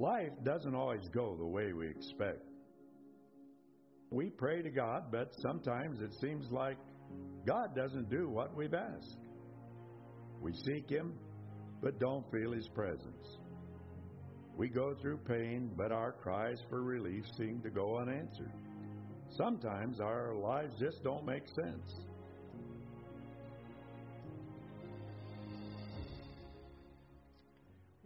Life 0.00 0.32
doesn't 0.44 0.74
always 0.74 1.06
go 1.12 1.36
the 1.36 1.44
way 1.44 1.74
we 1.74 1.86
expect. 1.86 2.40
We 4.10 4.30
pray 4.30 4.62
to 4.62 4.70
God, 4.70 5.12
but 5.12 5.30
sometimes 5.42 6.00
it 6.00 6.14
seems 6.22 6.50
like 6.50 6.78
God 7.46 7.76
doesn't 7.76 8.08
do 8.08 8.30
what 8.30 8.56
we've 8.56 8.72
asked. 8.72 9.18
We 10.40 10.54
seek 10.54 10.88
Him, 10.88 11.12
but 11.82 12.00
don't 12.00 12.24
feel 12.32 12.52
His 12.52 12.66
presence. 12.68 13.36
We 14.56 14.70
go 14.70 14.94
through 15.02 15.18
pain, 15.18 15.70
but 15.76 15.92
our 15.92 16.12
cries 16.12 16.62
for 16.70 16.82
relief 16.82 17.24
seem 17.36 17.60
to 17.60 17.68
go 17.68 17.98
unanswered. 17.98 18.54
Sometimes 19.36 20.00
our 20.00 20.34
lives 20.34 20.72
just 20.80 21.04
don't 21.04 21.26
make 21.26 21.44
sense. 21.62 21.92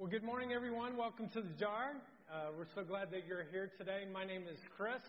Well, 0.04 0.10
good 0.10 0.22
morning, 0.22 0.52
everyone. 0.52 0.98
Welcome 0.98 1.30
to 1.30 1.40
the 1.40 1.56
Jar. 1.58 1.96
Uh, 2.28 2.52
we're 2.58 2.68
so 2.74 2.84
glad 2.84 3.10
that 3.12 3.24
you're 3.26 3.48
here 3.50 3.72
today. 3.78 4.04
My 4.12 4.22
name 4.22 4.42
is 4.44 4.60
Chris, 4.76 5.00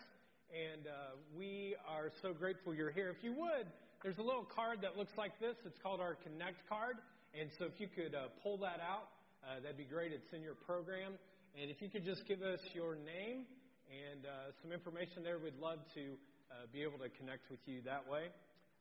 and 0.47 0.87
uh, 0.87 1.19
we 1.37 1.75
are 1.85 2.15
so 2.21 2.31
grateful 2.31 2.73
you're 2.73 2.95
here. 2.95 3.09
If 3.11 3.21
you 3.21 3.33
would, 3.33 3.67
there's 4.01 4.19
a 4.19 4.23
little 4.23 4.47
card 4.47 4.79
that 4.83 4.95
looks 4.95 5.11
like 5.17 5.37
this. 5.37 5.57
It's 5.65 5.77
called 5.83 5.99
our 5.99 6.15
Connect 6.23 6.63
card. 6.69 6.95
And 7.37 7.49
so 7.59 7.65
if 7.65 7.75
you 7.75 7.89
could 7.91 8.15
uh, 8.15 8.31
pull 8.41 8.55
that 8.63 8.79
out, 8.79 9.11
uh, 9.43 9.59
that'd 9.59 9.75
be 9.75 9.83
great. 9.83 10.13
It's 10.13 10.31
in 10.31 10.41
your 10.41 10.55
program. 10.55 11.19
And 11.59 11.69
if 11.69 11.81
you 11.81 11.89
could 11.89 12.05
just 12.05 12.25
give 12.25 12.41
us 12.41 12.63
your 12.71 12.95
name 12.95 13.43
and 13.91 14.23
uh, 14.23 14.55
some 14.63 14.71
information 14.71 15.27
there, 15.27 15.39
we'd 15.43 15.59
love 15.59 15.79
to 15.95 16.15
uh, 16.55 16.71
be 16.71 16.83
able 16.83 17.03
to 17.03 17.11
connect 17.19 17.51
with 17.51 17.59
you 17.65 17.83
that 17.83 18.07
way. 18.07 18.31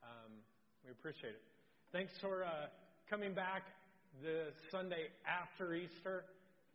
Um, 0.07 0.31
we 0.87 0.93
appreciate 0.93 1.35
it. 1.35 1.43
Thanks 1.91 2.13
for 2.23 2.47
coming 3.11 3.35
back 3.35 3.67
the 4.23 4.53
Sunday 4.71 5.11
after 5.27 5.75
Easter. 5.75 6.25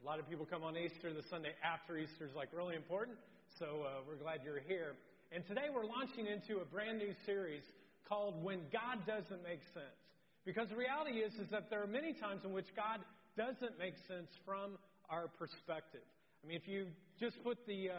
A 0.02 0.05
lot 0.05 0.20
of 0.20 0.27
people 0.29 0.45
come 0.45 0.63
on 0.63 0.75
Easter. 0.75 1.13
The 1.13 1.23
Sunday 1.29 1.53
after 1.63 1.98
Easter 1.98 2.25
is 2.25 2.35
like 2.35 2.49
really 2.52 2.75
important. 2.75 3.18
So 3.59 3.85
uh, 3.85 4.01
we're 4.07 4.20
glad 4.20 4.41
you're 4.43 4.59
here. 4.59 4.95
And 5.32 5.45
today 5.48 5.71
we're 5.73 5.85
launching 5.85 6.27
into 6.27 6.60
a 6.60 6.65
brand 6.65 6.98
new 6.98 7.13
series 7.26 7.63
called 8.07 8.43
When 8.43 8.60
God 8.73 9.05
Doesn't 9.05 9.43
Make 9.43 9.62
Sense. 9.73 9.99
Because 10.45 10.67
the 10.70 10.76
reality 10.76 11.20
is, 11.20 11.34
is 11.35 11.48
that 11.51 11.70
there 11.70 11.84
are 11.84 11.87
many 11.87 12.13
times 12.13 12.41
in 12.43 12.51
which 12.51 12.67
God 12.76 12.99
doesn't 13.37 13.77
make 13.77 13.93
sense 14.07 14.27
from 14.45 14.76
our 15.10 15.27
perspective. 15.27 16.04
I 16.43 16.48
mean, 16.48 16.57
if 16.57 16.67
you 16.67 16.87
just 17.20 17.41
put 17.43 17.57
the 17.67 17.90
uh, 17.90 17.95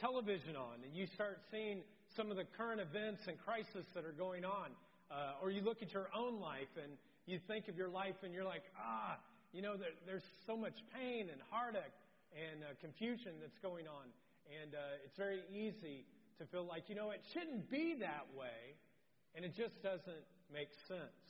television 0.00 0.56
on 0.56 0.82
and 0.84 0.92
you 0.92 1.06
start 1.14 1.38
seeing 1.50 1.80
some 2.16 2.30
of 2.30 2.36
the 2.36 2.44
current 2.56 2.80
events 2.80 3.22
and 3.28 3.36
crises 3.38 3.86
that 3.94 4.04
are 4.04 4.16
going 4.16 4.44
on, 4.44 4.72
uh, 5.10 5.40
or 5.40 5.50
you 5.50 5.62
look 5.62 5.82
at 5.82 5.92
your 5.92 6.08
own 6.16 6.40
life 6.40 6.72
and 6.82 6.92
you 7.26 7.38
think 7.46 7.68
of 7.68 7.76
your 7.76 7.88
life 7.88 8.14
and 8.22 8.32
you're 8.32 8.46
like, 8.46 8.62
ah, 8.78 9.18
you 9.52 9.62
know, 9.62 9.76
there, 9.76 9.94
there's 10.06 10.26
so 10.46 10.56
much 10.56 10.74
pain 10.94 11.28
and 11.30 11.40
heartache 11.50 11.94
and 12.34 12.62
uh, 12.62 12.74
confusion 12.80 13.38
that's 13.40 13.58
going 13.58 13.86
on. 13.86 14.06
And 14.46 14.74
uh, 14.74 15.04
it's 15.04 15.16
very 15.18 15.42
easy 15.50 16.06
to 16.38 16.46
feel 16.46 16.64
like, 16.64 16.86
you 16.88 16.94
know, 16.94 17.10
it 17.10 17.22
shouldn't 17.34 17.70
be 17.70 17.96
that 18.00 18.26
way. 18.36 18.78
And 19.34 19.44
it 19.44 19.52
just 19.58 19.74
doesn't 19.82 20.26
make 20.52 20.70
sense. 20.88 21.20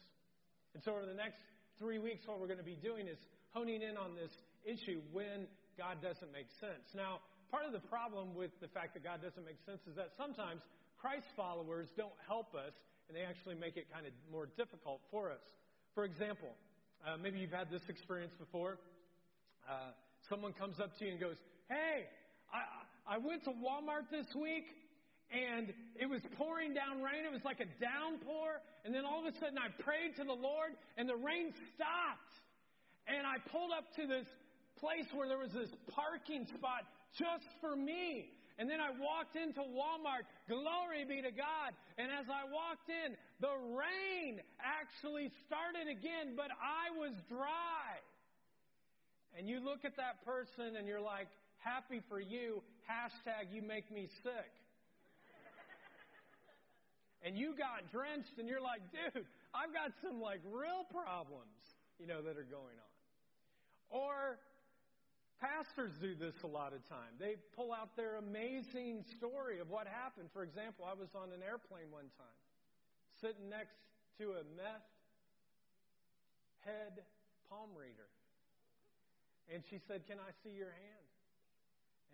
And 0.74 0.84
so, 0.84 0.92
over 0.92 1.06
the 1.06 1.16
next 1.16 1.40
three 1.78 1.98
weeks, 1.98 2.28
what 2.28 2.38
we're 2.38 2.46
going 2.46 2.62
to 2.62 2.66
be 2.66 2.78
doing 2.78 3.08
is 3.08 3.18
honing 3.50 3.82
in 3.82 3.96
on 3.96 4.14
this 4.14 4.30
issue 4.62 5.00
when 5.10 5.48
God 5.78 6.04
doesn't 6.04 6.30
make 6.30 6.46
sense. 6.60 6.84
Now, 6.94 7.24
part 7.50 7.64
of 7.64 7.72
the 7.72 7.82
problem 7.88 8.34
with 8.36 8.52
the 8.60 8.68
fact 8.68 8.94
that 8.94 9.02
God 9.02 9.22
doesn't 9.22 9.42
make 9.44 9.58
sense 9.64 9.80
is 9.88 9.96
that 9.96 10.12
sometimes 10.16 10.60
Christ 11.00 11.26
followers 11.34 11.88
don't 11.96 12.14
help 12.26 12.54
us 12.54 12.74
and 13.08 13.16
they 13.16 13.22
actually 13.22 13.54
make 13.54 13.76
it 13.76 13.86
kind 13.92 14.06
of 14.06 14.12
more 14.30 14.46
difficult 14.56 15.00
for 15.10 15.30
us. 15.30 15.42
For 15.96 16.04
example, 16.04 16.52
uh, 17.08 17.16
maybe 17.16 17.38
you've 17.40 17.56
had 17.56 17.70
this 17.72 17.80
experience 17.88 18.34
before. 18.38 18.76
Uh, 19.64 19.96
someone 20.28 20.52
comes 20.52 20.78
up 20.78 20.92
to 20.98 21.06
you 21.06 21.12
and 21.12 21.18
goes, 21.18 21.40
Hey, 21.70 22.04
I, 22.52 23.16
I 23.16 23.16
went 23.16 23.44
to 23.44 23.50
Walmart 23.50 24.12
this 24.12 24.28
week 24.36 24.68
and 25.32 25.72
it 25.96 26.04
was 26.04 26.20
pouring 26.36 26.74
down 26.74 27.00
rain. 27.00 27.24
It 27.24 27.32
was 27.32 27.40
like 27.48 27.64
a 27.64 27.70
downpour. 27.80 28.60
And 28.84 28.94
then 28.94 29.06
all 29.08 29.26
of 29.26 29.34
a 29.34 29.38
sudden 29.40 29.56
I 29.56 29.72
prayed 29.82 30.20
to 30.20 30.24
the 30.24 30.36
Lord 30.36 30.76
and 30.98 31.08
the 31.08 31.16
rain 31.16 31.56
stopped. 31.72 32.36
And 33.08 33.26
I 33.26 33.40
pulled 33.48 33.72
up 33.72 33.88
to 33.96 34.06
this 34.06 34.28
place 34.76 35.08
where 35.16 35.26
there 35.26 35.40
was 35.40 35.56
this 35.56 35.72
parking 35.96 36.44
spot 36.44 36.84
just 37.16 37.48
for 37.62 37.74
me. 37.74 38.36
And 38.58 38.70
then 38.70 38.80
I 38.80 38.88
walked 38.90 39.36
into 39.36 39.60
Walmart. 39.60 40.24
Glory 40.48 41.04
be 41.04 41.20
to 41.20 41.30
God. 41.30 41.76
And 41.98 42.08
as 42.08 42.24
I 42.32 42.48
walked 42.48 42.88
in, 42.88 43.12
the 43.40 43.52
rain 43.76 44.40
actually 44.56 45.30
started 45.44 45.92
again, 45.92 46.32
but 46.36 46.48
I 46.56 46.88
was 46.96 47.12
dry. 47.28 48.00
And 49.36 49.48
you 49.48 49.60
look 49.60 49.84
at 49.84 49.96
that 49.96 50.24
person 50.24 50.76
and 50.76 50.88
you're 50.88 51.04
like, 51.04 51.28
happy 51.58 52.00
for 52.08 52.18
you. 52.18 52.62
Hashtag 52.88 53.52
you 53.52 53.60
make 53.60 53.92
me 53.92 54.08
sick. 54.22 54.52
and 57.22 57.36
you 57.36 57.52
got 57.52 57.92
drenched 57.92 58.38
and 58.38 58.48
you're 58.48 58.64
like, 58.64 58.80
dude, 58.88 59.26
I've 59.52 59.74
got 59.74 59.92
some 60.00 60.20
like 60.20 60.40
real 60.48 60.88
problems, 60.88 61.60
you 62.00 62.06
know, 62.06 62.22
that 62.22 62.38
are 62.38 62.48
going 62.48 62.76
on. 62.80 62.92
Or 63.90 64.38
Pastors 65.36 65.92
do 66.00 66.16
this 66.16 66.32
a 66.44 66.48
lot 66.48 66.72
of 66.72 66.80
time. 66.88 67.12
They 67.20 67.36
pull 67.52 67.68
out 67.68 67.92
their 67.92 68.16
amazing 68.16 69.04
story 69.20 69.60
of 69.60 69.68
what 69.68 69.84
happened. 69.84 70.32
For 70.32 70.40
example, 70.40 70.88
I 70.88 70.96
was 70.96 71.12
on 71.12 71.28
an 71.28 71.44
airplane 71.44 71.92
one 71.92 72.08
time, 72.16 72.40
sitting 73.20 73.52
next 73.52 73.76
to 74.16 74.40
a 74.40 74.42
meth 74.56 74.88
head 76.64 77.04
palm 77.52 77.68
reader. 77.76 78.08
And 79.52 79.60
she 79.68 79.76
said, 79.84 80.08
Can 80.08 80.16
I 80.16 80.32
see 80.40 80.56
your 80.56 80.72
hand? 80.72 81.08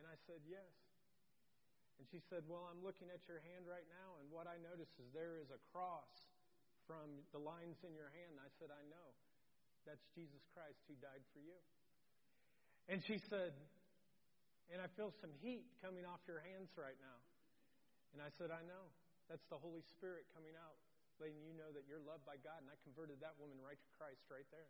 And 0.02 0.04
I 0.10 0.18
said, 0.26 0.42
Yes. 0.50 0.74
And 2.02 2.04
she 2.10 2.18
said, 2.26 2.42
Well, 2.50 2.66
I'm 2.66 2.82
looking 2.82 3.06
at 3.06 3.22
your 3.30 3.38
hand 3.54 3.70
right 3.70 3.86
now, 3.86 4.18
and 4.18 4.26
what 4.34 4.50
I 4.50 4.58
notice 4.58 4.90
is 4.98 5.06
there 5.14 5.38
is 5.38 5.54
a 5.54 5.62
cross 5.70 6.26
from 6.90 7.22
the 7.30 7.38
lines 7.38 7.78
in 7.86 7.94
your 7.94 8.10
hand. 8.10 8.42
I 8.42 8.50
said, 8.58 8.74
I 8.74 8.82
know. 8.90 9.08
That's 9.86 10.02
Jesus 10.10 10.42
Christ 10.50 10.82
who 10.90 10.98
died 10.98 11.22
for 11.30 11.38
you. 11.38 11.54
And 12.90 13.02
she 13.02 13.18
said, 13.30 13.54
And 14.72 14.82
I 14.82 14.88
feel 14.98 15.14
some 15.22 15.30
heat 15.42 15.66
coming 15.82 16.06
off 16.06 16.22
your 16.26 16.42
hands 16.42 16.74
right 16.74 16.98
now. 16.98 17.18
And 18.14 18.20
I 18.20 18.30
said, 18.38 18.50
I 18.52 18.62
know. 18.64 18.90
That's 19.30 19.46
the 19.48 19.56
Holy 19.56 19.80
Spirit 19.96 20.28
coming 20.36 20.52
out, 20.58 20.76
letting 21.22 21.40
you 21.40 21.56
know 21.56 21.72
that 21.72 21.88
you're 21.88 22.02
loved 22.02 22.26
by 22.28 22.36
God. 22.42 22.60
And 22.60 22.68
I 22.68 22.76
converted 22.84 23.22
that 23.24 23.38
woman 23.40 23.56
right 23.62 23.78
to 23.78 23.90
Christ 23.96 24.28
right 24.28 24.44
there. 24.52 24.68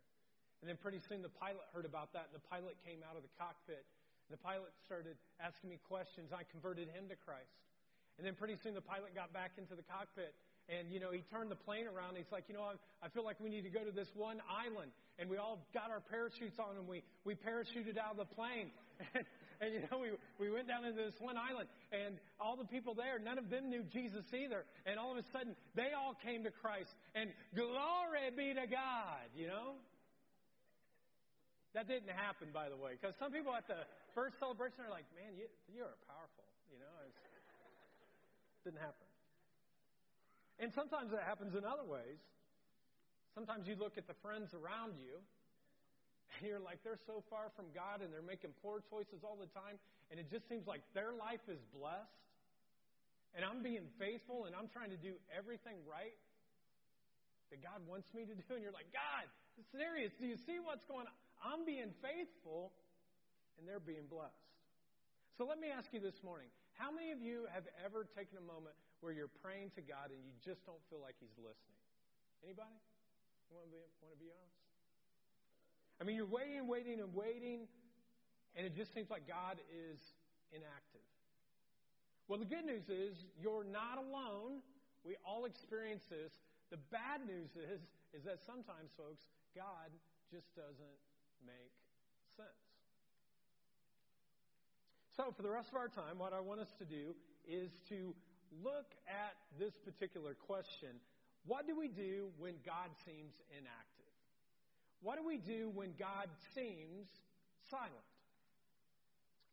And 0.63 0.71
then 0.71 0.79
pretty 0.79 1.03
soon 1.03 1.19
the 1.19 1.33
pilot 1.33 1.67
heard 1.75 1.83
about 1.83 2.15
that, 2.15 2.31
and 2.31 2.35
the 2.39 2.47
pilot 2.47 2.79
came 2.87 3.03
out 3.03 3.19
of 3.19 3.25
the 3.27 3.33
cockpit. 3.35 3.83
The 4.31 4.39
pilot 4.39 4.71
started 4.87 5.19
asking 5.43 5.75
me 5.75 5.77
questions. 5.83 6.31
I 6.31 6.47
converted 6.47 6.87
him 6.87 7.11
to 7.11 7.19
Christ. 7.19 7.59
And 8.15 8.23
then 8.23 8.39
pretty 8.39 8.55
soon 8.55 8.71
the 8.71 8.85
pilot 8.85 9.11
got 9.11 9.35
back 9.35 9.59
into 9.59 9.75
the 9.75 9.83
cockpit 9.83 10.31
and, 10.71 10.91
you 10.91 10.99
know, 10.99 11.11
he 11.11 11.19
turned 11.27 11.51
the 11.51 11.59
plane 11.59 11.87
around. 11.87 12.15
he's 12.15 12.31
like, 12.31 12.45
you 12.47 12.55
know, 12.55 12.63
I, 12.63 13.05
I 13.05 13.09
feel 13.09 13.23
like 13.23 13.35
we 13.39 13.49
need 13.49 13.63
to 13.63 13.69
go 13.69 13.83
to 13.83 13.91
this 13.91 14.07
one 14.15 14.39
island. 14.47 14.91
And 15.19 15.29
we 15.29 15.37
all 15.37 15.67
got 15.73 15.91
our 15.91 15.99
parachutes 15.99 16.57
on 16.57 16.77
and 16.77 16.87
we, 16.87 17.03
we 17.25 17.35
parachuted 17.35 17.97
out 17.99 18.15
of 18.15 18.17
the 18.17 18.31
plane. 18.31 18.71
And, 19.13 19.25
and, 19.61 19.73
you 19.73 19.81
know, 19.91 19.99
we, 19.99 20.15
we 20.39 20.51
went 20.51 20.67
down 20.67 20.85
into 20.85 21.03
this 21.03 21.19
one 21.19 21.35
island. 21.35 21.67
And 21.91 22.15
all 22.39 22.55
the 22.55 22.65
people 22.65 22.95
there, 22.95 23.19
none 23.19 23.37
of 23.37 23.49
them 23.49 23.69
knew 23.69 23.83
Jesus 23.83 24.23
either. 24.33 24.63
And 24.85 24.97
all 24.97 25.11
of 25.11 25.17
a 25.17 25.27
sudden, 25.35 25.55
they 25.75 25.91
all 25.91 26.15
came 26.23 26.43
to 26.47 26.51
Christ. 26.51 26.95
And 27.13 27.29
glory 27.55 28.31
be 28.35 28.55
to 28.55 28.65
God, 28.65 29.27
you 29.35 29.47
know? 29.47 29.75
That 31.75 31.87
didn't 31.89 32.13
happen, 32.13 32.49
by 32.53 32.69
the 32.69 32.77
way, 32.77 32.93
because 32.93 33.17
some 33.17 33.33
people 33.33 33.51
at 33.51 33.67
the 33.67 33.81
first 34.13 34.37
celebration 34.37 34.85
are 34.85 34.93
like, 34.93 35.09
man, 35.17 35.33
you, 35.33 35.49
you 35.73 35.81
are 35.81 35.97
powerful, 36.05 36.45
you 36.69 36.77
know? 36.77 36.93
It 37.01 37.11
didn't 38.63 38.79
happen. 38.79 39.12
And 40.59 40.71
sometimes 40.73 41.11
that 41.11 41.23
happens 41.25 41.55
in 41.55 41.65
other 41.65 41.83
ways. 41.83 42.21
Sometimes 43.33 43.65
you 43.67 43.75
look 43.75 43.97
at 43.97 44.05
the 44.05 44.13
friends 44.21 44.53
around 44.53 44.93
you, 45.01 45.17
and 46.37 46.45
you're 46.45 46.61
like, 46.61 46.81
they're 46.85 47.01
so 47.09 47.25
far 47.29 47.49
from 47.57 47.73
God, 47.73 48.05
and 48.05 48.13
they're 48.13 48.25
making 48.25 48.53
poor 48.61 48.81
choices 48.89 49.25
all 49.25 49.37
the 49.37 49.49
time, 49.57 49.81
and 50.13 50.21
it 50.21 50.29
just 50.29 50.45
seems 50.45 50.69
like 50.69 50.85
their 50.93 51.13
life 51.13 51.41
is 51.49 51.57
blessed, 51.73 52.21
and 53.33 53.41
I'm 53.41 53.65
being 53.65 53.89
faithful, 53.97 54.45
and 54.45 54.53
I'm 54.53 54.69
trying 54.69 54.93
to 54.93 55.01
do 55.01 55.17
everything 55.33 55.81
right 55.89 56.13
that 57.49 57.61
God 57.65 57.81
wants 57.89 58.09
me 58.13 58.25
to 58.29 58.33
do, 58.37 58.53
and 58.53 58.61
you're 58.61 58.73
like, 58.73 58.89
God, 58.93 59.25
serious, 59.73 60.13
do 60.21 60.29
you 60.29 60.37
see 60.45 60.61
what's 60.61 60.85
going 60.85 61.09
on? 61.09 61.17
I'm 61.41 61.65
being 61.65 61.89
faithful, 62.01 62.69
and 63.57 63.65
they're 63.65 63.81
being 63.81 64.05
blessed. 64.09 64.37
So 65.37 65.49
let 65.49 65.57
me 65.57 65.73
ask 65.73 65.89
you 65.89 66.01
this 66.01 66.21
morning 66.21 66.49
how 66.77 66.93
many 66.93 67.09
of 67.09 67.21
you 67.21 67.49
have 67.49 67.65
ever 67.81 68.05
taken 68.13 68.37
a 68.37 68.45
moment 68.45 68.77
where 69.03 69.11
you're 69.11 69.31
praying 69.43 69.75
to 69.75 69.83
God 69.83 70.15
and 70.15 70.23
you 70.23 70.31
just 70.39 70.63
don't 70.63 70.79
feel 70.87 71.03
like 71.03 71.19
He's 71.19 71.35
listening? 71.35 71.83
Anybody? 72.39 72.79
You 73.51 73.59
want 73.59 73.67
to 73.67 73.75
be, 73.75 73.83
want 73.99 74.15
to 74.15 74.21
be 74.23 74.31
honest? 74.31 74.63
I 75.99 76.07
mean, 76.07 76.15
you're 76.15 76.31
waiting, 76.31 76.63
waiting, 76.65 77.03
and 77.03 77.11
waiting, 77.11 77.67
and 78.55 78.63
it 78.63 78.71
just 78.71 78.95
seems 78.95 79.11
like 79.11 79.27
God 79.27 79.59
is 79.67 79.99
inactive. 80.55 81.03
Well, 82.31 82.39
the 82.39 82.47
good 82.47 82.63
news 82.63 82.87
is 82.87 83.27
you're 83.35 83.67
not 83.67 83.99
alone. 83.99 84.63
We 85.03 85.19
all 85.27 85.43
experience 85.43 86.07
this. 86.07 86.31
The 86.71 86.79
bad 86.89 87.27
news 87.27 87.51
is, 87.59 87.83
is 88.15 88.23
that 88.23 88.39
sometimes, 88.39 88.95
folks, 88.95 89.27
God 89.51 89.91
just 90.31 90.47
doesn't 90.55 90.99
make 91.43 91.75
sense. 92.39 92.63
So, 95.15 95.31
for 95.35 95.43
the 95.43 95.51
rest 95.51 95.69
of 95.69 95.75
our 95.75 95.89
time, 95.91 96.17
what 96.17 96.33
I 96.33 96.39
want 96.39 96.59
us 96.59 96.73
to 96.79 96.85
do 96.85 97.13
is 97.45 97.69
to 97.89 98.15
look 98.61 98.93
at 99.07 99.33
this 99.57 99.73
particular 99.83 100.35
question 100.35 100.99
What 101.45 101.67
do 101.67 101.77
we 101.77 101.87
do 101.87 102.29
when 102.37 102.55
God 102.65 102.91
seems 103.05 103.33
inactive? 103.51 104.13
What 105.01 105.17
do 105.17 105.25
we 105.25 105.37
do 105.37 105.71
when 105.73 105.93
God 105.99 106.29
seems 106.55 107.07
silent? 107.69 108.07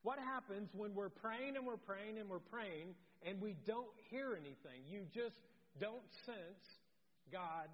What 0.02 0.18
happens 0.18 0.70
when 0.72 0.94
we're 0.94 1.12
praying 1.12 1.56
and 1.56 1.66
we're 1.66 1.76
praying 1.76 2.18
and 2.18 2.28
we're 2.28 2.38
praying 2.38 2.94
and 3.26 3.40
we 3.40 3.56
don't 3.66 3.92
hear 4.08 4.32
anything? 4.32 4.80
You 4.88 5.04
just 5.12 5.36
don't 5.78 6.06
sense 6.24 6.64
God 7.32 7.68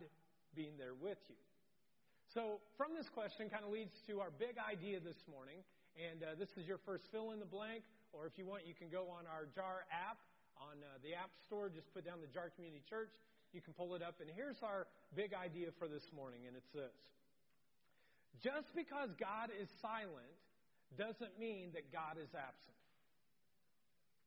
being 0.57 0.75
there 0.79 0.95
with 0.95 1.19
you. 1.29 1.37
So, 2.35 2.61
from 2.77 2.93
this 2.93 3.09
question, 3.09 3.49
kind 3.49 3.65
of 3.65 3.71
leads 3.71 3.95
to 4.09 4.21
our 4.21 4.33
big 4.35 4.57
idea 4.59 4.99
this 4.99 5.17
morning. 5.31 5.63
And 5.97 6.21
uh, 6.21 6.37
this 6.37 6.51
is 6.61 6.67
your 6.69 6.77
first 6.85 7.05
fill 7.09 7.33
in 7.33 7.41
the 7.41 7.49
blank, 7.49 7.81
or 8.13 8.27
if 8.27 8.37
you 8.37 8.45
want, 8.45 8.67
you 8.67 8.75
can 8.75 8.93
go 8.93 9.09
on 9.09 9.25
our 9.25 9.49
JAR 9.55 9.89
app 9.89 10.21
on 10.61 10.81
uh, 10.83 10.99
the 11.03 11.15
App 11.15 11.31
Store. 11.47 11.69
Just 11.69 11.93
put 11.93 12.05
down 12.05 12.21
the 12.21 12.31
JAR 12.31 12.51
Community 12.55 12.83
Church. 12.89 13.13
You 13.53 13.61
can 13.61 13.73
pull 13.73 13.95
it 13.95 14.03
up. 14.03 14.21
And 14.21 14.29
here's 14.29 14.61
our 14.63 14.87
big 15.15 15.33
idea 15.33 15.69
for 15.79 15.89
this 15.89 16.05
morning, 16.15 16.45
and 16.47 16.57
it's 16.57 16.71
this 16.75 16.97
Just 18.43 18.75
because 18.75 19.11
God 19.19 19.51
is 19.55 19.69
silent 19.81 20.37
doesn't 20.95 21.39
mean 21.39 21.73
that 21.75 21.93
God 21.93 22.17
is 22.21 22.31
absent. 22.37 22.79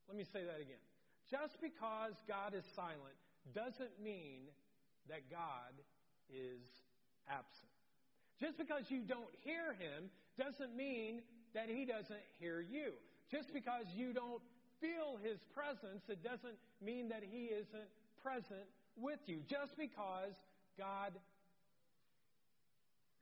Let 0.08 0.16
me 0.18 0.26
say 0.32 0.42
that 0.44 0.60
again. 0.60 0.82
Just 1.30 1.60
because 1.62 2.18
God 2.26 2.54
is 2.54 2.64
silent 2.74 3.14
doesn't 3.54 4.02
mean 4.02 4.50
that 5.08 5.30
God 5.30 5.74
is 6.28 6.66
absent. 7.30 7.70
Just 8.40 8.58
because 8.58 8.84
you 8.88 9.02
don't 9.06 9.30
hear 9.44 9.74
him 9.78 10.10
doesn't 10.38 10.74
mean 10.74 11.22
that 11.54 11.68
he 11.68 11.84
doesn't 11.84 12.24
hear 12.38 12.60
you. 12.60 12.92
Just 13.30 13.52
because 13.52 13.86
you 13.94 14.12
don't 14.12 14.42
feel 14.80 15.20
his 15.22 15.38
presence, 15.54 16.02
it 16.08 16.24
doesn't 16.24 16.56
mean 16.80 17.08
that 17.08 17.22
he 17.22 17.52
isn't 17.52 17.90
present 18.24 18.66
with 18.96 19.20
you. 19.26 19.40
Just 19.48 19.76
because 19.76 20.34
God 20.76 21.12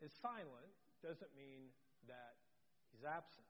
is 0.00 0.10
silent 0.22 0.72
doesn't 1.02 1.31
mean 1.34 1.70
that 2.06 2.34
he's 2.94 3.05
absent. 3.05 3.46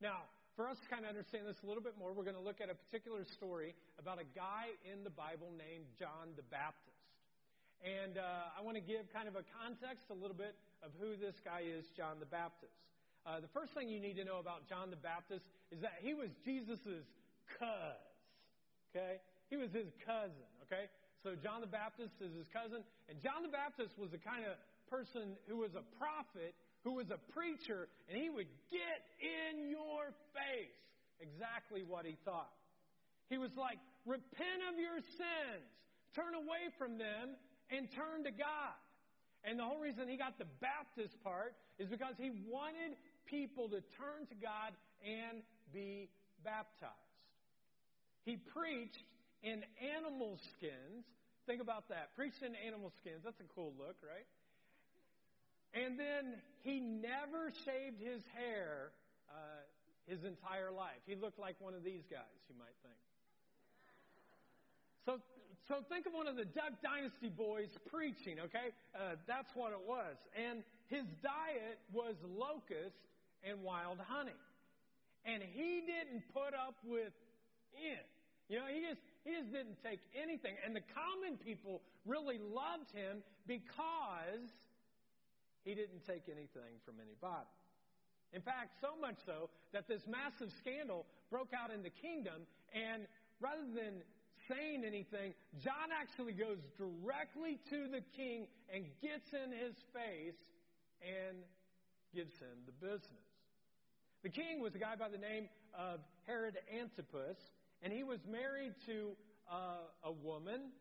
Now, 0.00 0.28
for 0.56 0.68
us 0.68 0.78
to 0.78 0.86
kind 0.86 1.02
of 1.02 1.10
understand 1.10 1.50
this 1.50 1.58
a 1.64 1.66
little 1.66 1.82
bit 1.82 1.98
more, 1.98 2.14
we're 2.14 2.28
going 2.28 2.38
to 2.38 2.44
look 2.44 2.62
at 2.62 2.70
a 2.70 2.78
particular 2.88 3.26
story 3.34 3.74
about 3.98 4.22
a 4.22 4.28
guy 4.38 4.70
in 4.86 5.02
the 5.02 5.10
Bible 5.10 5.50
named 5.56 5.88
John 5.98 6.30
the 6.38 6.46
Baptist. 6.46 6.94
And 7.82 8.16
uh, 8.16 8.56
I 8.56 8.62
want 8.62 8.78
to 8.78 8.84
give 8.84 9.04
kind 9.12 9.26
of 9.26 9.34
a 9.34 9.44
context 9.60 10.08
a 10.08 10.16
little 10.16 10.36
bit 10.36 10.54
of 10.80 10.94
who 10.96 11.18
this 11.18 11.34
guy 11.44 11.66
is, 11.66 11.84
John 11.98 12.22
the 12.22 12.30
Baptist. 12.30 12.72
Uh, 13.26 13.40
the 13.40 13.50
first 13.50 13.72
thing 13.74 13.88
you 13.88 13.98
need 13.98 14.16
to 14.20 14.24
know 14.24 14.38
about 14.38 14.68
John 14.68 14.92
the 14.92 15.00
Baptist 15.00 15.44
is 15.72 15.80
that 15.80 16.00
he 16.00 16.14
was 16.14 16.28
Jesus' 16.44 16.78
cuz. 17.58 18.00
Okay? 18.90 19.20
He 19.50 19.56
was 19.56 19.70
his 19.72 19.90
cousin. 20.04 20.48
Okay? 20.66 20.88
So 21.22 21.34
John 21.34 21.60
the 21.60 21.70
Baptist 21.70 22.20
is 22.20 22.34
his 22.34 22.46
cousin. 22.52 22.84
And 23.08 23.20
John 23.22 23.42
the 23.42 23.52
Baptist 23.52 23.98
was 23.98 24.10
the 24.10 24.20
kind 24.20 24.44
of 24.44 24.56
person 24.90 25.36
who 25.48 25.64
was 25.64 25.74
a 25.74 25.84
prophet, 25.96 26.54
who 26.84 26.92
was 26.92 27.10
a 27.10 27.18
preacher, 27.32 27.88
and 28.08 28.20
he 28.20 28.28
would 28.28 28.48
get 28.70 29.00
in 29.18 29.70
your 29.70 30.12
face 30.36 30.78
exactly 31.20 31.82
what 31.82 32.04
he 32.04 32.16
thought. 32.24 32.52
He 33.30 33.38
was 33.38 33.50
like, 33.56 33.80
repent 34.04 34.60
of 34.68 34.78
your 34.78 35.00
sins, 35.00 35.64
turn 36.14 36.36
away 36.36 36.68
from 36.76 36.98
them, 36.98 37.40
and 37.72 37.88
turn 37.90 38.24
to 38.28 38.30
God. 38.30 38.76
And 39.44 39.58
the 39.58 39.64
whole 39.64 39.80
reason 39.80 40.08
he 40.08 40.16
got 40.16 40.38
the 40.38 40.48
Baptist 40.60 41.16
part 41.24 41.56
is 41.78 41.88
because 41.88 42.14
he 42.20 42.32
wanted 42.48 42.96
people 43.24 43.68
to 43.68 43.80
turn 43.96 44.28
to 44.28 44.36
God 44.36 44.72
and 45.04 45.40
be 45.72 46.08
baptized. 46.44 46.92
He 48.24 48.36
preached 48.36 49.04
in 49.42 49.62
animal 49.80 50.38
skins. 50.56 51.04
Think 51.46 51.60
about 51.60 51.88
that. 51.88 52.14
Preached 52.16 52.42
in 52.42 52.54
animal 52.56 52.92
skins. 53.00 53.22
That's 53.24 53.40
a 53.40 53.48
cool 53.54 53.72
look, 53.78 53.96
right? 54.02 54.26
And 55.74 55.98
then 55.98 56.40
he 56.62 56.80
never 56.80 57.52
shaved 57.64 58.00
his 58.00 58.22
hair 58.34 58.92
uh, 59.28 59.34
his 60.06 60.24
entire 60.24 60.70
life. 60.70 61.00
He 61.06 61.14
looked 61.14 61.38
like 61.38 61.56
one 61.58 61.74
of 61.74 61.82
these 61.82 62.04
guys, 62.10 62.38
you 62.48 62.54
might 62.58 62.76
think. 62.82 62.96
So, 65.04 65.20
so 65.68 65.84
think 65.88 66.06
of 66.06 66.12
one 66.12 66.28
of 66.28 66.36
the 66.36 66.44
Duck 66.44 66.80
Dynasty 66.82 67.28
boys 67.28 67.68
preaching, 67.90 68.38
okay? 68.40 68.72
Uh, 68.94 69.16
that's 69.26 69.50
what 69.54 69.72
it 69.72 69.80
was. 69.86 70.16
And 70.36 70.62
his 70.88 71.04
diet 71.22 71.78
was 71.92 72.14
locust 72.24 72.96
and 73.42 73.62
wild 73.62 73.98
honey. 74.06 74.38
And 75.24 75.42
he 75.42 75.82
didn't 75.86 76.22
put 76.32 76.52
up 76.52 76.76
with 76.84 77.12
it. 77.72 78.06
You 78.48 78.60
know, 78.60 78.68
he 78.68 78.84
just 78.84 79.00
he 79.24 79.32
just 79.32 79.52
didn't 79.52 79.80
take 79.80 80.00
anything. 80.12 80.56
And 80.64 80.76
the 80.76 80.84
common 80.92 81.40
people 81.40 81.80
really 82.04 82.38
loved 82.38 82.92
him 82.92 83.24
because 83.48 84.52
he 85.64 85.74
didn't 85.74 86.04
take 86.04 86.28
anything 86.28 86.76
from 86.84 87.00
anybody. 87.00 87.48
In 88.36 88.42
fact, 88.42 88.76
so 88.80 88.92
much 89.00 89.16
so 89.24 89.48
that 89.72 89.88
this 89.88 90.02
massive 90.04 90.52
scandal 90.60 91.06
broke 91.30 91.54
out 91.56 91.72
in 91.72 91.82
the 91.82 91.90
kingdom, 91.90 92.44
and 92.74 93.06
rather 93.40 93.64
than 93.72 94.02
saying 94.48 94.84
anything, 94.84 95.32
John 95.62 95.88
actually 95.94 96.32
goes 96.32 96.58
directly 96.76 97.58
to 97.70 97.88
the 97.88 98.02
king 98.16 98.46
and 98.68 98.84
gets 99.00 99.32
in 99.32 99.54
his 99.56 99.74
face 99.94 100.40
and 101.00 101.38
gives 102.12 102.34
him 102.38 102.60
the 102.66 102.76
business. 102.76 103.33
The 104.24 104.30
king 104.30 104.62
was 104.62 104.74
a 104.74 104.78
guy 104.78 104.96
by 104.96 105.10
the 105.10 105.18
name 105.18 105.50
of 105.76 106.00
Herod 106.26 106.56
Antipas, 106.72 107.36
and 107.82 107.92
he 107.92 108.04
was 108.04 108.20
married 108.24 108.72
to 108.86 109.12
uh, 109.52 109.84
a 110.02 110.10
woman, 110.10 110.72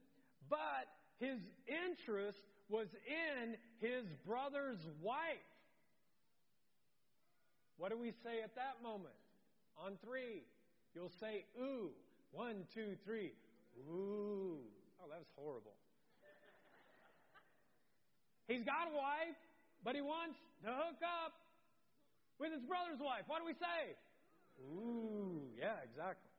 but 0.49 0.87
his 1.19 1.39
interest 1.67 2.39
was 2.69 2.87
in 3.03 3.57
his 3.79 4.05
brother's 4.25 4.79
wife. 5.01 5.43
What 7.75 7.91
do 7.91 7.97
we 7.97 8.13
say 8.23 8.39
at 8.41 8.55
that 8.55 8.79
moment? 8.81 9.13
On 9.77 9.97
three, 10.05 10.47
you'll 10.95 11.11
say, 11.19 11.43
ooh. 11.59 11.89
One, 12.31 12.63
two, 12.73 12.95
three. 13.03 13.33
Ooh. 13.91 14.63
Oh, 15.03 15.09
that 15.09 15.19
was 15.19 15.27
horrible. 15.35 15.75
He's 18.47 18.63
got 18.63 18.87
a 18.87 18.95
wife, 18.95 19.35
but 19.83 19.95
he 19.95 20.01
wants 20.01 20.39
to 20.63 20.69
hook 20.71 21.03
up 21.03 21.42
with 22.39 22.51
his 22.51 22.61
brother's 22.63 22.99
wife. 22.99 23.23
What 23.27 23.39
do 23.39 23.45
we 23.45 23.57
say? 23.57 23.95
Ooh, 24.61 25.49
yeah, 25.57 25.81
exactly. 25.83 26.29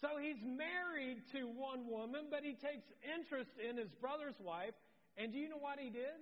So 0.00 0.18
he's 0.20 0.40
married 0.42 1.22
to 1.32 1.46
one 1.46 1.88
woman, 1.88 2.28
but 2.30 2.42
he 2.42 2.54
takes 2.54 2.84
interest 3.02 3.50
in 3.58 3.76
his 3.76 3.88
brother's 4.00 4.38
wife. 4.40 4.74
And 5.16 5.32
do 5.32 5.38
you 5.38 5.48
know 5.48 5.62
what 5.62 5.78
he 5.78 5.90
did? 5.90 6.18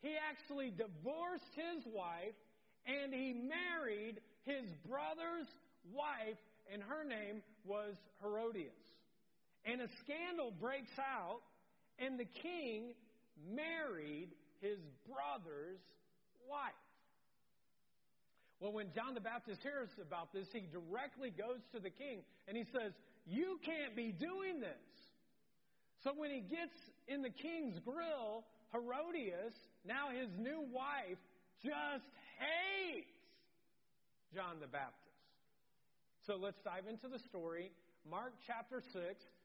He 0.00 0.14
actually 0.18 0.70
divorced 0.70 1.52
his 1.56 1.86
wife 1.86 2.36
and 2.86 3.14
he 3.14 3.32
married 3.32 4.20
his 4.44 4.66
brother's 4.88 5.46
wife, 5.92 6.38
and 6.72 6.82
her 6.82 7.04
name 7.04 7.42
was 7.64 7.94
Herodias. 8.20 8.72
And 9.64 9.80
a 9.80 9.88
scandal 10.02 10.52
breaks 10.60 10.98
out, 10.98 11.40
and 11.98 12.18
the 12.18 12.26
king 12.42 12.94
married 13.54 14.30
his 14.60 14.78
brother's 15.06 15.78
wife. 16.50 16.81
Well, 18.62 18.70
when 18.70 18.94
John 18.94 19.18
the 19.18 19.20
Baptist 19.20 19.58
hears 19.66 19.90
about 19.98 20.30
this, 20.30 20.46
he 20.54 20.70
directly 20.70 21.34
goes 21.34 21.58
to 21.74 21.82
the 21.82 21.90
king 21.90 22.22
and 22.46 22.56
he 22.56 22.62
says, 22.70 22.94
You 23.26 23.58
can't 23.66 23.98
be 23.98 24.14
doing 24.14 24.62
this. 24.62 24.86
So 26.06 26.14
when 26.14 26.30
he 26.30 26.46
gets 26.46 26.78
in 27.10 27.26
the 27.26 27.34
king's 27.34 27.74
grill, 27.82 28.46
Herodias, 28.70 29.58
now 29.82 30.14
his 30.14 30.30
new 30.38 30.62
wife, 30.70 31.18
just 31.58 32.06
hates 32.38 33.10
John 34.30 34.62
the 34.62 34.70
Baptist. 34.70 35.10
So 36.30 36.38
let's 36.38 36.62
dive 36.62 36.86
into 36.86 37.10
the 37.10 37.18
story. 37.18 37.74
Mark 38.06 38.30
chapter 38.46 38.78
6, 38.78 38.94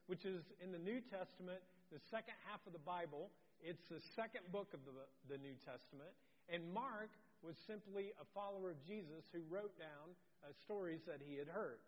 which 0.06 0.30
is 0.30 0.46
in 0.62 0.70
the 0.70 0.78
New 0.78 1.02
Testament, 1.10 1.58
the 1.90 1.98
second 2.14 2.38
half 2.46 2.62
of 2.70 2.74
the 2.74 2.86
Bible. 2.86 3.34
It's 3.66 3.82
the 3.90 4.02
second 4.14 4.46
book 4.54 4.78
of 4.78 4.86
the, 4.86 4.94
the 5.26 5.42
New 5.42 5.58
Testament. 5.66 6.14
And 6.54 6.62
Mark 6.70 7.10
was 7.44 7.56
simply 7.68 8.12
a 8.20 8.26
follower 8.34 8.72
of 8.72 8.80
Jesus 8.86 9.26
who 9.32 9.42
wrote 9.50 9.78
down 9.78 10.16
uh, 10.44 10.54
stories 10.64 11.02
that 11.08 11.22
he 11.24 11.38
had 11.38 11.48
heard. 11.48 11.80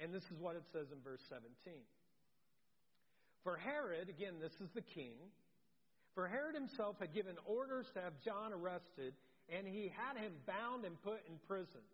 And 0.00 0.12
this 0.12 0.24
is 0.24 0.38
what 0.40 0.56
it 0.56 0.64
says 0.72 0.88
in 0.92 1.00
verse 1.02 1.22
17. 1.28 1.48
For 3.44 3.56
Herod, 3.56 4.08
again, 4.08 4.34
this 4.40 4.52
is 4.60 4.68
the 4.74 4.82
king, 4.82 5.16
for 6.14 6.26
Herod 6.26 6.54
himself 6.54 6.96
had 6.98 7.14
given 7.14 7.36
orders 7.44 7.86
to 7.94 8.00
have 8.00 8.14
John 8.24 8.52
arrested, 8.52 9.14
and 9.48 9.66
he 9.66 9.92
had 9.94 10.20
him 10.20 10.32
bound 10.46 10.84
and 10.84 11.00
put 11.02 11.20
in 11.28 11.38
prison. 11.46 11.84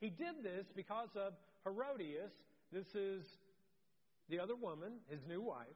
He 0.00 0.08
did 0.08 0.42
this 0.42 0.66
because 0.74 1.10
of 1.14 1.34
Herodias. 1.64 2.32
This 2.72 2.86
is 2.94 3.24
the 4.28 4.40
other 4.40 4.56
woman, 4.56 4.92
his 5.10 5.20
new 5.28 5.42
wife. 5.42 5.66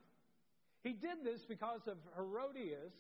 He 0.83 0.93
did 0.93 1.25
this 1.25 1.45
because 1.49 1.83
of 1.87 1.99
Herodias, 2.17 2.95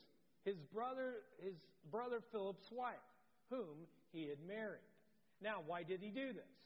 his 0.44 0.56
brother, 0.74 1.22
his 1.42 1.54
brother 1.90 2.20
Philip's 2.32 2.70
wife 2.70 2.96
whom 3.50 3.86
he 4.12 4.28
had 4.28 4.38
married. 4.46 4.80
Now, 5.42 5.62
why 5.66 5.82
did 5.82 6.00
he 6.00 6.10
do 6.10 6.32
this? 6.32 6.56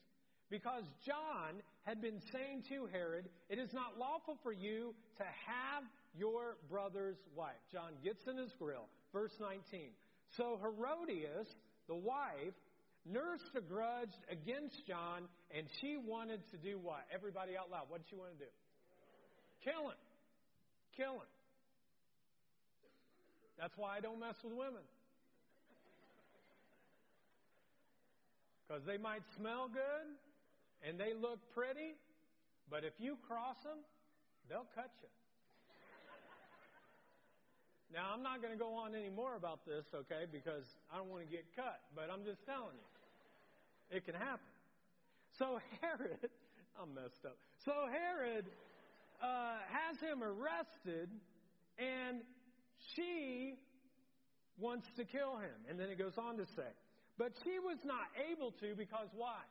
because 0.51 0.83
John 1.07 1.63
had 1.85 2.03
been 2.03 2.21
saying 2.33 2.65
to 2.69 2.87
Herod, 2.93 3.29
It 3.49 3.59
is 3.59 3.73
not 3.73 3.99
lawful 3.99 4.37
for 4.43 4.53
you 4.53 4.95
to 5.19 5.25
have 5.25 5.85
your 6.15 6.57
brother's 6.69 7.19
wife. 7.37 7.63
John 7.73 7.93
gets 8.03 8.27
in 8.27 8.37
his 8.37 8.53
grill. 8.59 8.89
Verse 9.13 9.33
19. 9.41 9.91
So 10.37 10.59
Herodias, 10.61 11.47
the 11.89 11.95
wife, 11.95 12.55
nursed 13.07 13.55
a 13.57 13.61
grudge 13.61 14.13
against 14.31 14.87
John, 14.87 15.31
and 15.57 15.67
she 15.81 15.97
wanted 15.97 16.41
to 16.51 16.57
do 16.59 16.79
what? 16.79 17.07
Everybody 17.15 17.57
out 17.57 17.71
loud. 17.71 17.85
What 17.89 18.03
did 18.03 18.11
she 18.11 18.17
want 18.17 18.33
to 18.33 18.45
do? 18.45 18.51
Kill 19.65 19.89
him. 19.89 20.01
Kill 20.97 21.15
him. 21.15 21.31
That's 23.59 23.77
why 23.77 23.97
I 23.97 24.01
don't 24.01 24.19
mess 24.19 24.35
with 24.43 24.53
women. 24.53 24.83
Because 28.71 28.87
they 28.87 28.99
might 28.99 29.27
smell 29.37 29.67
good 29.67 30.07
and 30.87 30.95
they 30.95 31.11
look 31.13 31.41
pretty, 31.53 31.99
but 32.71 32.85
if 32.85 32.93
you 33.01 33.19
cross 33.27 33.59
them, 33.65 33.83
they'll 34.49 34.71
cut 34.77 34.93
you. 35.03 35.09
Now, 37.93 38.15
I'm 38.15 38.23
not 38.23 38.41
going 38.41 38.53
to 38.53 38.59
go 38.59 38.73
on 38.75 38.95
any 38.95 39.11
more 39.11 39.35
about 39.35 39.67
this, 39.67 39.83
okay, 39.93 40.31
because 40.31 40.63
I 40.95 40.99
don't 40.99 41.11
want 41.11 41.27
to 41.27 41.29
get 41.29 41.47
cut, 41.57 41.81
but 41.97 42.15
I'm 42.15 42.25
just 42.25 42.47
telling 42.47 42.79
you. 42.79 43.97
It 43.97 44.07
can 44.07 44.15
happen. 44.15 44.47
So 45.37 45.59
Herod, 45.81 46.31
I'm 46.81 46.95
messed 46.95 47.27
up. 47.27 47.39
So 47.65 47.73
Herod 47.91 48.47
uh, 49.21 49.59
has 49.67 49.99
him 49.99 50.23
arrested, 50.23 51.11
and 51.77 52.21
she 52.95 53.59
wants 54.61 54.87
to 54.97 55.05
kill 55.05 55.39
him. 55.39 55.59
And 55.69 55.81
then 55.81 55.89
it 55.89 55.99
goes 55.99 56.15
on 56.17 56.37
to 56.37 56.47
say, 56.55 56.71
but 57.21 57.37
she 57.45 57.61
was 57.61 57.77
not 57.85 58.09
able 58.33 58.49
to 58.65 58.73
because 58.73 59.13
why? 59.13 59.45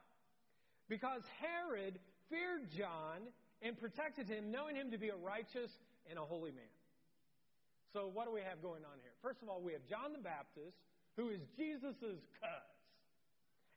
Because 0.89 1.21
Herod 1.38 2.01
feared 2.25 2.65
John 2.73 3.29
and 3.61 3.77
protected 3.77 4.25
him, 4.25 4.49
knowing 4.49 4.73
him 4.75 4.89
to 4.89 4.97
be 4.97 5.09
a 5.09 5.15
righteous 5.15 5.69
and 6.09 6.17
a 6.17 6.25
holy 6.25 6.49
man. 6.49 6.73
So, 7.93 8.09
what 8.09 8.25
do 8.25 8.33
we 8.33 8.41
have 8.41 8.65
going 8.65 8.81
on 8.81 8.97
here? 9.05 9.13
First 9.21 9.45
of 9.45 9.49
all, 9.49 9.61
we 9.61 9.73
have 9.73 9.85
John 9.85 10.17
the 10.17 10.25
Baptist, 10.25 10.81
who 11.13 11.29
is 11.29 11.45
Jesus' 11.61 11.93
cuz. 12.01 12.73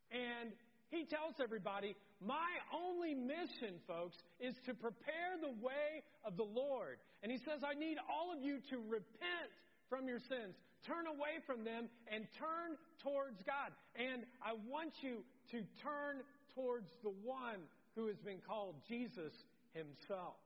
And 0.09 0.57
he 0.89 1.05
tells 1.05 1.37
everybody, 1.37 1.93
My 2.25 2.49
only 2.73 3.13
mission, 3.13 3.77
folks, 3.87 4.17
is 4.41 4.55
to 4.65 4.73
prepare 4.73 5.37
the 5.37 5.53
way 5.61 6.01
of 6.25 6.41
the 6.41 6.49
Lord. 6.49 6.97
And 7.23 7.31
he 7.31 7.37
says, 7.37 7.61
I 7.61 7.77
need 7.77 7.97
all 8.09 8.33
of 8.33 8.41
you 8.41 8.57
to 8.73 8.77
repent 8.89 9.53
from 9.93 10.09
your 10.09 10.21
sins, 10.21 10.57
turn 10.87 11.07
away 11.07 11.41
from 11.47 11.65
them, 11.65 11.89
and 12.13 12.27
turn 12.39 12.77
towards 13.03 13.43
God. 13.43 13.73
And 13.97 14.25
I 14.43 14.55
want 14.69 14.93
you 15.03 15.25
to 15.51 15.59
turn 15.83 16.23
towards 16.55 16.91
the 17.03 17.13
one 17.23 17.67
who 17.95 18.07
has 18.07 18.17
been 18.19 18.39
called 18.47 18.77
Jesus 18.89 19.33
himself. 19.75 20.37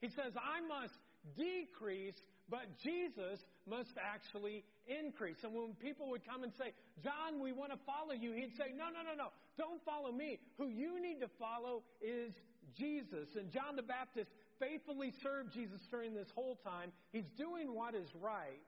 He 0.00 0.08
says, 0.08 0.32
I 0.36 0.64
must 0.66 0.96
decrease, 1.36 2.16
but 2.48 2.64
Jesus 2.82 3.44
must 3.68 3.92
actually 4.00 4.64
increase. 4.88 5.36
And 5.44 5.54
when 5.54 5.74
people 5.74 6.08
would 6.10 6.24
come 6.24 6.42
and 6.42 6.52
say, 6.56 6.72
John, 7.04 7.40
we 7.40 7.52
want 7.52 7.72
to 7.72 7.78
follow 7.84 8.12
you, 8.12 8.32
he'd 8.32 8.56
say, 8.56 8.72
No, 8.76 8.88
no, 8.88 9.04
no, 9.04 9.14
no, 9.16 9.28
don't 9.58 9.84
follow 9.84 10.10
me. 10.10 10.38
Who 10.58 10.68
you 10.68 11.00
need 11.00 11.20
to 11.20 11.28
follow 11.38 11.82
is 12.00 12.32
Jesus. 12.76 13.28
And 13.36 13.50
John 13.52 13.76
the 13.76 13.82
Baptist 13.82 14.30
faithfully 14.58 15.12
served 15.22 15.52
Jesus 15.52 15.80
during 15.90 16.14
this 16.14 16.28
whole 16.34 16.56
time. 16.64 16.92
He's 17.12 17.28
doing 17.36 17.74
what 17.74 17.94
is 17.94 18.08
right. 18.20 18.60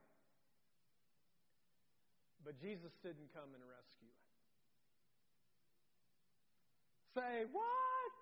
But 2.45 2.59
Jesus 2.61 2.91
didn't 3.03 3.31
come 3.33 3.55
and 3.55 3.63
rescue 3.63 4.11
him. 4.11 4.23
Say, 7.15 7.47
what? 7.53 8.13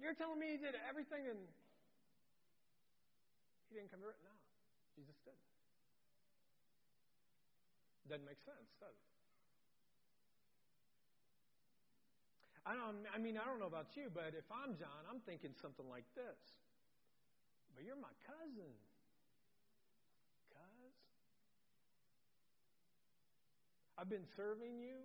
You're 0.00 0.16
telling 0.16 0.40
me 0.40 0.56
he 0.56 0.58
did 0.58 0.74
everything 0.88 1.28
and 1.28 1.38
he 3.68 3.76
didn't 3.76 3.92
convert? 3.92 4.16
No, 4.24 4.32
Jesus 4.96 5.14
didn't. 5.22 5.38
Doesn't 8.08 8.26
make 8.26 8.42
sense, 8.42 8.74
does 8.80 8.90
it? 8.90 9.10
I 12.66 12.74
don't. 12.74 13.06
I 13.14 13.18
mean, 13.18 13.38
I 13.38 13.44
don't 13.46 13.60
know 13.60 13.70
about 13.70 13.94
you, 13.94 14.10
but 14.12 14.34
if 14.36 14.46
I'm 14.50 14.74
John, 14.74 15.06
I'm 15.08 15.20
thinking 15.22 15.54
something 15.60 15.86
like 15.88 16.04
this. 16.14 16.38
But 17.74 17.84
you're 17.84 18.00
my 18.00 18.14
cousin. 18.26 18.72
Cuz? 20.50 20.94
I've 23.98 24.08
been 24.08 24.26
serving 24.36 24.78
you. 24.80 24.96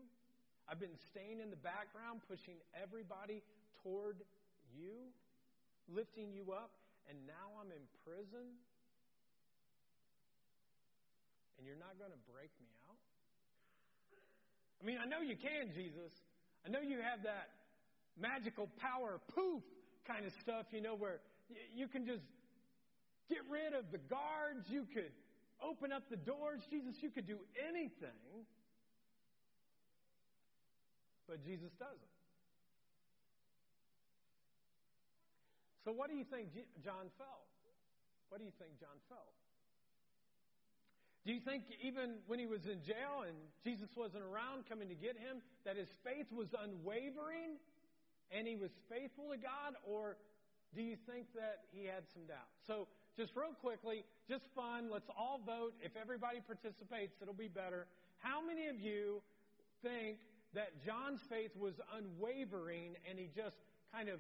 I've 0.67 0.79
been 0.79 0.97
staying 1.11 1.39
in 1.41 1.49
the 1.49 1.61
background, 1.61 2.21
pushing 2.27 2.57
everybody 2.73 3.43
toward 3.83 4.17
you, 4.73 5.13
lifting 5.87 6.33
you 6.33 6.53
up, 6.53 6.71
and 7.05 7.17
now 7.29 7.53
I'm 7.61 7.69
in 7.69 7.85
prison? 8.01 8.57
And 11.57 11.63
you're 11.67 11.77
not 11.77 11.93
going 12.01 12.11
to 12.11 12.21
break 12.25 12.49
me 12.57 12.69
out? 12.89 12.97
I 14.81 14.85
mean, 14.85 14.97
I 14.97 15.05
know 15.05 15.21
you 15.21 15.37
can, 15.37 15.69
Jesus. 15.73 16.11
I 16.65 16.69
know 16.69 16.81
you 16.81 16.97
have 16.97 17.21
that 17.23 17.53
magical 18.17 18.67
power, 18.81 19.21
poof 19.33 19.61
kind 20.07 20.25
of 20.25 20.33
stuff, 20.41 20.65
you 20.73 20.81
know, 20.81 20.95
where 20.95 21.21
you 21.75 21.87
can 21.87 22.05
just 22.05 22.25
get 23.29 23.41
rid 23.49 23.73
of 23.73 23.91
the 23.91 23.97
guards, 23.97 24.69
you 24.69 24.85
could 24.93 25.11
open 25.61 25.91
up 25.91 26.03
the 26.09 26.17
doors. 26.17 26.61
Jesus, 26.69 26.95
you 27.01 27.09
could 27.09 27.27
do 27.27 27.39
anything. 27.57 28.45
But 31.27 31.43
Jesus 31.43 31.71
doesn't. 31.79 32.15
So, 35.85 35.91
what 35.91 36.09
do 36.09 36.15
you 36.17 36.25
think 36.25 36.49
John 36.83 37.09
felt? 37.17 37.45
What 38.29 38.39
do 38.39 38.45
you 38.45 38.53
think 38.57 38.79
John 38.81 38.97
felt? 39.09 39.33
Do 41.25 41.33
you 41.33 41.41
think 41.41 41.63
even 41.81 42.21
when 42.27 42.37
he 42.37 42.45
was 42.45 42.65
in 42.65 42.85
jail 42.85 43.25
and 43.25 43.33
Jesus 43.63 43.89
wasn't 43.95 44.21
around 44.21 44.69
coming 44.69 44.89
to 44.89 44.95
get 44.95 45.17
him, 45.17 45.41
that 45.65 45.77
his 45.77 45.89
faith 46.05 46.29
was 46.29 46.53
unwavering 46.53 47.57
and 48.29 48.45
he 48.45 48.55
was 48.55 48.69
faithful 48.89 49.33
to 49.33 49.37
God? 49.37 49.73
Or 49.85 50.17
do 50.75 50.81
you 50.81 50.97
think 51.09 51.25
that 51.33 51.65
he 51.73 51.85
had 51.85 52.05
some 52.13 52.25
doubt? 52.29 52.49
So, 52.67 52.85
just 53.17 53.35
real 53.35 53.55
quickly, 53.61 54.03
just 54.27 54.43
fun, 54.55 54.89
let's 54.91 55.09
all 55.17 55.39
vote. 55.45 55.73
If 55.81 55.95
everybody 55.95 56.39
participates, 56.45 57.15
it'll 57.21 57.33
be 57.33 57.47
better. 57.47 57.87
How 58.19 58.45
many 58.45 58.67
of 58.67 58.79
you 58.79 59.21
think 59.81 60.17
that 60.53 60.83
John's 60.85 61.21
faith 61.29 61.51
was 61.55 61.75
unwavering 61.95 62.95
and 63.09 63.19
he 63.19 63.29
just 63.35 63.55
kind 63.93 64.09
of 64.09 64.19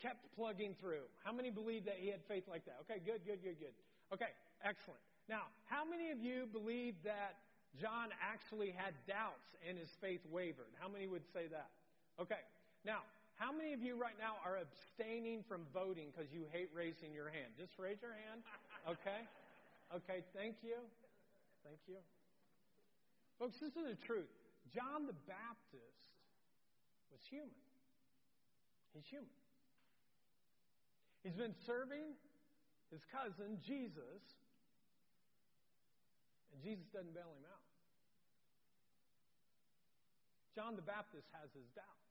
kept 0.00 0.34
plugging 0.36 0.74
through? 0.80 1.10
How 1.24 1.32
many 1.32 1.50
believe 1.50 1.84
that 1.86 1.96
he 1.98 2.08
had 2.08 2.20
faith 2.28 2.44
like 2.48 2.64
that? 2.66 2.78
Okay, 2.88 3.00
good, 3.04 3.26
good, 3.26 3.42
good, 3.42 3.58
good. 3.58 3.74
Okay, 4.12 4.30
excellent. 4.62 5.00
Now, 5.28 5.50
how 5.66 5.84
many 5.84 6.10
of 6.10 6.20
you 6.20 6.46
believe 6.52 6.94
that 7.04 7.38
John 7.80 8.10
actually 8.22 8.70
had 8.70 8.94
doubts 9.08 9.50
and 9.66 9.76
his 9.76 9.90
faith 10.00 10.20
wavered? 10.30 10.70
How 10.78 10.88
many 10.88 11.06
would 11.06 11.26
say 11.34 11.46
that? 11.50 11.70
Okay, 12.20 12.40
now, 12.84 13.02
how 13.36 13.52
many 13.52 13.76
of 13.76 13.84
you 13.84 14.00
right 14.00 14.16
now 14.16 14.40
are 14.44 14.56
abstaining 14.56 15.44
from 15.44 15.68
voting 15.72 16.08
because 16.08 16.32
you 16.32 16.48
hate 16.52 16.72
raising 16.72 17.12
your 17.12 17.28
hand? 17.28 17.52
Just 17.56 17.76
raise 17.78 18.00
your 18.00 18.16
hand. 18.16 18.42
Okay? 18.86 19.26
Okay, 19.90 20.22
thank 20.30 20.62
you. 20.62 20.78
Thank 21.66 21.82
you. 21.90 21.98
Folks, 23.34 23.58
this 23.58 23.74
is 23.74 23.82
the 23.82 23.98
truth. 24.06 24.30
John 24.70 25.10
the 25.10 25.18
Baptist 25.26 26.06
was 27.10 27.18
human. 27.26 27.50
He's 28.94 29.02
human. 29.10 29.34
He's 31.26 31.34
been 31.34 31.58
serving 31.66 32.14
his 32.94 33.02
cousin, 33.10 33.58
Jesus, 33.66 34.22
and 36.54 36.62
Jesus 36.62 36.86
doesn't 36.94 37.10
bail 37.10 37.34
him 37.34 37.42
out. 37.50 37.66
John 40.54 40.78
the 40.78 40.86
Baptist 40.86 41.26
has 41.34 41.50
his 41.52 41.66
doubts. 41.74 42.05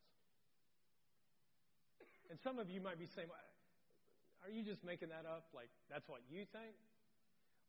And 2.29 2.39
some 2.41 2.57
of 2.57 2.69
you 2.69 2.81
might 2.81 2.97
be 2.97 3.05
saying, 3.05 3.29
are 3.31 4.51
you 4.51 4.61
just 4.61 4.83
making 4.85 5.09
that 5.09 5.25
up? 5.25 5.49
Like, 5.53 5.69
that's 5.89 6.09
what 6.09 6.21
you 6.29 6.45
think? 6.53 6.77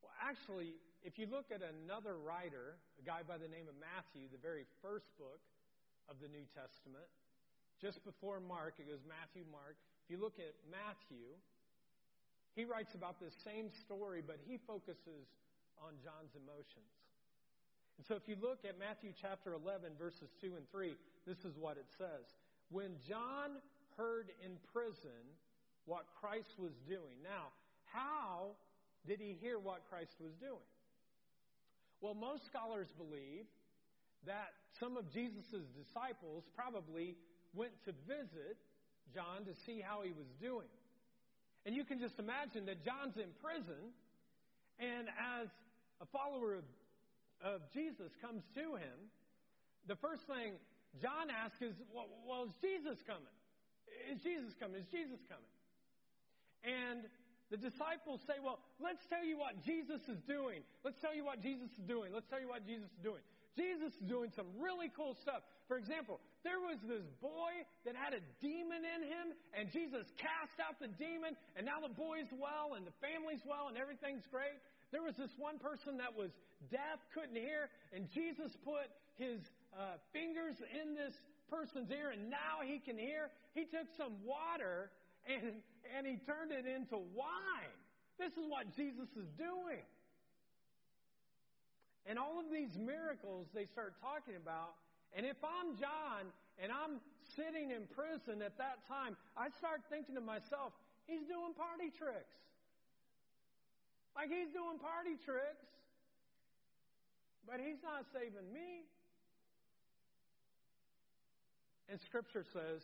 Well, 0.05 0.13
actually, 0.21 0.77
if 1.05 1.17
you 1.19 1.25
look 1.29 1.49
at 1.49 1.65
another 1.65 2.21
writer, 2.21 2.77
a 3.01 3.05
guy 3.05 3.25
by 3.25 3.41
the 3.41 3.49
name 3.49 3.69
of 3.69 3.77
Matthew, 3.81 4.29
the 4.29 4.41
very 4.41 4.69
first 4.85 5.09
book 5.17 5.41
of 6.09 6.21
the 6.21 6.29
New 6.29 6.45
Testament, 6.53 7.09
just 7.81 8.05
before 8.05 8.41
Mark, 8.41 8.81
it 8.81 8.89
goes 8.89 9.05
Matthew, 9.05 9.45
Mark. 9.49 9.77
If 10.05 10.09
you 10.13 10.21
look 10.21 10.41
at 10.41 10.57
Matthew, 10.69 11.29
he 12.57 12.65
writes 12.65 12.97
about 12.97 13.21
this 13.21 13.37
same 13.45 13.69
story, 13.69 14.25
but 14.25 14.41
he 14.49 14.57
focuses 14.57 15.29
on 15.81 15.97
John's 16.01 16.33
emotions. 16.33 16.93
And 17.97 18.05
so 18.05 18.17
if 18.17 18.29
you 18.29 18.37
look 18.41 18.65
at 18.65 18.79
Matthew 18.81 19.13
chapter 19.13 19.53
11, 19.53 19.97
verses 20.01 20.33
2 20.41 20.57
and 20.57 20.65
3, 20.73 20.97
this 21.27 21.45
is 21.45 21.57
what 21.57 21.77
it 21.77 21.89
says. 21.97 22.29
When 22.69 22.97
John 23.05 23.61
heard 23.97 24.31
in 24.45 24.53
prison 24.73 25.25
what 25.85 26.05
Christ 26.21 26.59
was 26.59 26.73
doing. 26.89 27.23
Now, 27.23 27.53
how 27.85 28.57
did 29.07 29.21
he 29.21 29.37
hear 29.41 29.59
what 29.59 29.83
Christ 29.89 30.15
was 30.21 30.33
doing? 30.41 30.67
Well, 32.01 32.15
most 32.15 32.45
scholars 32.47 32.89
believe 32.99 33.47
that 34.27 34.53
some 34.79 34.97
of 34.97 35.11
Jesus' 35.13 35.65
disciples 35.73 36.45
probably 36.55 37.17
went 37.55 37.73
to 37.85 37.93
visit 38.07 38.59
John 39.15 39.47
to 39.47 39.55
see 39.65 39.81
how 39.81 40.03
he 40.03 40.13
was 40.13 40.27
doing. 40.41 40.69
And 41.65 41.75
you 41.75 41.85
can 41.85 41.99
just 41.99 42.19
imagine 42.19 42.67
that 42.67 42.85
John's 42.85 43.17
in 43.17 43.31
prison, 43.43 43.95
and 44.79 45.09
as 45.09 45.49
a 46.03 46.07
follower 46.07 46.55
of, 46.55 46.67
of 47.43 47.61
Jesus 47.73 48.13
comes 48.21 48.43
to 48.55 48.77
him, 48.77 48.99
the 49.87 49.97
first 49.97 50.27
thing 50.27 50.59
John 51.01 51.31
asks 51.31 51.63
is, 51.63 51.75
well, 51.95 52.07
well, 52.27 52.45
is 52.45 52.55
Jesus 52.61 52.99
coming? 53.07 53.35
Is 54.11 54.23
Jesus 54.23 54.53
coming? 54.59 54.81
Is 54.81 54.89
Jesus 54.93 55.21
coming? 55.29 55.53
And 56.67 57.07
the 57.51 57.57
disciples 57.57 58.21
say, 58.27 58.43
Well, 58.43 58.59
let's 58.83 59.07
tell 59.07 59.23
you 59.23 59.39
what 59.39 59.63
Jesus 59.63 60.03
is 60.11 60.19
doing. 60.27 60.67
Let's 60.83 60.99
tell 60.99 61.15
you 61.15 61.25
what 61.25 61.43
Jesus 61.43 61.71
is 61.79 61.85
doing. 61.87 62.11
Let's 62.13 62.27
tell 62.27 62.41
you 62.41 62.49
what 62.51 62.67
Jesus 62.67 62.91
is 62.91 63.03
doing. 63.03 63.23
Jesus 63.57 63.97
is 63.97 64.05
doing 64.05 64.29
some 64.37 64.47
really 64.61 64.93
cool 64.93 65.17
stuff. 65.17 65.41
For 65.65 65.81
example, 65.81 66.21
there 66.45 66.61
was 66.61 66.77
this 66.85 67.09
boy 67.25 67.65
that 67.89 67.97
had 67.97 68.13
a 68.13 68.21
demon 68.39 68.85
in 68.85 69.03
him, 69.03 69.27
and 69.57 69.73
Jesus 69.73 70.07
cast 70.21 70.61
out 70.61 70.77
the 70.79 70.93
demon, 71.01 71.35
and 71.57 71.65
now 71.65 71.81
the 71.81 71.91
boy's 71.91 72.29
well, 72.37 72.77
and 72.77 72.85
the 72.85 72.95
family's 73.01 73.43
well, 73.49 73.73
and 73.73 73.81
everything's 73.81 74.29
great. 74.29 74.61
There 74.93 75.03
was 75.03 75.17
this 75.17 75.33
one 75.41 75.59
person 75.59 75.97
that 75.99 76.13
was 76.15 76.31
deaf, 76.71 77.01
couldn't 77.17 77.35
hear, 77.35 77.73
and 77.97 78.07
Jesus 78.13 78.55
put 78.63 78.93
his 79.17 79.41
uh, 79.73 79.97
fingers 80.13 80.61
in 80.61 80.95
this 80.95 81.17
person's 81.51 81.91
ear, 81.91 82.11
and 82.11 82.31
now 82.31 82.63
he 82.65 82.79
can 82.79 82.99
hear. 82.99 83.31
He 83.55 83.65
took 83.65 83.89
some 83.97 84.13
water 84.25 84.91
and, 85.27 85.63
and 85.97 86.07
he 86.07 86.17
turned 86.23 86.53
it 86.53 86.67
into 86.67 86.97
wine. 87.15 87.77
This 88.19 88.33
is 88.33 88.47
what 88.49 88.75
Jesus 88.75 89.11
is 89.19 89.29
doing. 89.37 89.83
And 92.07 92.19
all 92.19 92.39
of 92.39 92.47
these 92.51 92.79
miracles 92.79 93.51
they 93.53 93.67
start 93.67 93.95
talking 94.01 94.39
about. 94.39 94.79
And 95.15 95.27
if 95.27 95.37
I'm 95.43 95.75
John 95.75 96.31
and 96.63 96.71
I'm 96.71 97.03
sitting 97.35 97.75
in 97.75 97.91
prison 97.91 98.41
at 98.41 98.57
that 98.59 98.87
time, 98.87 99.17
I 99.37 99.51
start 99.59 99.83
thinking 99.91 100.15
to 100.15 100.23
myself, 100.23 100.73
he's 101.07 101.27
doing 101.27 101.53
party 101.59 101.91
tricks. 101.91 102.39
Like 104.15 104.31
he's 104.31 104.55
doing 104.55 104.79
party 104.79 105.19
tricks. 105.19 105.67
But 107.47 107.63
he's 107.63 107.83
not 107.83 108.07
saving 108.11 108.51
me. 108.51 108.87
And 111.89 112.01
Scripture 112.01 112.45
says 112.53 112.83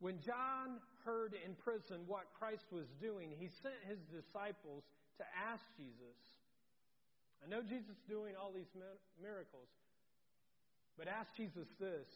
when 0.00 0.18
John 0.18 0.82
heard 1.04 1.34
in 1.46 1.54
prison 1.62 2.02
what 2.06 2.26
Christ 2.38 2.66
was 2.72 2.86
doing, 3.00 3.30
he 3.38 3.48
sent 3.62 3.78
his 3.86 4.02
disciples 4.10 4.82
to 5.18 5.24
ask 5.38 5.62
Jesus. 5.76 6.18
I 7.38 7.48
know 7.48 7.62
Jesus 7.62 7.94
is 7.94 8.02
doing 8.08 8.34
all 8.34 8.50
these 8.50 8.70
miracles, 9.22 9.70
but 10.98 11.06
ask 11.06 11.30
Jesus 11.36 11.68
this 11.78 12.08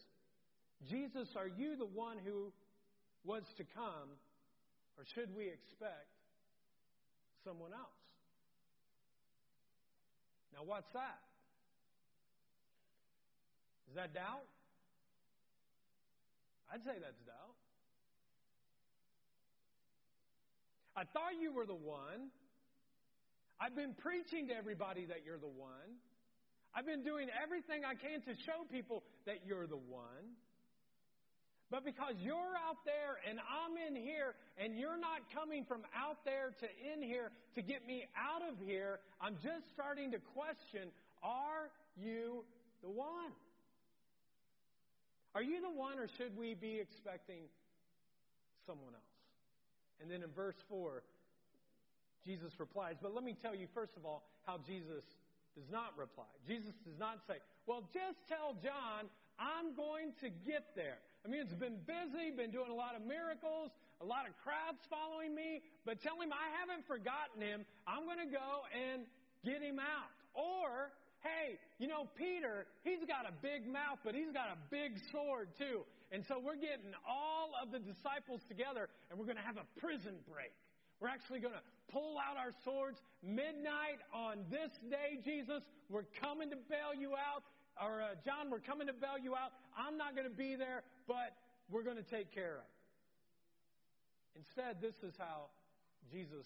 Jesus, 0.87 1.29
are 1.35 1.47
you 1.47 1.75
the 1.75 1.87
one 1.87 2.17
who 2.23 2.51
was 3.23 3.43
to 3.57 3.63
come, 3.63 4.11
or 4.97 5.05
should 5.15 5.35
we 5.35 5.47
expect 5.47 6.11
someone 7.43 7.71
else? 7.71 8.03
Now, 10.53 10.63
what's 10.65 10.91
that? 10.91 11.23
Is 13.89 13.95
that 13.95 14.13
doubt? 14.13 14.43
I'd 16.73 16.83
say 16.83 16.99
that's 16.99 17.21
doubt. 17.25 17.55
I 20.95 21.03
thought 21.03 21.39
you 21.39 21.53
were 21.53 21.65
the 21.65 21.75
one. 21.75 22.33
I've 23.61 23.75
been 23.75 23.93
preaching 23.93 24.47
to 24.49 24.55
everybody 24.55 25.05
that 25.05 25.21
you're 25.25 25.37
the 25.37 25.47
one. 25.47 26.01
I've 26.75 26.85
been 26.85 27.03
doing 27.03 27.27
everything 27.41 27.85
I 27.85 27.95
can 27.95 28.21
to 28.21 28.33
show 28.35 28.65
people 28.71 29.03
that 29.25 29.41
you're 29.45 29.67
the 29.67 29.77
one. 29.77 30.37
But 31.69 31.83
because 31.83 32.15
you're 32.19 32.55
out 32.55 32.85
there 32.85 33.19
and 33.27 33.39
I'm 33.43 33.75
in 33.75 33.95
here 34.01 34.35
and 34.57 34.77
you're 34.77 34.97
not 34.97 35.27
coming 35.33 35.65
from 35.65 35.81
out 35.95 36.23
there 36.23 36.53
to 36.59 36.67
in 36.93 37.01
here 37.01 37.31
to 37.55 37.61
get 37.61 37.85
me 37.85 38.05
out 38.15 38.41
of 38.41 38.55
here, 38.65 38.99
I'm 39.19 39.35
just 39.43 39.71
starting 39.73 40.11
to 40.11 40.19
question 40.33 40.89
are 41.23 41.69
you 41.97 42.45
the 42.81 42.89
one? 42.89 43.33
Are 45.37 45.45
you 45.45 45.61
the 45.61 45.69
one 45.69 46.01
or 46.01 46.09
should 46.17 46.33
we 46.33 46.57
be 46.57 46.81
expecting 46.81 47.45
someone 48.65 48.97
else? 48.97 49.21
And 50.01 50.09
then 50.09 50.25
in 50.25 50.33
verse 50.33 50.57
4, 50.65 51.05
Jesus 52.25 52.49
replies. 52.57 52.97
But 52.97 53.13
let 53.13 53.21
me 53.21 53.37
tell 53.37 53.53
you, 53.53 53.69
first 53.69 53.93
of 53.97 54.03
all, 54.03 54.25
how 54.49 54.57
Jesus 54.65 55.05
does 55.53 55.69
not 55.69 55.93
reply. 55.93 56.25
Jesus 56.49 56.73
does 56.81 56.97
not 56.97 57.21
say, 57.29 57.37
Well, 57.69 57.85
just 57.93 58.17
tell 58.25 58.57
John, 58.65 59.13
I'm 59.37 59.77
going 59.77 60.17
to 60.25 60.33
get 60.41 60.73
there. 60.73 60.97
I 61.21 61.29
mean, 61.29 61.45
it's 61.45 61.53
been 61.53 61.77
busy, 61.85 62.33
been 62.33 62.49
doing 62.49 62.73
a 62.73 62.79
lot 62.79 62.97
of 62.97 63.05
miracles, 63.05 63.69
a 64.01 64.05
lot 64.09 64.25
of 64.25 64.33
crowds 64.41 64.81
following 64.89 65.37
me, 65.37 65.61
but 65.85 66.01
tell 66.01 66.17
him 66.17 66.33
I 66.33 66.49
haven't 66.57 66.81
forgotten 66.89 67.45
him. 67.45 67.61
I'm 67.85 68.09
going 68.09 68.25
to 68.25 68.33
go 68.33 68.65
and 68.73 69.05
get 69.45 69.61
him 69.61 69.77
out. 69.77 70.09
Or, 70.33 70.89
hey, 71.21 71.57
you 71.79 71.87
know, 71.87 72.07
Peter, 72.17 72.65
he's 72.83 73.03
got 73.07 73.25
a 73.25 73.33
big 73.41 73.65
mouth, 73.67 73.99
but 74.03 74.13
he's 74.13 74.31
got 74.33 74.53
a 74.53 74.59
big 74.69 74.97
sword 75.11 75.49
too. 75.57 75.81
And 76.11 76.23
so 76.27 76.39
we're 76.39 76.59
getting 76.59 76.95
all 77.07 77.51
of 77.61 77.71
the 77.71 77.79
disciples 77.79 78.41
together 78.47 78.89
and 79.09 79.19
we're 79.19 79.25
going 79.27 79.41
to 79.41 79.47
have 79.47 79.57
a 79.57 79.67
prison 79.79 80.15
break. 80.29 80.53
We're 80.99 81.09
actually 81.09 81.39
going 81.39 81.53
to 81.53 81.65
pull 81.91 82.17
out 82.17 82.37
our 82.37 82.51
swords 82.63 82.97
midnight 83.21 84.01
on 84.13 84.45
this 84.49 84.71
day, 84.89 85.19
Jesus. 85.23 85.61
We're 85.89 86.09
coming 86.21 86.49
to 86.49 86.57
bail 86.69 86.95
you 86.97 87.13
out. 87.13 87.43
Or, 87.77 88.01
uh, 88.01 88.17
John, 88.25 88.49
we're 88.49 88.63
coming 88.63 88.87
to 88.87 88.93
bail 88.93 89.21
you 89.21 89.35
out. 89.35 89.53
I'm 89.77 89.97
not 89.97 90.15
going 90.15 90.25
to 90.25 90.33
be 90.33 90.55
there, 90.55 90.81
but 91.07 91.37
we're 91.69 91.83
going 91.83 91.97
to 92.01 92.09
take 92.09 92.33
care 92.33 92.57
of 92.57 92.65
it. 92.65 92.73
Instead, 94.41 94.81
this 94.81 94.95
is 95.05 95.13
how 95.17 95.49
Jesus 96.11 96.45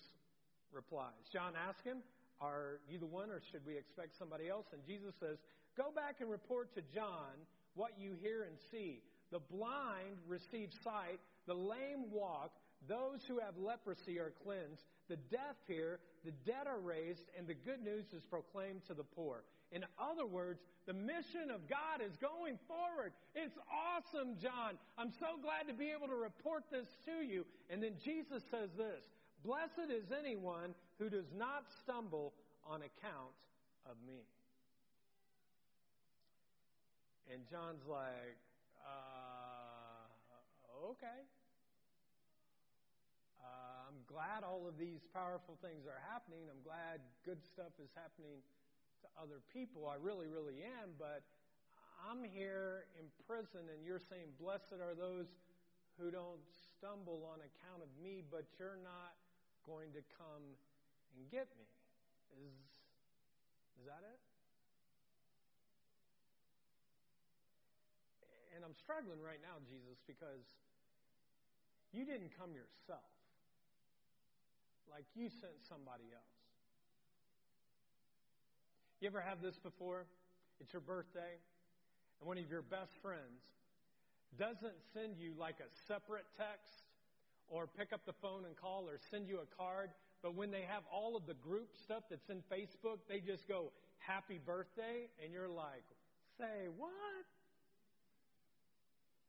replies. 0.74 1.24
John 1.32 1.54
asks 1.56 1.84
him, 1.84 2.00
Are 2.42 2.80
you 2.90 2.98
the 2.98 3.06
one, 3.06 3.30
or 3.30 3.40
should 3.52 3.66
we 3.66 3.78
expect 3.78 4.18
somebody 4.18 4.50
else? 4.50 4.66
And 4.74 4.82
Jesus 4.86 5.14
says, 5.20 5.38
Go 5.78 5.92
back 5.96 6.18
and 6.20 6.30
report 6.30 6.74
to 6.76 6.82
John 6.94 7.38
what 7.76 7.92
you 8.00 8.14
hear 8.22 8.44
and 8.44 8.58
see. 8.72 9.02
The 9.32 9.40
blind 9.40 10.18
receive 10.28 10.70
sight, 10.84 11.20
the 11.48 11.54
lame 11.54 12.12
walk, 12.12 12.52
those 12.90 13.22
who 13.28 13.40
have 13.40 13.56
leprosy 13.58 14.20
are 14.20 14.34
cleansed, 14.44 14.84
the 15.08 15.16
deaf 15.30 15.56
hear, 15.68 16.00
the 16.26 16.34
dead 16.46 16.68
are 16.68 16.80
raised, 16.80 17.24
and 17.38 17.48
the 17.48 17.54
good 17.54 17.82
news 17.84 18.06
is 18.12 18.26
proclaimed 18.26 18.82
to 18.88 18.94
the 18.94 19.04
poor. 19.04 19.44
In 19.72 19.86
other 19.98 20.26
words, 20.26 20.60
the 20.86 20.94
mission 20.94 21.48
of 21.54 21.70
God 21.70 22.04
is 22.04 22.18
going 22.18 22.60
forward. 22.68 23.14
It's 23.36 23.58
awesome, 23.72 24.36
John. 24.42 24.76
I'm 24.98 25.12
so 25.20 25.40
glad 25.42 25.72
to 25.72 25.74
be 25.74 25.92
able 25.96 26.08
to 26.08 26.20
report 26.20 26.64
this 26.72 26.88
to 27.06 27.24
you. 27.24 27.46
And 27.70 27.82
then 27.82 27.94
Jesus 28.04 28.44
says 28.52 28.70
this 28.76 29.06
Blessed 29.46 29.90
is 29.90 30.12
anyone 30.12 30.76
who 31.02 31.10
does 31.10 31.34
not 31.34 31.66
stumble 31.82 32.30
on 32.70 32.86
account 32.86 33.34
of 33.90 33.98
me. 34.06 34.22
And 37.34 37.42
John's 37.50 37.82
like, 37.90 38.38
okay. 40.94 41.26
Uh, 43.42 43.90
I'm 43.90 43.98
glad 44.06 44.46
all 44.46 44.70
of 44.70 44.78
these 44.78 45.02
powerful 45.10 45.58
things 45.66 45.90
are 45.90 45.98
happening. 46.06 46.46
I'm 46.46 46.62
glad 46.62 47.02
good 47.26 47.42
stuff 47.42 47.74
is 47.82 47.90
happening 47.98 48.38
to 49.02 49.08
other 49.18 49.42
people. 49.50 49.90
I 49.90 49.98
really, 49.98 50.30
really 50.30 50.62
am. 50.62 50.94
But 51.02 51.26
I'm 51.98 52.22
here 52.22 52.86
in 53.02 53.10
prison, 53.26 53.74
and 53.74 53.82
you're 53.82 54.04
saying, 54.06 54.38
Blessed 54.38 54.78
are 54.78 54.94
those 54.94 55.34
who 55.98 56.14
don't 56.14 56.46
stumble 56.78 57.26
on 57.26 57.42
account 57.42 57.82
of 57.82 57.90
me, 57.98 58.22
but 58.22 58.46
you're 58.62 58.78
not 58.86 59.18
going 59.66 59.90
to 59.98 60.06
come 60.14 60.46
and 61.16 61.24
get 61.30 61.48
me. 61.58 61.68
Is, 62.40 62.56
is 63.82 63.86
that 63.86 64.04
it? 64.04 64.20
And 68.56 68.66
I'm 68.66 68.76
struggling 68.76 69.20
right 69.24 69.40
now, 69.42 69.58
Jesus, 69.66 69.98
because 70.06 70.44
you 71.92 72.06
didn't 72.06 72.32
come 72.38 72.52
yourself. 72.52 73.12
Like 74.92 75.06
you 75.16 75.30
sent 75.30 75.56
somebody 75.68 76.12
else. 76.12 76.42
You 79.00 79.08
ever 79.08 79.22
have 79.22 79.42
this 79.42 79.58
before? 79.58 80.06
It's 80.60 80.72
your 80.74 80.82
birthday, 80.82 81.42
and 82.20 82.28
one 82.28 82.38
of 82.38 82.46
your 82.52 82.62
best 82.62 82.94
friends 83.02 83.42
doesn't 84.38 84.78
send 84.94 85.18
you 85.18 85.34
like 85.40 85.58
a 85.60 85.70
separate 85.88 86.28
text 86.38 86.86
or 87.50 87.68
pick 87.68 87.92
up 87.92 88.06
the 88.06 88.14
phone 88.22 88.46
and 88.46 88.56
call 88.56 88.86
or 88.88 89.00
send 89.10 89.28
you 89.28 89.40
a 89.40 89.56
card, 89.58 89.90
but 90.22 90.36
when 90.36 90.52
they 90.52 90.62
have 90.70 90.84
all 90.92 91.18
of 91.18 91.26
the 91.26 91.34
group 91.34 91.70
stuff 91.84 92.04
that's 92.10 92.30
in 92.30 92.44
Facebook, 92.52 93.00
they 93.10 93.20
just 93.20 93.48
go, 93.48 93.72
Happy 94.00 94.40
birthday, 94.44 95.10
and 95.24 95.34
you're 95.34 95.50
like, 95.50 95.86
Say 96.38 96.70
what? 96.78 97.26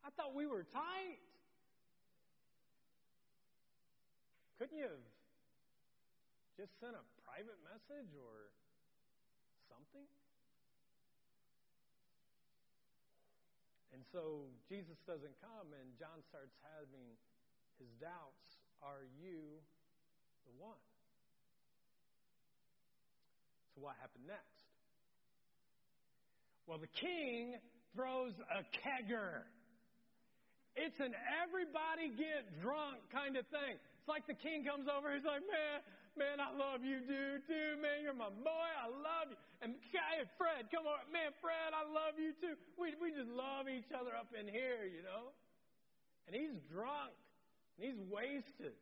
I 0.05 0.11
thought 0.16 0.35
we 0.35 0.46
were 0.46 0.64
tight. 0.72 1.22
Couldn't 4.59 4.78
you 4.78 4.85
have 4.85 5.07
just 6.59 6.78
sent 6.78 6.94
a 6.94 7.05
private 7.26 7.59
message 7.66 8.11
or 8.14 8.50
something? 9.70 10.07
And 13.92 14.02
so 14.11 14.48
Jesus 14.68 14.96
doesn't 15.07 15.37
come, 15.40 15.68
and 15.76 15.87
John 15.98 16.22
starts 16.28 16.57
having 16.62 17.07
his 17.78 17.90
doubts 18.00 18.62
Are 18.83 19.07
you 19.20 19.62
the 20.46 20.55
one? 20.59 20.81
So, 23.74 23.83
what 23.83 23.96
happened 24.00 24.26
next? 24.26 24.66
Well, 26.66 26.78
the 26.78 26.92
king 26.94 27.59
throws 27.94 28.33
a 28.48 28.62
kegger. 28.81 29.44
It's 30.72 30.96
an 31.05 31.12
everybody 31.44 32.09
get 32.16 32.48
drunk 32.64 33.05
kind 33.12 33.37
of 33.37 33.44
thing. 33.52 33.76
It's 33.76 34.09
like 34.09 34.24
the 34.26 34.38
king 34.38 34.64
comes 34.64 34.88
over, 34.88 35.12
he's 35.12 35.26
like, 35.26 35.44
man, 35.44 35.85
man, 36.16 36.40
I 36.40 36.50
love 36.57 36.81
you, 36.83 37.05
dude, 37.05 37.44
dude, 37.44 37.78
man, 37.78 38.00
you're 38.02 38.16
my 38.16 38.33
boy, 38.33 38.70
I 38.81 38.88
love 38.88 39.31
you. 39.31 39.38
And 39.61 39.76
hey, 39.92 40.24
Fred, 40.40 40.72
come 40.72 40.88
on, 40.88 41.05
man, 41.12 41.31
Fred, 41.44 41.76
I 41.76 41.85
love 41.87 42.16
you 42.16 42.33
too. 42.40 42.57
We, 42.81 42.96
we 42.98 43.12
just 43.12 43.31
love 43.31 43.68
each 43.68 43.92
other 43.92 44.16
up 44.16 44.33
in 44.33 44.48
here, 44.48 44.88
you 44.88 45.05
know? 45.05 45.31
And 46.26 46.33
he's 46.33 46.57
drunk, 46.72 47.14
and 47.76 47.85
he's 47.85 48.00
wasted, 48.09 48.74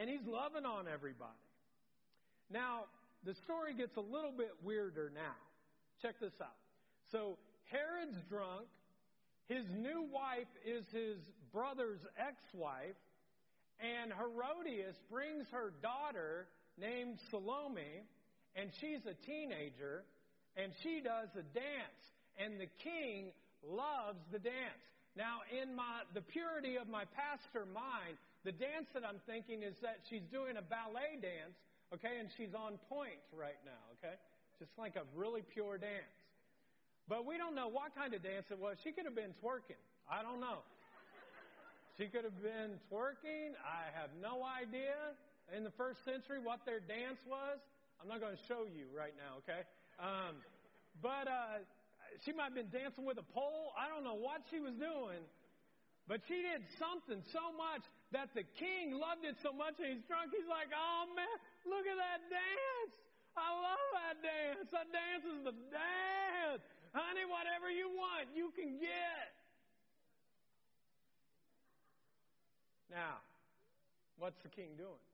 and 0.00 0.08
he's 0.08 0.26
loving 0.26 0.64
on 0.64 0.88
everybody. 0.88 1.44
Now, 2.50 2.84
the 3.24 3.34
story 3.44 3.74
gets 3.74 3.96
a 3.98 4.00
little 4.00 4.32
bit 4.32 4.52
weirder 4.64 5.12
now. 5.14 5.36
Check 6.00 6.18
this 6.20 6.32
out. 6.40 6.56
So, 7.12 7.36
Herod's 7.68 8.16
drunk, 8.30 8.66
his 9.46 9.64
new 9.76 10.08
wife 10.10 10.48
is 10.64 10.84
his 10.90 11.18
brother's 11.52 12.00
ex 12.16 12.36
wife, 12.54 12.96
and 13.78 14.10
Herodias 14.10 14.96
brings 15.10 15.44
her 15.52 15.74
daughter 15.82 16.46
named 16.80 17.18
Salome, 17.30 18.08
and 18.56 18.70
she's 18.80 19.04
a 19.04 19.14
teenager, 19.26 20.04
and 20.56 20.72
she 20.82 21.02
does 21.04 21.28
a 21.36 21.44
dance, 21.52 22.02
and 22.38 22.58
the 22.58 22.72
king 22.82 23.32
loves 23.62 24.18
the 24.32 24.38
dance. 24.38 24.80
Now, 25.14 25.44
in 25.52 25.76
my 25.76 26.08
the 26.14 26.22
purity 26.22 26.76
of 26.76 26.88
my 26.88 27.04
pastor 27.04 27.66
mind, 27.66 28.16
the 28.44 28.52
dance 28.52 28.88
that 28.94 29.04
I'm 29.04 29.20
thinking 29.28 29.62
is 29.62 29.76
that 29.82 30.00
she's 30.08 30.24
doing 30.32 30.56
a 30.56 30.64
ballet 30.64 31.20
dance, 31.20 31.56
okay, 31.92 32.16
and 32.18 32.28
she's 32.36 32.56
on 32.56 32.80
point 32.88 33.20
right 33.36 33.60
now, 33.68 33.82
okay? 34.00 34.16
Just 34.58 34.72
like 34.80 34.96
a 34.96 35.04
really 35.12 35.42
pure 35.42 35.76
dance. 35.76 36.16
But 37.08 37.26
we 37.26 37.36
don't 37.36 37.54
know 37.54 37.68
what 37.68 37.92
kind 37.92 38.14
of 38.14 38.22
dance 38.22 38.46
it 38.50 38.58
was. 38.58 38.78
She 38.84 38.92
could 38.92 39.04
have 39.04 39.18
been 39.18 39.34
twerking. 39.42 39.80
I 40.08 40.22
don't 40.22 40.40
know. 40.40 40.64
She 41.98 42.08
could 42.08 42.24
have 42.24 42.40
been 42.40 42.80
twerking. 42.88 43.52
I 43.60 43.92
have 43.92 44.08
no 44.22 44.40
idea 44.40 44.96
in 45.52 45.64
the 45.64 45.74
first 45.76 46.00
century 46.04 46.40
what 46.40 46.64
their 46.64 46.80
dance 46.80 47.20
was. 47.28 47.60
I'm 48.00 48.08
not 48.08 48.24
going 48.24 48.32
to 48.32 48.44
show 48.48 48.64
you 48.64 48.88
right 48.96 49.12
now, 49.20 49.44
okay? 49.44 49.68
Um, 50.00 50.40
but 51.04 51.28
uh, 51.28 51.60
she 52.24 52.32
might 52.32 52.56
have 52.56 52.58
been 52.58 52.72
dancing 52.72 53.04
with 53.04 53.20
a 53.20 53.26
pole. 53.36 53.76
I 53.76 53.84
don't 53.92 54.00
know 54.00 54.16
what 54.16 54.40
she 54.48 54.64
was 54.64 54.72
doing. 54.80 55.20
But 56.08 56.24
she 56.26 56.40
did 56.40 56.64
something 56.80 57.20
so 57.30 57.52
much 57.52 57.84
that 58.12 58.34
the 58.34 58.42
king 58.58 58.98
loved 58.98 59.22
it 59.22 59.38
so 59.42 59.54
much 59.54 59.78
and 59.78 59.94
he's 59.94 60.04
drunk. 60.10 60.34
He's 60.34 60.48
like, 60.50 60.70
oh 60.74 61.06
man, 61.14 61.30
look 61.66 61.86
at 61.86 61.94
that 61.94 62.20
dance. 62.26 62.94
I 63.38 63.48
love 63.54 63.88
that 63.94 64.16
dance. 64.18 64.66
That 64.74 64.90
dance 64.90 65.24
is 65.24 65.40
the 65.46 65.54
dance. 65.70 66.62
Honey, 66.90 67.22
whatever 67.30 67.70
you 67.70 67.86
want, 67.94 68.26
you 68.34 68.50
can 68.58 68.82
get. 68.82 69.30
Now, 72.90 73.22
what's 74.18 74.42
the 74.42 74.50
king 74.50 74.74
doing? 74.74 75.06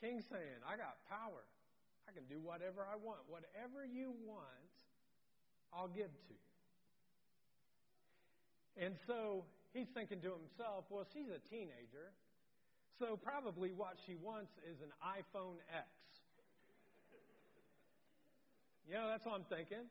King 0.00 0.24
saying, 0.32 0.64
I 0.64 0.80
got 0.80 0.96
power. 1.12 1.44
I 2.08 2.12
can 2.16 2.24
do 2.32 2.40
whatever 2.40 2.88
I 2.88 2.96
want. 2.96 3.20
Whatever 3.28 3.84
you 3.84 4.16
want, 4.24 4.72
I'll 5.74 5.92
give 5.92 6.08
to 6.08 6.32
you. 6.32 6.48
And 8.80 8.96
so 9.06 9.44
he's 9.72 9.88
thinking 9.94 10.20
to 10.22 10.32
himself, 10.32 10.84
well, 10.90 11.06
she's 11.12 11.28
a 11.28 11.40
teenager, 11.48 12.12
so 12.98 13.16
probably 13.16 13.70
what 13.70 13.96
she 14.06 14.16
wants 14.16 14.50
is 14.66 14.80
an 14.82 14.90
iPhone 15.04 15.62
X. 15.70 15.86
You 18.88 18.94
know, 18.94 19.06
that's 19.06 19.24
what 19.24 19.34
I'm 19.34 19.46
thinking. 19.48 19.86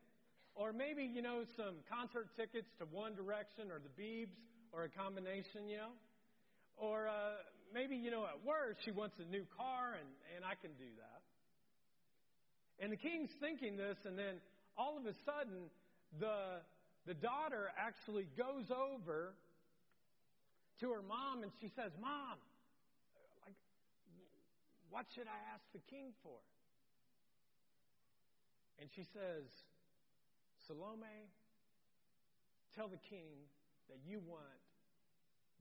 Or 0.55 0.73
maybe, 0.73 1.03
you 1.03 1.21
know, 1.21 1.45
some 1.55 1.85
concert 1.87 2.29
tickets 2.35 2.67
to 2.79 2.85
One 2.89 3.13
Direction 3.15 3.69
or 3.69 3.79
the 3.79 3.93
Beebs 3.93 4.35
or 4.73 4.83
a 4.85 4.89
combination, 4.89 5.69
you 5.69 5.77
know. 5.77 5.93
Or 6.75 7.07
uh, 7.07 7.37
maybe, 7.73 7.95
you 7.95 8.09
know, 8.09 8.25
at 8.25 8.43
work 8.43 8.77
she 8.83 8.91
wants 8.91 9.15
a 9.19 9.29
new 9.29 9.45
car 9.55 9.93
and, 9.93 10.09
and 10.35 10.43
I 10.43 10.55
can 10.59 10.71
do 10.75 10.89
that. 10.97 11.21
And 12.83 12.91
the 12.91 12.97
king's 12.97 13.29
thinking 13.39 13.77
this, 13.77 13.97
and 14.05 14.17
then 14.17 14.41
all 14.77 14.97
of 14.97 15.05
a 15.05 15.13
sudden, 15.25 15.69
the, 16.19 16.61
the 17.05 17.13
daughter 17.13 17.69
actually 17.77 18.27
goes 18.37 18.69
over 18.69 19.33
to 20.79 20.91
her 20.91 21.01
mom 21.01 21.43
and 21.43 21.51
she 21.59 21.69
says, 21.69 21.91
Mom, 21.99 22.37
like, 23.45 23.55
what 24.89 25.05
should 25.13 25.27
I 25.27 25.39
ask 25.53 25.63
the 25.73 25.81
king 25.89 26.13
for? 26.23 26.37
And 28.79 28.89
she 28.93 29.03
says, 29.03 29.45
Salome, 30.67 31.29
tell 32.75 32.87
the 32.87 33.01
king 33.09 33.49
that 33.89 33.97
you 34.05 34.21
want 34.27 34.61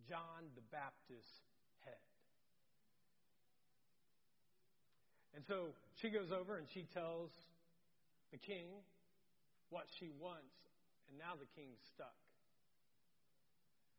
John 0.09 0.53
the 0.55 0.63
Baptist's 0.71 1.41
head. 1.85 2.05
And 5.35 5.45
so 5.47 5.73
she 6.01 6.11
goes 6.11 6.33
over 6.33 6.57
and 6.57 6.67
she 6.69 6.85
tells 6.93 7.31
the 8.33 8.39
king 8.39 8.67
what 9.71 9.87
she 9.99 10.11
wants, 10.21 10.57
and 11.09 11.19
now 11.19 11.35
the 11.39 11.49
king's 11.61 11.81
stuck. 11.95 12.15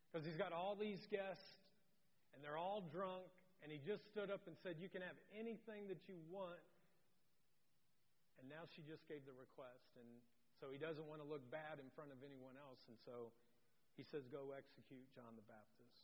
Because 0.08 0.24
he's 0.24 0.40
got 0.40 0.56
all 0.56 0.74
these 0.74 1.04
guests, 1.12 1.44
and 2.32 2.40
they're 2.40 2.56
all 2.56 2.82
drunk, 2.88 3.28
and 3.62 3.68
he 3.68 3.78
just 3.84 4.08
stood 4.08 4.32
up 4.32 4.40
and 4.48 4.56
said, 4.64 4.80
You 4.80 4.88
can 4.88 5.04
have 5.04 5.18
anything 5.36 5.88
that 5.92 6.00
you 6.08 6.16
want 6.32 6.64
and 8.38 8.46
now 8.46 8.64
she 8.74 8.86
just 8.86 9.02
gave 9.10 9.26
the 9.26 9.34
request. 9.34 9.90
And 9.98 10.08
so 10.62 10.70
he 10.70 10.78
doesn't 10.78 11.04
want 11.04 11.22
to 11.22 11.26
look 11.26 11.42
bad 11.50 11.82
in 11.82 11.90
front 11.98 12.14
of 12.14 12.22
anyone 12.22 12.54
else. 12.56 12.78
And 12.86 12.96
so 13.02 13.34
he 13.98 14.06
says, 14.08 14.26
Go 14.30 14.54
execute 14.54 15.04
John 15.12 15.34
the 15.34 15.46
Baptist. 15.50 15.98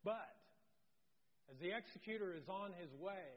But 0.00 0.36
as 1.52 1.60
the 1.60 1.76
executor 1.76 2.32
is 2.32 2.48
on 2.48 2.72
his 2.80 2.90
way 2.96 3.36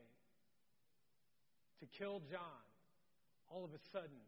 to 1.84 1.86
kill 2.00 2.24
John, 2.32 2.64
all 3.52 3.68
of 3.68 3.76
a 3.76 3.82
sudden 3.92 4.24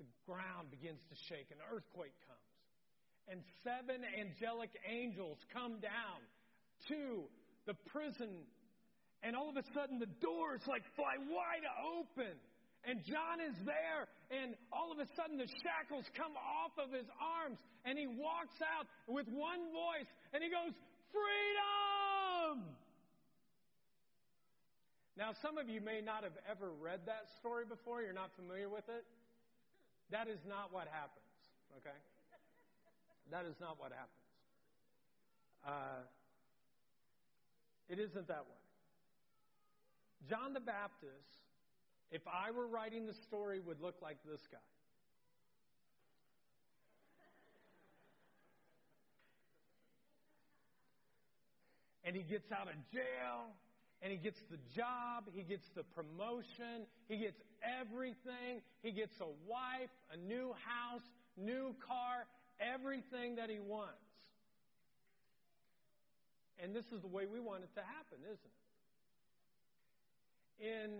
the 0.00 0.08
ground 0.24 0.72
begins 0.72 1.04
to 1.12 1.16
shake, 1.28 1.52
an 1.52 1.60
earthquake 1.68 2.16
comes. 2.24 2.51
And 3.30 3.40
seven 3.62 4.02
angelic 4.18 4.70
angels 4.88 5.38
come 5.52 5.78
down 5.80 6.20
to 6.88 7.24
the 7.66 7.74
prison, 7.94 8.42
and 9.22 9.36
all 9.36 9.48
of 9.48 9.56
a 9.56 9.62
sudden 9.72 9.98
the 9.98 10.10
doors 10.20 10.60
like 10.66 10.82
fly 10.96 11.14
wide 11.30 11.66
open. 11.78 12.34
And 12.82 12.98
John 13.06 13.38
is 13.38 13.54
there, 13.62 14.10
and 14.34 14.58
all 14.74 14.90
of 14.90 14.98
a 14.98 15.06
sudden 15.14 15.38
the 15.38 15.46
shackles 15.62 16.02
come 16.18 16.34
off 16.34 16.74
of 16.82 16.90
his 16.90 17.06
arms, 17.14 17.62
and 17.86 17.94
he 17.94 18.10
walks 18.10 18.58
out 18.58 18.90
with 19.06 19.30
one 19.30 19.70
voice, 19.70 20.10
and 20.34 20.42
he 20.42 20.50
goes, 20.50 20.74
Freedom! 21.14 22.66
Now, 25.14 25.30
some 25.38 25.58
of 25.58 25.68
you 25.68 25.80
may 25.80 26.00
not 26.00 26.24
have 26.24 26.34
ever 26.50 26.72
read 26.72 27.06
that 27.06 27.30
story 27.38 27.64
before, 27.68 28.02
you're 28.02 28.16
not 28.16 28.34
familiar 28.34 28.68
with 28.68 28.88
it. 28.88 29.04
That 30.10 30.26
is 30.26 30.40
not 30.48 30.72
what 30.72 30.88
happens, 30.88 31.38
okay? 31.78 31.94
That 33.30 33.46
is 33.46 33.54
not 33.60 33.78
what 33.78 33.92
happens. 33.92 34.10
Uh, 35.66 36.02
it 37.88 37.98
isn't 37.98 38.28
that 38.28 38.44
way. 38.48 38.62
John 40.28 40.52
the 40.52 40.60
Baptist 40.60 41.42
if 42.12 42.20
I 42.28 42.50
were 42.50 42.66
writing 42.66 43.06
the 43.06 43.14
story, 43.14 43.58
would 43.58 43.80
look 43.80 43.96
like 44.02 44.18
this 44.30 44.40
guy. 44.52 44.58
And 52.04 52.14
he 52.14 52.22
gets 52.22 52.52
out 52.52 52.68
of 52.68 52.74
jail, 52.92 53.56
and 54.02 54.12
he 54.12 54.18
gets 54.18 54.38
the 54.50 54.58
job, 54.76 55.24
he 55.32 55.42
gets 55.42 55.64
the 55.74 55.84
promotion, 55.96 56.84
he 57.08 57.16
gets 57.16 57.40
everything. 57.80 58.60
He 58.82 58.92
gets 58.92 59.14
a 59.20 59.30
wife, 59.48 59.94
a 60.12 60.16
new 60.18 60.52
house, 60.66 61.06
new 61.38 61.74
car, 61.86 62.26
everything 62.74 63.36
that 63.36 63.50
he 63.50 63.58
wants. 63.58 63.98
And 66.62 66.74
this 66.74 66.86
is 66.94 67.00
the 67.02 67.08
way 67.08 67.26
we 67.26 67.40
want 67.40 67.64
it 67.64 67.74
to 67.74 67.82
happen, 67.82 68.18
isn't 68.22 68.38
it? 68.38 68.62
In 70.62 70.90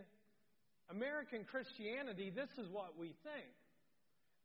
American 0.90 1.44
Christianity, 1.44 2.32
this 2.34 2.50
is 2.58 2.68
what 2.68 2.98
we 2.98 3.14
think 3.22 3.54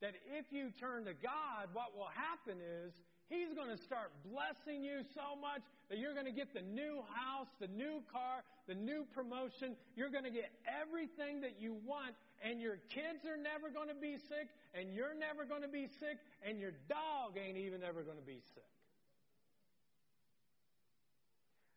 that 0.01 0.13
if 0.37 0.45
you 0.53 0.69
turn 0.79 1.05
to 1.05 1.13
God, 1.13 1.73
what 1.73 1.97
will 1.97 2.11
happen 2.13 2.61
is 2.61 2.93
He's 3.29 3.51
going 3.53 3.67
to 3.67 3.81
start 3.83 4.11
blessing 4.23 4.83
you 4.83 5.03
so 5.13 5.35
much 5.35 5.59
that 5.89 5.99
you're 5.99 6.13
going 6.13 6.25
to 6.25 6.31
get 6.31 6.53
the 6.53 6.63
new 6.63 7.03
house, 7.11 7.47
the 7.59 7.67
new 7.67 7.99
car, 8.11 8.43
the 8.67 8.75
new 8.75 9.03
promotion. 9.13 9.75
You're 9.95 10.09
going 10.09 10.23
to 10.23 10.31
get 10.31 10.51
everything 10.63 11.41
that 11.41 11.59
you 11.59 11.75
want, 11.85 12.15
and 12.41 12.61
your 12.61 12.79
kids 12.87 13.27
are 13.27 13.35
never 13.35 13.67
going 13.67 13.89
to 13.89 13.99
be 13.99 14.15
sick, 14.31 14.47
and 14.73 14.93
you're 14.93 15.15
never 15.15 15.43
going 15.43 15.61
to 15.61 15.67
be 15.67 15.87
sick, 15.99 16.23
and 16.47 16.59
your 16.59 16.71
dog 16.87 17.35
ain't 17.35 17.57
even 17.57 17.83
ever 17.83 18.01
going 18.01 18.17
to 18.17 18.23
be 18.23 18.39
sick. 18.55 18.71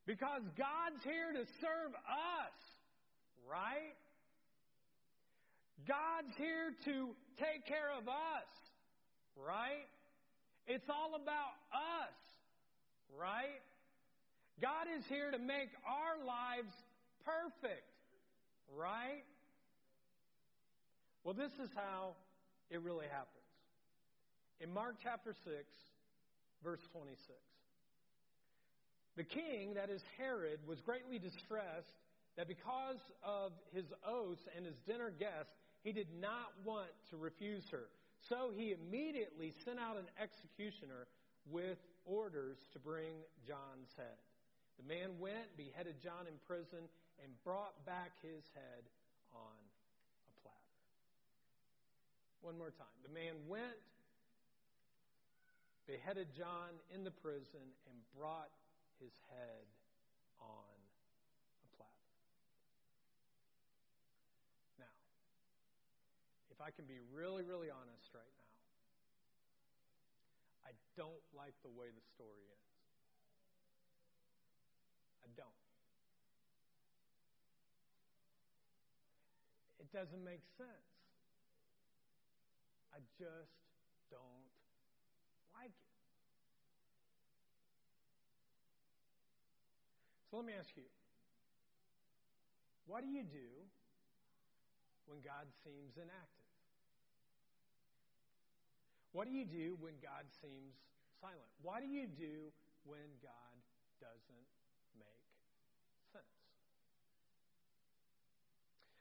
Because 0.07 0.43
God's 0.57 1.03
here 1.03 1.33
to 1.33 1.45
serve 1.61 1.95
us, 2.07 2.55
right? 3.51 3.99
God's 5.87 6.37
here 6.37 6.75
to 6.85 7.11
take 7.39 7.67
care 7.67 7.91
of 7.99 8.07
us, 8.07 8.51
right? 9.37 9.91
It's 10.67 10.89
all 10.89 11.15
about 11.15 11.57
us, 11.73 12.17
right? 13.19 13.63
God 14.61 14.87
is 14.97 15.05
here 15.09 15.31
to 15.31 15.39
make 15.39 15.71
our 15.87 16.25
lives 16.25 16.73
perfect, 17.25 17.89
right? 18.77 19.25
Well, 21.25 21.35
this 21.35 21.53
is 21.63 21.71
how 21.75 22.15
it 22.71 22.81
really 22.83 23.07
happens. 23.07 23.41
In 24.61 24.73
Mark 24.73 24.97
chapter 25.03 25.35
6, 25.45 25.55
verse 26.63 26.81
26. 26.93 27.19
The 29.17 29.25
king, 29.25 29.75
that 29.75 29.91
is 29.91 30.03
Herod, 30.19 30.61
was 30.67 30.81
greatly 30.81 31.19
distressed 31.19 31.97
that 32.37 32.47
because 32.47 33.01
of 33.23 33.53
his 33.75 33.85
oaths 34.07 34.43
and 34.57 34.65
his 34.65 34.77
dinner 34.87 35.11
guests, 35.11 35.53
he 35.83 35.93
did 35.93 36.09
not 36.21 36.53
want 36.65 36.89
to 37.11 37.17
refuse 37.17 37.65
her. 37.71 37.89
So 38.29 38.51
he 38.55 38.73
immediately 38.73 39.53
sent 39.65 39.79
out 39.79 39.97
an 39.97 40.07
executioner 40.21 41.09
with 41.51 41.79
orders 42.05 42.59
to 42.73 42.79
bring 42.79 43.17
John's 43.47 43.93
head. 43.97 44.19
The 44.79 44.87
man 44.87 45.19
went, 45.19 45.57
beheaded 45.57 46.01
John 46.03 46.27
in 46.27 46.35
prison, 46.47 46.89
and 47.23 47.29
brought 47.45 47.85
back 47.85 48.13
his 48.23 48.45
head 48.55 48.85
on 49.35 49.57
a 50.25 50.33
platter. 50.41 50.57
One 52.41 52.57
more 52.57 52.71
time. 52.71 52.97
The 53.05 53.13
man 53.13 53.35
went, 53.49 53.77
beheaded 55.87 56.29
John 56.37 56.73
in 56.95 57.05
the 57.05 57.11
prison, 57.11 57.67
and 57.89 57.97
brought 58.17 58.49
his 59.01 59.13
head 59.29 59.65
on 60.41 60.77
a 61.61 61.69
platter. 61.77 62.09
Now, 64.79 64.95
if 66.61 66.67
I 66.67 66.77
can 66.77 66.85
be 66.85 67.01
really, 67.17 67.41
really 67.41 67.73
honest 67.73 68.13
right 68.13 68.35
now, 68.37 68.53
I 70.69 70.77
don't 70.93 71.25
like 71.33 71.57
the 71.65 71.73
way 71.73 71.89
the 71.89 72.05
story 72.13 72.45
ends. 72.53 72.77
I 75.25 75.29
don't. 75.41 75.65
It 79.81 79.89
doesn't 79.89 80.21
make 80.21 80.45
sense. 80.61 80.93
I 82.93 83.01
just 83.17 83.57
don't 84.13 84.53
like 85.57 85.73
it. 85.73 85.89
So 90.29 90.37
let 90.37 90.45
me 90.45 90.53
ask 90.53 90.69
you 90.77 90.85
what 92.85 93.01
do 93.01 93.09
you 93.09 93.23
do 93.25 93.49
when 95.07 95.25
God 95.25 95.49
seems 95.65 95.97
inactive? 95.97 96.40
What 99.13 99.27
do 99.27 99.33
you 99.35 99.45
do 99.45 99.77
when 99.81 99.95
God 99.99 100.23
seems 100.41 100.79
silent? 101.21 101.51
What 101.63 101.83
do 101.83 101.89
you 101.91 102.07
do 102.07 102.55
when 102.87 103.11
God 103.19 103.55
doesn't 103.99 104.47
make 104.95 105.27
sense? 106.15 106.39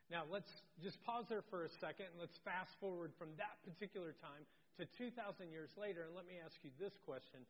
Now, 0.10 0.26
let's 0.26 0.50
just 0.82 0.98
pause 1.06 1.26
there 1.30 1.46
for 1.54 1.66
a 1.66 1.72
second 1.78 2.10
and 2.12 2.18
let's 2.20 2.38
fast 2.42 2.74
forward 2.82 3.14
from 3.22 3.30
that 3.38 3.62
particular 3.62 4.18
time 4.18 4.50
to 4.82 4.90
2,000 4.98 5.52
years 5.52 5.70
later, 5.78 6.08
and 6.08 6.16
let 6.16 6.26
me 6.26 6.42
ask 6.44 6.56
you 6.64 6.72
this 6.80 6.94
question 7.06 7.46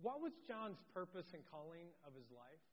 What 0.00 0.22
was 0.22 0.32
John's 0.48 0.80
purpose 0.94 1.26
and 1.34 1.42
calling 1.52 1.92
of 2.06 2.16
his 2.16 2.30
life? 2.32 2.64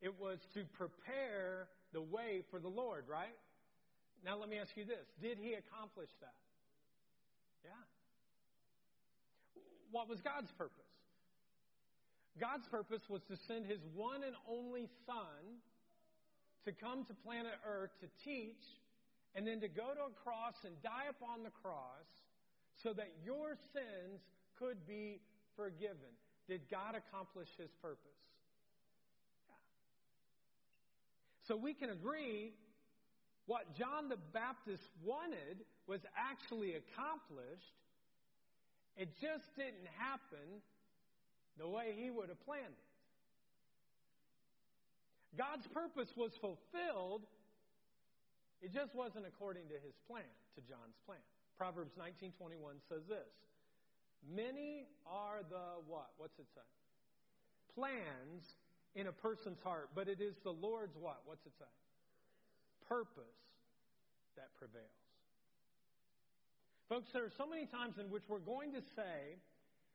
It 0.00 0.14
was 0.20 0.38
to 0.52 0.62
prepare 0.76 1.66
the 1.92 2.02
way 2.02 2.44
for 2.50 2.60
the 2.60 2.68
Lord, 2.68 3.08
right? 3.08 3.34
Now, 4.24 4.38
let 4.38 4.48
me 4.48 4.58
ask 4.58 4.72
you 4.76 4.84
this 4.84 5.06
Did 5.20 5.38
he 5.38 5.54
accomplish 5.54 6.10
that? 6.20 6.40
Yeah. 7.64 7.70
What 9.90 10.08
was 10.08 10.20
God's 10.20 10.50
purpose? 10.52 10.80
God's 12.40 12.66
purpose 12.66 13.02
was 13.08 13.22
to 13.30 13.36
send 13.46 13.66
his 13.66 13.78
one 13.94 14.24
and 14.24 14.34
only 14.48 14.88
Son 15.06 15.60
to 16.64 16.72
come 16.72 17.04
to 17.04 17.14
planet 17.14 17.54
Earth 17.64 17.90
to 18.00 18.08
teach 18.24 18.64
and 19.36 19.46
then 19.46 19.60
to 19.60 19.68
go 19.68 19.94
to 19.94 20.10
a 20.10 20.14
cross 20.24 20.54
and 20.64 20.74
die 20.82 21.06
upon 21.10 21.44
the 21.44 21.50
cross 21.62 22.08
so 22.82 22.92
that 22.92 23.12
your 23.24 23.56
sins 23.72 24.20
could 24.58 24.84
be 24.86 25.20
forgiven. 25.54 26.10
Did 26.48 26.62
God 26.70 26.96
accomplish 26.96 27.48
his 27.56 27.70
purpose? 27.80 28.18
Yeah. 29.46 29.54
So 31.46 31.56
we 31.56 31.72
can 31.72 31.90
agree 31.90 32.52
what 33.46 33.76
John 33.76 34.08
the 34.08 34.18
Baptist 34.32 34.88
wanted 35.04 35.64
was 35.86 36.00
actually 36.16 36.74
accomplished. 36.80 37.76
It 38.96 39.10
just 39.20 39.44
didn't 39.56 39.88
happen 39.98 40.62
the 41.58 41.68
way 41.68 41.94
he 41.96 42.10
would 42.10 42.28
have 42.28 42.40
planned 42.46 42.64
it. 42.72 42.90
God's 45.36 45.66
purpose 45.74 46.08
was 46.16 46.30
fulfilled. 46.40 47.26
It 48.62 48.72
just 48.72 48.94
wasn't 48.94 49.26
according 49.26 49.68
to 49.68 49.74
his 49.74 49.94
plan, 50.06 50.30
to 50.54 50.60
John's 50.62 50.96
plan. 51.04 51.18
Proverbs 51.58 51.92
19:21 51.98 52.80
says 52.88 53.02
this. 53.08 53.28
Many 54.22 54.86
are 55.06 55.42
the 55.50 55.82
what? 55.86 56.10
What's 56.16 56.38
it 56.38 56.46
say? 56.54 56.64
Plans 57.74 58.56
in 58.94 59.08
a 59.08 59.12
person's 59.12 59.60
heart, 59.60 59.90
but 59.94 60.08
it 60.08 60.20
is 60.20 60.34
the 60.44 60.52
Lord's 60.52 60.96
what? 60.96 61.20
What's 61.26 61.44
it 61.44 61.52
say? 61.58 61.66
Purpose 62.88 63.40
that 64.36 64.52
prevails. 64.58 65.04
Folks, 66.88 67.08
there 67.12 67.24
are 67.24 67.36
so 67.38 67.46
many 67.46 67.66
times 67.66 67.96
in 67.98 68.10
which 68.10 68.24
we're 68.28 68.44
going 68.44 68.72
to 68.72 68.82
say, 68.94 69.40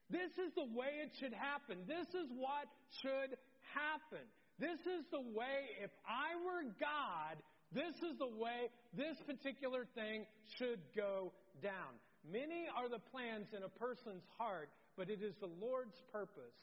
this 0.10 0.34
is 0.42 0.50
the 0.58 0.66
way 0.74 1.06
it 1.06 1.14
should 1.22 1.34
happen. 1.34 1.86
This 1.86 2.10
is 2.18 2.26
what 2.34 2.66
should 3.06 3.38
happen. 3.78 4.26
This 4.58 4.82
is 4.90 5.06
the 5.14 5.22
way, 5.22 5.70
if 5.86 5.92
I 6.04 6.34
were 6.42 6.66
God, 6.82 7.38
this 7.72 7.94
is 8.02 8.18
the 8.18 8.28
way 8.28 8.74
this 8.98 9.16
particular 9.30 9.86
thing 9.94 10.26
should 10.58 10.82
go 10.98 11.32
down. 11.62 11.94
Many 12.26 12.66
are 12.76 12.90
the 12.90 13.00
plans 13.14 13.54
in 13.56 13.62
a 13.64 13.70
person's 13.70 14.26
heart, 14.38 14.70
but 14.98 15.10
it 15.10 15.22
is 15.22 15.38
the 15.40 15.52
Lord's 15.62 16.02
purpose 16.12 16.58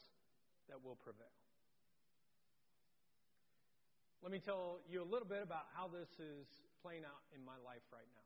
that 0.68 0.82
will 0.82 0.98
prevail. 1.06 1.32
Let 4.22 4.32
me 4.32 4.38
tell 4.38 4.80
you 4.90 5.02
a 5.02 5.08
little 5.08 5.28
bit 5.28 5.42
about 5.42 5.66
how 5.74 5.88
this 5.88 6.08
is 6.18 6.46
playing 6.82 7.04
out 7.04 7.22
in 7.34 7.44
my 7.44 7.56
life 7.64 7.84
right 7.92 8.08
now. 8.14 8.22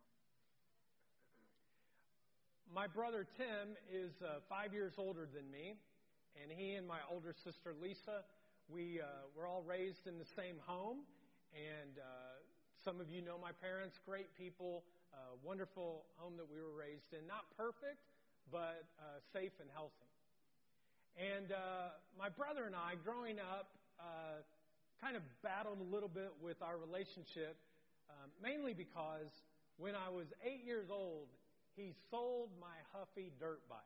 My 2.72 2.86
brother 2.86 3.26
Tim 3.36 3.76
is 3.92 4.12
uh, 4.22 4.40
five 4.48 4.72
years 4.72 4.94
older 4.96 5.26
than 5.26 5.50
me, 5.50 5.74
and 6.40 6.50
he 6.50 6.74
and 6.74 6.86
my 6.86 7.00
older 7.10 7.34
sister 7.44 7.74
Lisa 7.82 8.22
we 8.70 9.00
uh, 9.02 9.26
were 9.34 9.46
all 9.46 9.62
raised 9.66 10.06
in 10.06 10.18
the 10.18 10.30
same 10.38 10.54
home, 10.62 11.02
and 11.50 11.98
uh, 11.98 12.38
some 12.84 13.00
of 13.00 13.10
you 13.10 13.20
know 13.20 13.34
my 13.34 13.50
parents, 13.50 13.98
great 14.06 14.30
people, 14.38 14.84
uh, 15.12 15.34
wonderful 15.42 16.06
home 16.16 16.38
that 16.38 16.46
we 16.46 16.62
were 16.62 16.70
raised 16.70 17.10
in. 17.10 17.26
Not 17.26 17.50
perfect, 17.58 17.98
but 18.52 18.86
uh, 19.02 19.18
safe 19.32 19.52
and 19.60 19.68
healthy. 19.74 20.06
And 21.18 21.50
uh, 21.50 21.98
my 22.14 22.28
brother 22.30 22.64
and 22.64 22.78
I, 22.78 22.94
growing 23.02 23.42
up, 23.42 23.74
uh, 23.98 24.46
kind 25.00 25.16
of 25.16 25.22
battled 25.42 25.80
a 25.80 25.88
little 25.88 26.08
bit 26.08 26.32
with 26.42 26.60
our 26.62 26.76
relationship, 26.76 27.56
um, 28.10 28.28
mainly 28.42 28.74
because 28.74 29.32
when 29.80 29.96
I 29.96 30.12
was 30.12 30.28
eight 30.44 30.64
years 30.64 30.92
old, 30.92 31.28
he 31.74 31.96
sold 32.10 32.50
my 32.60 32.76
Huffy 32.92 33.32
dirt 33.40 33.64
bike. 33.68 33.80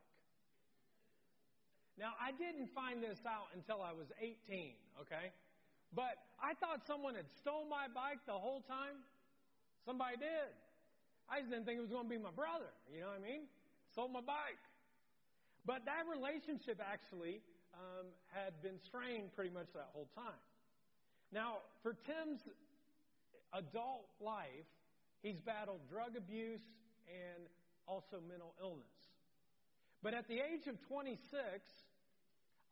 Now, 1.94 2.18
I 2.18 2.34
didn't 2.34 2.74
find 2.74 2.98
this 2.98 3.22
out 3.22 3.54
until 3.54 3.78
I 3.78 3.94
was 3.94 4.10
18, 4.18 4.74
okay? 5.06 5.30
But 5.94 6.18
I 6.42 6.58
thought 6.58 6.82
someone 6.90 7.14
had 7.14 7.30
stole 7.38 7.70
my 7.70 7.86
bike 7.86 8.18
the 8.26 8.34
whole 8.34 8.66
time. 8.66 8.98
Somebody 9.86 10.18
did. 10.18 10.50
I 11.30 11.38
just 11.38 11.54
didn't 11.54 11.70
think 11.70 11.78
it 11.78 11.86
was 11.86 11.94
going 11.94 12.10
to 12.10 12.10
be 12.10 12.18
my 12.18 12.34
brother. 12.34 12.74
You 12.90 13.06
know 13.06 13.14
what 13.14 13.22
I 13.22 13.24
mean? 13.24 13.46
Sold 13.94 14.10
my 14.10 14.20
bike. 14.26 14.58
But 15.62 15.86
that 15.86 16.10
relationship 16.10 16.82
actually 16.82 17.38
um, 17.78 18.10
had 18.34 18.58
been 18.58 18.82
strained 18.82 19.30
pretty 19.38 19.54
much 19.54 19.70
that 19.78 19.94
whole 19.94 20.10
time. 20.18 20.42
Now, 21.32 21.58
for 21.82 21.94
Tim's 22.06 22.40
adult 23.52 24.06
life, 24.20 24.68
he's 25.22 25.38
battled 25.44 25.80
drug 25.88 26.16
abuse 26.16 26.64
and 27.08 27.46
also 27.86 28.20
mental 28.28 28.54
illness. 28.60 28.98
But 30.02 30.14
at 30.14 30.28
the 30.28 30.36
age 30.36 30.66
of 30.68 30.76
26, 30.88 31.16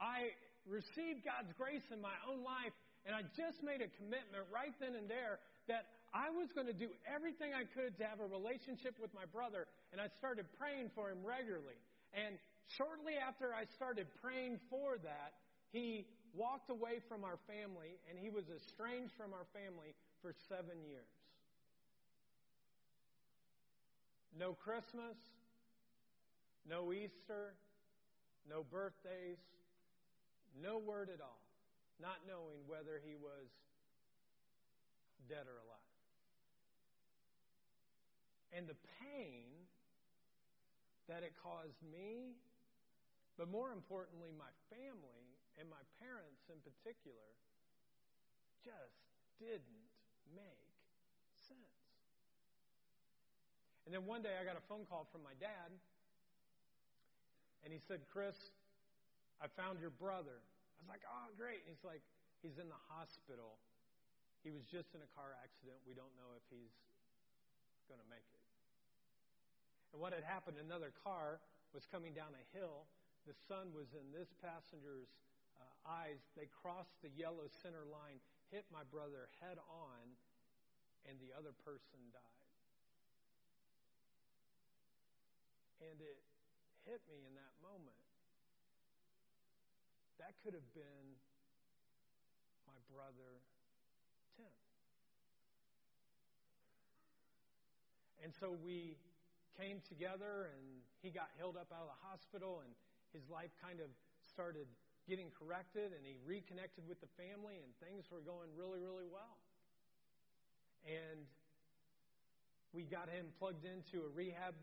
I 0.01 0.37
received 0.69 1.25
God's 1.25 1.53
grace 1.57 1.87
in 1.91 2.01
my 2.01 2.15
own 2.29 2.45
life, 2.45 2.75
and 3.07 3.17
I 3.17 3.23
just 3.35 3.63
made 3.65 3.81
a 3.81 3.91
commitment 3.99 4.47
right 4.53 4.75
then 4.79 4.95
and 4.95 5.09
there 5.09 5.41
that 5.67 5.89
I 6.13 6.29
was 6.29 6.53
going 6.53 6.69
to 6.69 6.77
do 6.77 6.93
everything 7.09 7.57
I 7.57 7.65
could 7.65 7.97
to 7.99 8.05
have 8.05 8.21
a 8.21 8.29
relationship 8.29 9.01
with 9.01 9.15
my 9.17 9.25
brother, 9.25 9.67
and 9.91 10.01
I 10.01 10.13
started 10.21 10.45
praying 10.61 10.93
for 10.95 11.09
him 11.09 11.25
regularly. 11.25 11.81
And 12.13 12.37
shortly 12.77 13.17
after 13.17 13.57
I 13.57 13.65
started 13.81 14.07
praying 14.21 14.61
for 14.69 15.01
that, 15.01 15.33
he 15.73 16.05
walked 16.35 16.71
away 16.71 16.99
from 17.09 17.25
our 17.25 17.39
family, 17.47 17.99
and 18.09 18.19
he 18.19 18.31
was 18.31 18.45
estranged 18.49 19.13
from 19.17 19.33
our 19.33 19.47
family 19.53 19.95
for 20.21 20.33
seven 20.49 20.81
years. 20.89 21.13
No 24.39 24.55
Christmas, 24.55 25.17
no 26.69 26.93
Easter, 26.93 27.55
no 28.49 28.65
birthdays, 28.65 29.39
no 30.61 30.79
word 30.79 31.11
at 31.13 31.21
all, 31.21 31.43
not 32.01 32.17
knowing 32.27 32.65
whether 32.67 33.01
he 33.05 33.15
was 33.15 33.49
dead 35.29 35.45
or 35.47 35.59
alive. 35.61 35.79
And 38.57 38.67
the 38.69 38.77
pain 39.01 39.49
that 41.09 41.23
it 41.23 41.33
caused 41.43 41.81
me, 41.93 42.37
but 43.37 43.51
more 43.51 43.73
importantly, 43.73 44.31
my 44.37 44.53
family 44.69 45.22
and 45.61 45.69
my 45.69 45.83
parents 46.01 46.49
in 46.49 46.59
particular, 46.65 47.29
just 48.63 48.97
didn't 49.43 49.91
make 50.33 50.73
sense. 51.43 51.83
And 53.85 53.91
then 53.91 54.07
one 54.07 54.23
day 54.23 54.39
I 54.39 54.47
got 54.47 54.55
a 54.55 54.65
phone 54.71 54.87
call 54.87 55.11
from 55.11 55.27
my 55.27 55.35
dad, 55.43 55.75
and 57.67 57.75
he 57.75 57.83
said, 57.83 58.07
Chris, 58.11 58.39
I 59.43 59.51
found 59.51 59.83
your 59.83 59.95
brother. 59.95 60.39
I 60.39 60.77
was 60.83 60.91
like, 60.91 61.03
oh, 61.07 61.31
great. 61.35 61.63
And 61.67 61.71
he's 61.75 61.87
like, 61.87 62.03
he's 62.43 62.59
in 62.59 62.71
the 62.71 62.83
hospital. 62.91 63.59
He 64.43 64.51
was 64.51 64.67
just 64.67 64.95
in 64.95 65.03
a 65.03 65.11
car 65.15 65.35
accident. 65.39 65.79
We 65.87 65.95
don't 65.95 66.11
know 66.19 66.35
if 66.35 66.43
he's 66.51 66.75
going 67.87 68.03
to 68.03 68.09
make 68.11 68.27
it. 68.35 68.43
And 69.95 70.03
what 70.03 70.11
had 70.11 70.27
happened, 70.27 70.59
another 70.59 70.91
car 71.03 71.39
was 71.71 71.87
coming 71.87 72.15
down 72.15 72.35
a 72.35 72.45
hill. 72.55 72.87
The 73.27 73.35
sun 73.47 73.71
was 73.71 73.95
in 73.95 74.11
this 74.11 74.31
passenger's 74.43 75.11
eyes. 75.87 76.21
They 76.37 76.49
crossed 76.51 77.01
the 77.03 77.11
yellow 77.15 77.51
center 77.63 77.85
line, 77.89 78.23
hit 78.51 78.65
my 78.73 78.85
brother 78.91 79.29
head 79.41 79.59
on, 79.71 80.05
and 81.09 81.19
the 81.19 81.35
other 81.35 81.53
person 81.67 82.01
died. 82.15 82.51
And 85.91 85.99
it 85.99 86.19
hit 86.87 87.03
me 87.11 87.27
in 87.27 87.35
that 87.35 87.55
moment. 87.59 87.99
That 90.23 90.39
could 90.47 90.55
have 90.55 90.71
been 90.75 91.19
my 92.67 92.79
brother 92.95 93.43
Tim. 94.39 94.55
And 98.23 98.31
so 98.31 98.55
we 98.55 98.95
came 99.59 99.83
together 99.89 100.49
and 100.55 100.65
he 101.03 101.11
got 101.11 101.29
held 101.39 101.59
up 101.59 101.75
out 101.75 101.83
of 101.83 101.91
the 101.91 102.03
hospital 102.07 102.63
and 102.63 102.71
his 103.13 103.29
life 103.29 103.51
kind 103.61 103.81
of 103.83 103.91
started 104.31 104.67
getting 105.09 105.31
corrected 105.35 105.93
and 105.93 106.03
he 106.07 106.15
reconnected 106.23 106.87
with 106.87 107.01
the 107.03 107.11
family 107.19 107.59
and 107.63 107.71
things 107.83 108.07
were 108.09 108.23
going 108.23 108.51
really, 108.55 108.79
really 108.79 109.07
well. 109.07 109.37
And 110.87 111.27
we 112.75 112.87
got 112.87 113.11
him 113.11 113.31
plugged 113.39 113.67
into 113.67 114.07
a 114.07 114.11
rehab 114.11 114.55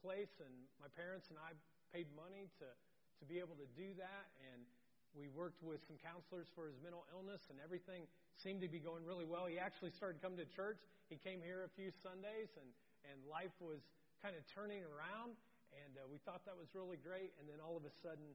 place 0.00 0.32
and 0.42 0.52
my 0.82 0.90
parents 0.98 1.30
and 1.30 1.38
I 1.38 1.54
paid 1.94 2.10
money 2.16 2.50
to, 2.58 2.68
to 2.68 3.24
be 3.28 3.38
able 3.38 3.54
to 3.60 3.68
do 3.78 3.94
that 3.96 4.26
and 4.52 4.64
we 5.12 5.28
worked 5.28 5.60
with 5.60 5.84
some 5.84 6.00
counselors 6.00 6.48
for 6.56 6.66
his 6.66 6.80
mental 6.80 7.04
illness 7.12 7.52
and 7.52 7.60
everything 7.60 8.08
seemed 8.40 8.64
to 8.64 8.70
be 8.72 8.80
going 8.80 9.04
really 9.04 9.28
well. 9.28 9.44
He 9.44 9.60
actually 9.60 9.92
started 9.92 10.24
coming 10.24 10.40
to 10.40 10.48
church. 10.48 10.80
He 11.12 11.20
came 11.20 11.44
here 11.44 11.68
a 11.68 11.72
few 11.76 11.92
Sundays 12.02 12.48
and 12.56 12.68
and 13.08 13.18
life 13.26 13.54
was 13.58 13.82
kind 14.22 14.38
of 14.38 14.42
turning 14.46 14.86
around, 14.86 15.34
and 15.74 15.98
uh, 15.98 16.06
we 16.06 16.22
thought 16.22 16.46
that 16.46 16.54
was 16.54 16.70
really 16.74 16.98
great. 17.00 17.34
And 17.38 17.48
then 17.50 17.58
all 17.58 17.74
of 17.74 17.82
a 17.82 17.94
sudden, 18.02 18.34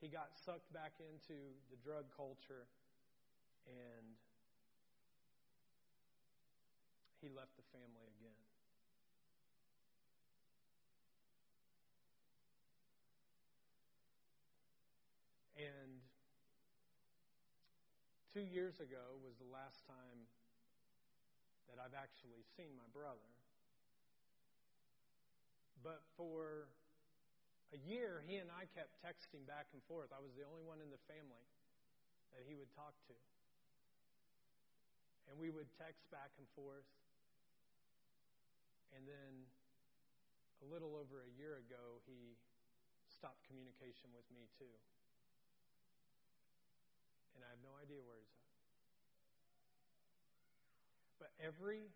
he 0.00 0.08
got 0.08 0.36
sucked 0.44 0.72
back 0.72 0.92
into 1.00 1.38
the 1.70 1.76
drug 1.82 2.04
culture, 2.16 2.66
and 3.66 4.06
he 7.20 7.28
left 7.32 7.56
the 7.56 7.64
family 7.72 8.04
again. 8.20 8.44
And 15.56 16.02
two 18.34 18.44
years 18.44 18.80
ago 18.80 19.16
was 19.22 19.38
the 19.38 19.48
last 19.48 19.86
time 19.86 20.26
that 21.70 21.80
I've 21.80 21.96
actually 21.96 22.44
seen 22.58 22.76
my 22.76 22.90
brother. 22.92 23.30
But 25.82 26.02
for 26.16 26.68
a 27.74 27.80
year, 27.90 28.22
he 28.30 28.38
and 28.38 28.46
I 28.54 28.70
kept 28.70 28.94
texting 29.02 29.42
back 29.50 29.66
and 29.74 29.82
forth. 29.90 30.14
I 30.14 30.22
was 30.22 30.30
the 30.38 30.46
only 30.46 30.62
one 30.62 30.78
in 30.78 30.94
the 30.94 31.02
family 31.10 31.42
that 32.30 32.46
he 32.46 32.54
would 32.54 32.70
talk 32.78 32.94
to. 33.10 33.16
And 35.26 35.34
we 35.34 35.50
would 35.50 35.66
text 35.74 36.06
back 36.14 36.30
and 36.38 36.46
forth. 36.54 36.86
And 38.94 39.02
then 39.10 39.50
a 40.62 40.66
little 40.70 40.94
over 40.94 41.26
a 41.26 41.32
year 41.34 41.58
ago, 41.58 41.98
he 42.06 42.38
stopped 43.10 43.42
communication 43.50 44.14
with 44.14 44.26
me, 44.30 44.46
too. 44.54 44.70
And 47.34 47.42
I 47.42 47.50
have 47.50 47.62
no 47.66 47.74
idea 47.82 47.98
where 48.06 48.22
he's 48.22 48.38
at. 48.38 48.54
But 51.18 51.30
every 51.42 51.90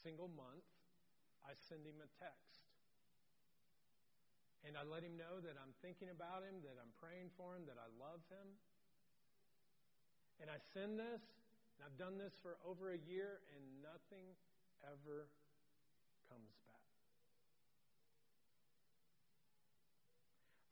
single 0.00 0.32
month, 0.32 0.64
I 1.44 1.52
send 1.68 1.84
him 1.84 2.00
a 2.00 2.08
text. 2.16 2.59
And 4.66 4.76
I 4.76 4.84
let 4.84 5.00
him 5.02 5.16
know 5.16 5.40
that 5.40 5.56
I'm 5.56 5.72
thinking 5.80 6.12
about 6.12 6.44
him, 6.44 6.60
that 6.68 6.76
I'm 6.76 6.92
praying 7.00 7.32
for 7.40 7.56
him, 7.56 7.64
that 7.64 7.80
I 7.80 7.88
love 7.96 8.20
him. 8.28 8.48
And 10.40 10.48
I 10.52 10.60
send 10.76 11.00
this, 11.00 11.24
and 11.76 11.80
I've 11.84 11.96
done 11.96 12.20
this 12.20 12.32
for 12.44 12.60
over 12.68 12.92
a 12.92 13.00
year, 13.08 13.40
and 13.56 13.62
nothing 13.80 14.24
ever 14.84 15.28
comes 16.28 16.52
back. 16.68 16.84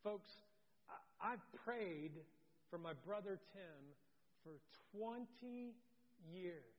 Folks, 0.03 0.29
I've 1.21 1.43
prayed 1.65 2.13
for 2.69 2.77
my 2.77 2.93
brother 3.05 3.39
Tim 3.53 3.81
for 4.43 4.61
20 4.97 5.73
years. 6.31 6.77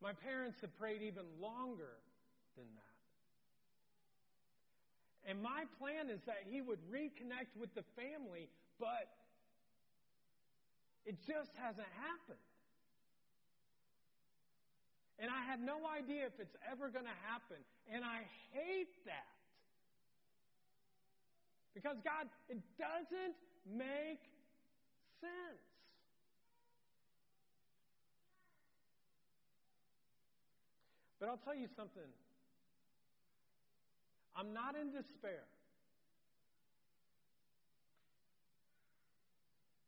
My 0.00 0.12
parents 0.12 0.60
have 0.60 0.76
prayed 0.78 1.02
even 1.02 1.24
longer 1.40 1.98
than 2.56 2.66
that. 2.74 2.93
And 5.26 5.42
my 5.42 5.64
plan 5.78 6.10
is 6.10 6.20
that 6.26 6.44
he 6.44 6.60
would 6.60 6.80
reconnect 6.92 7.56
with 7.58 7.74
the 7.74 7.84
family, 7.96 8.48
but 8.78 9.08
it 11.06 11.16
just 11.26 11.50
hasn't 11.56 11.88
happened. 11.96 12.44
And 15.18 15.30
I 15.30 15.44
have 15.50 15.60
no 15.60 15.80
idea 15.86 16.26
if 16.26 16.38
it's 16.40 16.56
ever 16.70 16.88
going 16.90 17.06
to 17.06 17.18
happen. 17.30 17.56
And 17.92 18.04
I 18.04 18.26
hate 18.52 18.92
that. 19.06 19.30
Because, 21.74 21.96
God, 22.04 22.28
it 22.48 22.58
doesn't 22.78 23.36
make 23.66 24.20
sense. 25.20 25.64
But 31.18 31.28
I'll 31.28 31.40
tell 31.44 31.54
you 31.54 31.68
something. 31.76 32.02
I'm 34.36 34.52
not 34.52 34.74
in 34.74 34.90
despair. 34.90 35.46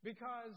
Because 0.03 0.55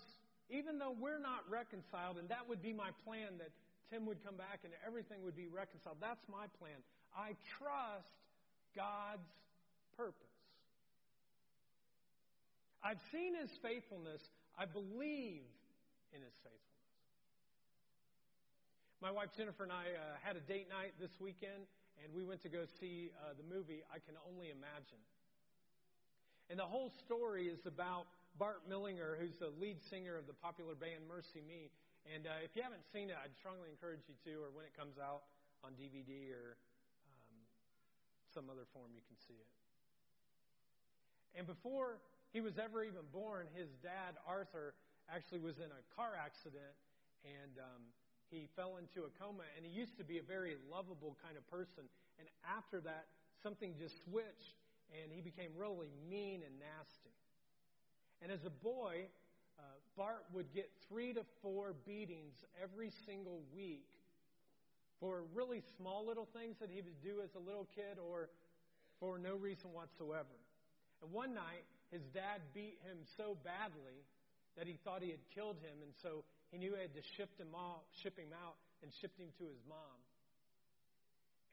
even 0.50 0.78
though 0.78 0.94
we're 0.94 1.20
not 1.20 1.42
reconciled, 1.50 2.18
and 2.18 2.30
that 2.30 2.48
would 2.48 2.62
be 2.62 2.74
my 2.74 2.90
plan 3.06 3.38
that 3.40 3.50
Tim 3.90 4.06
would 4.06 4.24
come 4.24 4.38
back 4.38 4.62
and 4.64 4.74
everything 4.86 5.24
would 5.26 5.36
be 5.36 5.48
reconciled, 5.50 5.98
that's 6.00 6.22
my 6.30 6.46
plan. 6.62 6.78
I 7.18 7.34
trust 7.58 8.14
God's 8.76 9.26
purpose. 9.98 10.38
I've 12.84 13.02
seen 13.12 13.34
his 13.36 13.50
faithfulness. 13.62 14.22
I 14.58 14.66
believe 14.66 15.50
in 16.14 16.22
his 16.22 16.36
faithfulness. 16.46 16.70
My 19.02 19.12
wife 19.12 19.30
Jennifer 19.38 19.64
and 19.64 19.72
I 19.72 19.96
uh, 19.96 20.20
had 20.22 20.36
a 20.36 20.44
date 20.44 20.68
night 20.70 20.94
this 21.00 21.12
weekend, 21.20 21.66
and 22.04 22.14
we 22.16 22.24
went 22.24 22.42
to 22.44 22.50
go 22.50 22.64
see 22.80 23.12
uh, 23.20 23.36
the 23.36 23.46
movie 23.48 23.84
I 23.92 24.00
Can 24.00 24.16
Only 24.28 24.50
Imagine. 24.50 25.02
And 26.50 26.58
the 26.58 26.66
whole 26.66 26.90
story 27.06 27.46
is 27.48 27.66
about 27.70 28.10
Bart 28.40 28.66
Millinger, 28.66 29.20
who's 29.20 29.38
the 29.38 29.54
lead 29.62 29.78
singer 29.90 30.18
of 30.18 30.26
the 30.26 30.34
popular 30.34 30.74
band 30.74 31.06
MercyMe. 31.06 31.70
And 32.08 32.26
uh, 32.26 32.42
if 32.42 32.56
you 32.56 32.64
haven't 32.64 32.88
seen 32.90 33.12
it, 33.14 33.18
I'd 33.20 33.36
strongly 33.38 33.70
encourage 33.70 34.08
you 34.10 34.18
to, 34.26 34.34
or 34.42 34.50
when 34.56 34.66
it 34.66 34.74
comes 34.74 34.98
out 34.98 35.30
on 35.62 35.76
DVD 35.76 36.32
or 36.34 36.58
um, 37.06 37.36
some 38.34 38.50
other 38.50 38.66
form 38.74 38.90
you 38.96 39.04
can 39.06 39.20
see 39.28 39.36
it. 39.36 39.52
And 41.38 41.46
before 41.46 42.02
he 42.34 42.42
was 42.42 42.58
ever 42.58 42.82
even 42.82 43.06
born, 43.14 43.46
his 43.54 43.70
dad, 43.86 44.18
Arthur, 44.26 44.74
actually 45.10 45.42
was 45.42 45.58
in 45.58 45.70
a 45.70 45.82
car 45.94 46.14
accident 46.18 46.74
and 47.26 47.58
um, 47.58 47.84
he 48.32 48.48
fell 48.56 48.78
into 48.78 49.06
a 49.06 49.12
coma. 49.22 49.44
And 49.58 49.66
he 49.66 49.72
used 49.72 49.98
to 49.98 50.04
be 50.04 50.18
a 50.18 50.24
very 50.24 50.56
lovable 50.72 51.18
kind 51.24 51.38
of 51.38 51.46
person. 51.50 51.86
And 52.20 52.28
after 52.46 52.80
that, 52.82 53.06
something 53.42 53.74
just 53.78 54.04
switched 54.04 54.58
and 54.90 55.12
he 55.12 55.22
became 55.22 55.52
really 55.58 55.90
mean 56.10 56.42
and 56.46 56.56
nasty. 56.58 57.14
And 58.22 58.32
as 58.32 58.44
a 58.46 58.50
boy, 58.50 59.06
uh, 59.60 59.62
Bart 59.96 60.26
would 60.34 60.52
get 60.54 60.70
three 60.88 61.14
to 61.14 61.22
four 61.42 61.76
beatings 61.86 62.34
every 62.62 62.92
single 63.06 63.42
week 63.56 63.86
for 65.00 65.24
really 65.34 65.62
small 65.78 66.06
little 66.06 66.28
things 66.34 66.58
that 66.60 66.70
he 66.70 66.82
would 66.82 67.02
do 67.02 67.22
as 67.24 67.30
a 67.36 67.40
little 67.40 67.68
kid 67.76 67.98
or 68.00 68.30
for 69.00 69.18
no 69.18 69.36
reason 69.36 69.72
whatsoever. 69.72 70.36
And 71.02 71.12
one 71.12 71.34
night, 71.34 71.64
his 71.92 72.04
dad 72.14 72.42
beat 72.54 72.78
him 72.84 72.98
so 73.16 73.38
badly 73.44 74.04
that 74.58 74.68
he 74.68 74.78
thought 74.84 75.02
he 75.02 75.10
had 75.10 75.24
killed 75.34 75.58
him, 75.64 75.80
and 75.82 75.94
so 76.04 76.24
he 76.52 76.58
knew 76.58 76.74
he 76.74 76.82
had 76.82 76.98
to 76.98 77.06
ship 77.18 77.30
him 77.38 77.54
out, 77.54 77.86
ship 77.94 78.18
him 78.18 78.34
out 78.34 78.58
and 78.82 78.90
shipped 78.90 79.20
him 79.22 79.30
to 79.38 79.46
his 79.46 79.62
mom. 79.70 80.00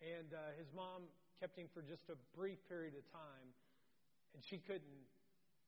And 0.00 0.32
uh, 0.32 0.56
his 0.56 0.68
mom 0.72 1.08
kept 1.40 1.56
him 1.56 1.68
for 1.72 1.84
just 1.84 2.08
a 2.08 2.16
brief 2.36 2.60
period 2.68 2.96
of 2.96 3.04
time, 3.12 3.48
and 4.32 4.40
she 4.44 4.60
couldn't 4.60 5.04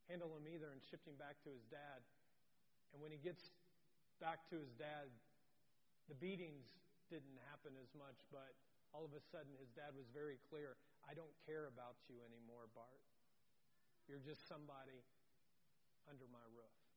handle 0.08 0.32
him 0.32 0.48
either 0.48 0.72
and 0.72 0.80
shipped 0.88 1.04
him 1.04 1.16
back 1.20 1.36
to 1.44 1.52
his 1.52 1.64
dad. 1.68 2.00
And 2.92 3.04
when 3.04 3.12
he 3.12 3.20
gets 3.20 3.44
back 4.20 4.48
to 4.48 4.56
his 4.56 4.72
dad, 4.80 5.12
the 6.08 6.16
beatings 6.16 6.64
didn't 7.12 7.36
happen 7.52 7.76
as 7.76 7.92
much, 7.92 8.16
but 8.32 8.56
all 8.96 9.04
of 9.04 9.12
a 9.12 9.20
sudden 9.28 9.52
his 9.60 9.68
dad 9.76 9.92
was 9.92 10.08
very 10.16 10.40
clear 10.48 10.80
I 11.04 11.16
don't 11.16 11.32
care 11.48 11.68
about 11.68 11.96
you 12.08 12.20
anymore, 12.24 12.68
Bart. 12.76 13.00
You're 14.08 14.24
just 14.24 14.44
somebody 14.48 15.04
under 16.08 16.28
my 16.28 16.44
roof. 16.52 16.87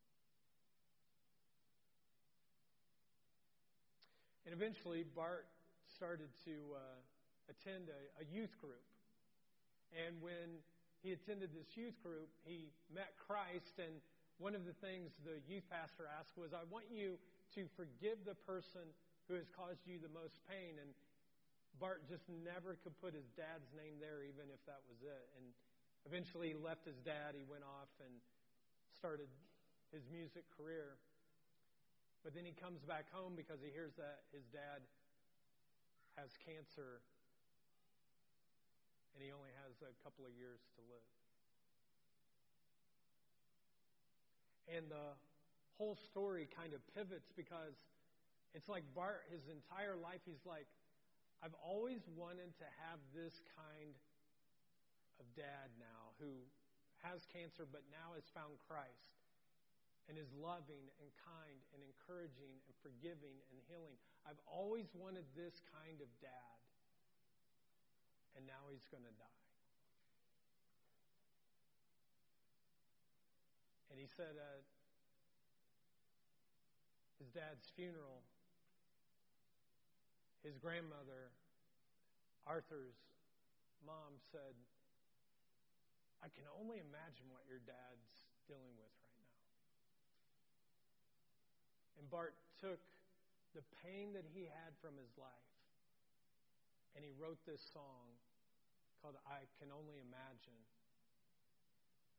And 4.46 4.54
eventually, 4.54 5.06
Bart 5.16 5.46
started 5.86 6.30
to 6.46 6.56
uh, 6.74 7.00
attend 7.50 7.89
a, 7.89 8.02
a 8.22 8.26
youth 8.26 8.58
group. 8.58 8.82
And 9.94 10.18
when 10.22 10.64
he 11.04 11.12
attended 11.12 11.52
this 11.54 11.76
youth 11.76 11.98
group, 12.02 12.30
he 12.46 12.72
met 12.94 13.14
Christ. 13.20 13.78
And 13.78 14.02
one 14.39 14.56
of 14.56 14.66
the 14.66 14.74
things 14.80 15.14
the 15.22 15.44
youth 15.46 15.68
pastor 15.70 16.08
asked 16.08 16.38
was, 16.38 16.54
I 16.54 16.66
want 16.72 16.89
you 16.89 17.20
to 17.58 17.68
forgive 17.76 18.24
the 18.26 18.38
person 18.48 18.88
who 19.28 19.36
has 19.36 19.46
caused 19.52 19.86
you 19.86 20.02
the 20.02 20.12
most 20.12 20.42
pain. 20.50 20.80
And 20.82 20.89
Bart 21.78 22.08
just 22.10 22.26
never 22.30 22.80
could 22.82 22.98
put 22.98 23.14
his 23.14 23.30
dad's 23.38 23.70
name 23.78 24.00
there, 24.02 24.26
even 24.26 24.50
if 24.50 24.62
that 24.66 24.82
was 24.89 25.04
it. 25.06 25.28
And 25.38 25.46
eventually 26.10 26.54
he 26.54 26.58
left 26.58 26.88
his 26.88 26.98
dad. 27.04 27.38
He 27.38 27.46
went 27.46 27.68
off 27.68 27.92
and 28.02 28.14
started 28.96 29.30
his 29.92 30.08
music 30.10 30.48
career. 30.56 30.98
But 32.22 32.38
then 32.38 32.45
he 32.45 32.53
comes 32.53 32.86
back 32.86 33.09
home 33.09 33.34
because 33.34 33.65
he 33.65 33.74
hears 33.74 33.97
that 33.97 34.22
his 34.30 34.45
dad 34.53 34.86
has 36.17 36.30
cancer 36.45 37.01
and 39.13 39.19
he 39.26 39.34
only 39.34 39.49
has 39.65 39.74
a 39.82 39.93
couple 40.05 40.24
of 40.24 40.34
years 40.38 40.61
to 40.78 40.82
live. 40.86 41.11
And 44.69 44.86
the 44.88 45.17
whole 45.82 45.97
story 45.97 46.45
kind 46.45 46.78
of 46.78 46.80
pivots 46.93 47.34
because 47.34 47.76
it's 48.53 48.69
like 48.69 48.86
Bart, 48.93 49.26
his 49.34 49.49
entire 49.49 49.97
life, 49.97 50.22
he's 50.24 50.45
like, 50.45 50.69
I've 51.41 51.57
always 51.57 52.05
wanted 52.13 52.53
to 52.61 52.67
have 52.86 53.01
this 53.17 53.41
kind 53.57 53.97
of 55.17 55.26
dad 55.34 55.74
now 55.82 56.13
who 56.22 56.30
has 57.01 57.26
cancer 57.34 57.65
but 57.65 57.82
now 57.89 58.13
has 58.13 58.30
found 58.30 58.61
Christ 58.69 59.20
and 60.10 60.18
is 60.18 60.30
loving 60.38 60.89
and 61.02 61.08
kind 61.22 61.60
and 61.74 61.82
encouraging 61.86 62.58
and 62.66 62.74
forgiving 62.82 63.38
and 63.52 63.58
healing. 63.70 63.95
I've 64.26 64.41
always 64.49 64.89
wanted 64.93 65.26
this 65.38 65.62
kind 65.70 66.02
of 66.02 66.10
dad, 66.22 66.60
and 68.38 68.45
now 68.45 68.70
he's 68.70 68.86
going 68.89 69.06
to 69.06 69.16
die. 69.18 69.41
And 73.91 73.99
he 73.99 74.08
said 74.08 74.39
at 74.39 74.64
his 77.20 77.30
dad's 77.30 77.70
funeral, 77.76 78.24
his 80.41 80.58
grandmother, 80.58 81.30
Arthur's 82.49 82.97
mom, 83.86 84.18
said, 84.32 84.58
I 86.26 86.34
can 86.34 86.49
only 86.58 86.82
imagine 86.82 87.30
what 87.30 87.45
your 87.45 87.62
dad's 87.62 88.26
dealing 88.49 88.74
with 88.80 88.93
right 89.06 89.22
now. 89.22 89.38
And 92.02 92.10
Bart 92.10 92.34
took 92.58 92.82
the 93.54 93.62
pain 93.86 94.18
that 94.18 94.26
he 94.34 94.49
had 94.49 94.74
from 94.82 94.97
his 94.97 95.14
life 95.22 95.52
and 96.97 97.06
he 97.06 97.14
wrote 97.14 97.38
this 97.45 97.62
song 97.78 98.10
called 99.06 99.22
I 99.30 99.45
Can 99.62 99.70
Only 99.70 100.02
Imagine 100.02 100.62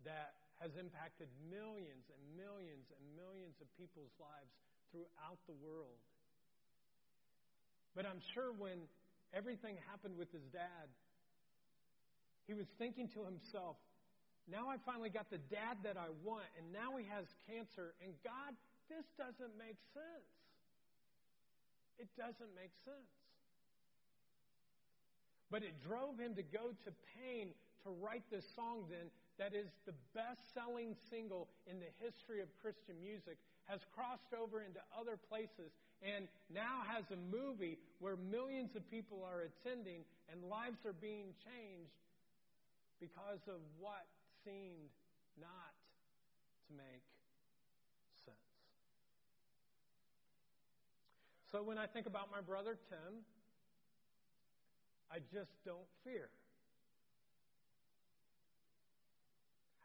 that 0.07 0.39
has 0.63 0.79
impacted 0.79 1.27
millions 1.51 2.07
and 2.15 2.23
millions 2.39 2.87
and 2.95 3.03
millions 3.19 3.59
of 3.59 3.67
people's 3.75 4.15
lives 4.23 4.55
throughout 4.95 5.43
the 5.51 5.59
world. 5.59 5.99
But 7.99 8.07
I'm 8.07 8.23
sure 8.35 8.55
when 8.55 8.87
everything 9.35 9.79
happened 9.91 10.15
with 10.15 10.31
his 10.31 10.47
dad, 10.55 10.87
he 12.47 12.55
was 12.55 12.67
thinking 12.79 13.11
to 13.19 13.27
himself, 13.27 13.77
now 14.47 14.71
I 14.71 14.79
finally 14.87 15.11
got 15.11 15.31
the 15.31 15.43
dad 15.51 15.83
that 15.87 15.99
I 15.99 16.11
want, 16.23 16.47
and 16.59 16.71
now 16.71 16.99
he 16.99 17.07
has 17.11 17.27
cancer, 17.47 17.95
and 18.03 18.11
God, 18.27 18.55
this 18.93 19.09
doesn't 19.17 19.57
make 19.57 19.81
sense. 19.97 20.33
It 21.97 22.09
doesn't 22.21 22.53
make 22.53 22.73
sense. 22.85 23.13
But 25.49 25.65
it 25.65 25.81
drove 25.81 26.21
him 26.21 26.37
to 26.37 26.45
go 26.45 26.77
to 26.85 26.91
pain 27.17 27.57
to 27.85 27.91
write 28.01 28.25
this 28.31 28.45
song 28.55 28.85
then 28.89 29.09
that 29.39 29.57
is 29.57 29.73
the 29.87 29.97
best 30.15 30.41
selling 30.53 30.95
single 31.11 31.49
in 31.67 31.81
the 31.81 31.89
history 31.99 32.41
of 32.41 32.49
Christian 32.61 32.95
music, 33.01 33.41
has 33.65 33.81
crossed 33.95 34.33
over 34.37 34.61
into 34.61 34.81
other 34.93 35.17
places, 35.17 35.73
and 36.03 36.29
now 36.53 36.85
has 36.87 37.05
a 37.11 37.21
movie 37.31 37.79
where 37.99 38.17
millions 38.17 38.77
of 38.77 38.85
people 38.91 39.25
are 39.25 39.49
attending 39.49 40.05
and 40.31 40.45
lives 40.45 40.85
are 40.85 40.95
being 41.01 41.33
changed 41.43 41.97
because 43.01 43.41
of 43.49 43.59
what 43.81 44.07
seemed 44.45 44.91
not 45.41 45.75
to 46.69 46.77
make 46.77 47.07
sense. 48.27 48.53
So 51.53 51.63
when 51.63 51.77
I 51.77 51.87
think 51.87 52.07
about 52.07 52.31
my 52.33 52.41
brother 52.41 52.79
Tim, 52.89 53.21
I 55.13 55.19
just 55.31 55.51
don't 55.67 55.87
fear. 56.03 56.31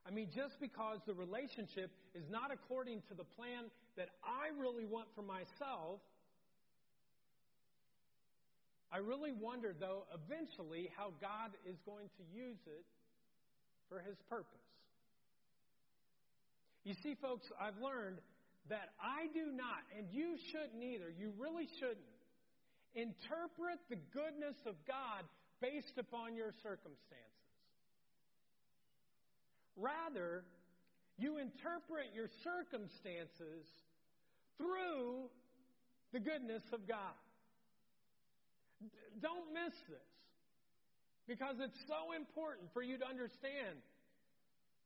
I 0.08 0.12
mean, 0.12 0.30
just 0.34 0.62
because 0.62 1.00
the 1.06 1.14
relationship 1.14 1.92
is 2.16 2.24
not 2.32 2.52
according 2.54 3.02
to 3.10 3.14
the 3.14 3.26
plan 3.26 3.66
that 3.98 4.08
I 4.24 4.58
really 4.58 4.86
want 4.86 5.10
for 5.14 5.22
myself, 5.22 6.00
I 8.90 9.00
really 9.00 9.34
wonder, 9.34 9.76
though, 9.78 10.06
eventually 10.16 10.90
how 10.96 11.12
God 11.20 11.52
is 11.70 11.76
going 11.86 12.08
to 12.08 12.24
use 12.34 12.60
it 12.66 12.86
for 13.90 14.00
His 14.00 14.16
purpose. 14.30 14.64
You 16.86 16.94
see, 17.04 17.16
folks, 17.22 17.48
I've 17.60 17.78
learned 17.84 18.20
that 18.70 18.94
I 19.02 19.28
do 19.34 19.52
not, 19.52 19.84
and 19.98 20.08
you 20.12 20.36
shouldn't 20.52 20.84
either, 20.84 21.12
you 21.18 21.34
really 21.38 21.68
shouldn't, 21.80 22.16
interpret 22.96 23.78
the 23.90 23.98
goodness 24.14 24.58
of 24.66 24.76
God 24.88 25.24
based 25.62 25.98
upon 26.00 26.36
your 26.36 26.52
circumstances. 26.64 27.28
Rather, 29.76 30.44
you 31.18 31.38
interpret 31.38 32.10
your 32.14 32.30
circumstances 32.44 33.66
through 34.58 35.30
the 36.14 36.20
goodness 36.20 36.64
of 36.74 36.88
God. 36.88 37.18
Don't 39.22 39.54
miss 39.54 39.74
this 39.90 40.10
because 41.28 41.58
it's 41.60 41.78
so 41.88 42.14
important 42.16 42.70
for 42.74 42.82
you 42.82 42.98
to 42.98 43.06
understand 43.06 43.78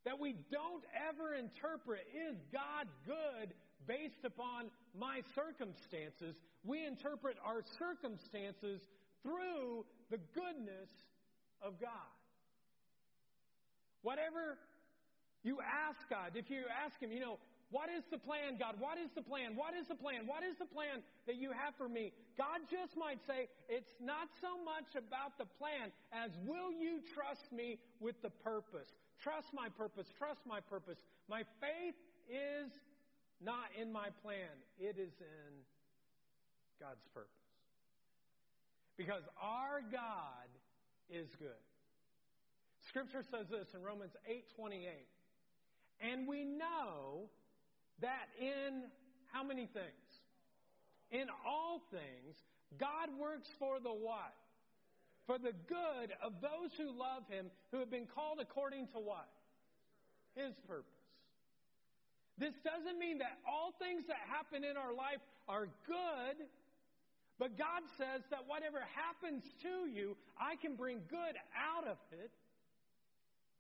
that 0.03 0.19
we 0.19 0.35
don't 0.51 0.83
ever 0.97 1.35
interpret, 1.35 2.01
is 2.09 2.35
God 2.51 2.87
good 3.05 3.53
based 3.87 4.23
upon 4.25 4.69
my 4.97 5.21
circumstances? 5.35 6.35
We 6.63 6.85
interpret 6.85 7.37
our 7.45 7.63
circumstances 7.79 8.81
through 9.23 9.85
the 10.09 10.17
goodness 10.33 10.89
of 11.61 11.79
God. 11.79 12.11
Whatever 14.01 14.57
you 15.43 15.59
ask 15.61 15.97
God, 16.09 16.33
if 16.35 16.49
you 16.49 16.63
ask 16.85 16.99
Him, 16.99 17.11
you 17.11 17.19
know, 17.19 17.37
What 17.71 17.87
is 17.87 18.03
the 18.11 18.19
plan, 18.19 18.59
God? 18.59 18.75
What 18.83 18.99
is 18.99 19.07
the 19.15 19.23
plan? 19.23 19.55
What 19.55 19.71
is 19.73 19.87
the 19.87 19.95
plan? 19.95 20.27
What 20.27 20.43
is 20.43 20.59
the 20.59 20.67
plan 20.67 20.99
that 21.25 21.39
you 21.39 21.55
have 21.55 21.71
for 21.79 21.87
me? 21.87 22.11
God 22.37 22.67
just 22.67 22.99
might 22.99 23.23
say, 23.23 23.47
It's 23.71 23.95
not 24.03 24.27
so 24.43 24.59
much 24.59 24.91
about 24.99 25.39
the 25.39 25.47
plan 25.55 25.95
as 26.11 26.35
will 26.43 26.75
you 26.75 26.99
trust 27.15 27.47
me 27.55 27.79
with 28.03 28.19
the 28.21 28.29
purpose? 28.43 28.91
Trust 29.23 29.47
my 29.55 29.69
purpose. 29.71 30.07
Trust 30.19 30.43
my 30.45 30.59
purpose. 30.59 30.99
My 31.29 31.47
faith 31.63 31.95
is 32.27 32.75
not 33.43 33.69
in 33.79 33.91
my 33.91 34.09
plan, 34.21 34.53
it 34.79 34.97
is 34.97 35.13
in 35.19 35.51
God's 36.79 37.03
purpose. 37.13 37.29
Because 38.97 39.23
our 39.41 39.81
God 39.91 40.49
is 41.09 41.27
good. 41.39 41.61
Scripture 42.89 43.23
says 43.31 43.47
this 43.49 43.67
in 43.73 43.81
Romans 43.81 44.15
8:28. 44.27 45.07
And 45.99 46.27
we 46.27 46.43
know 46.43 47.29
that 47.99 48.27
in 48.39 48.89
how 49.31 49.43
many 49.43 49.67
things? 49.67 49.85
In 51.11 51.27
all 51.45 51.81
things, 51.91 52.35
God 52.79 53.09
works 53.19 53.49
for 53.59 53.79
the 53.79 53.93
what? 53.93 54.33
For 55.25 55.37
the 55.37 55.53
good 55.67 56.11
of 56.23 56.41
those 56.41 56.71
who 56.77 56.91
love 56.91 57.27
Him, 57.29 57.51
who 57.71 57.79
have 57.79 57.91
been 57.91 58.07
called 58.07 58.39
according 58.39 58.87
to 58.87 58.99
what? 58.99 59.29
His 60.35 60.53
purpose. 60.67 61.00
This 62.37 62.53
doesn't 62.63 62.97
mean 62.97 63.19
that 63.19 63.37
all 63.47 63.73
things 63.77 64.07
that 64.07 64.17
happen 64.27 64.63
in 64.63 64.77
our 64.77 64.93
life 64.93 65.21
are 65.47 65.67
good, 65.85 66.47
but 67.37 67.57
God 67.57 67.83
says 67.97 68.21
that 68.31 68.47
whatever 68.47 68.81
happens 68.95 69.43
to 69.61 69.89
you, 69.89 70.17
I 70.39 70.55
can 70.55 70.75
bring 70.75 71.01
good 71.09 71.35
out 71.53 71.87
of 71.87 71.97
it 72.11 72.31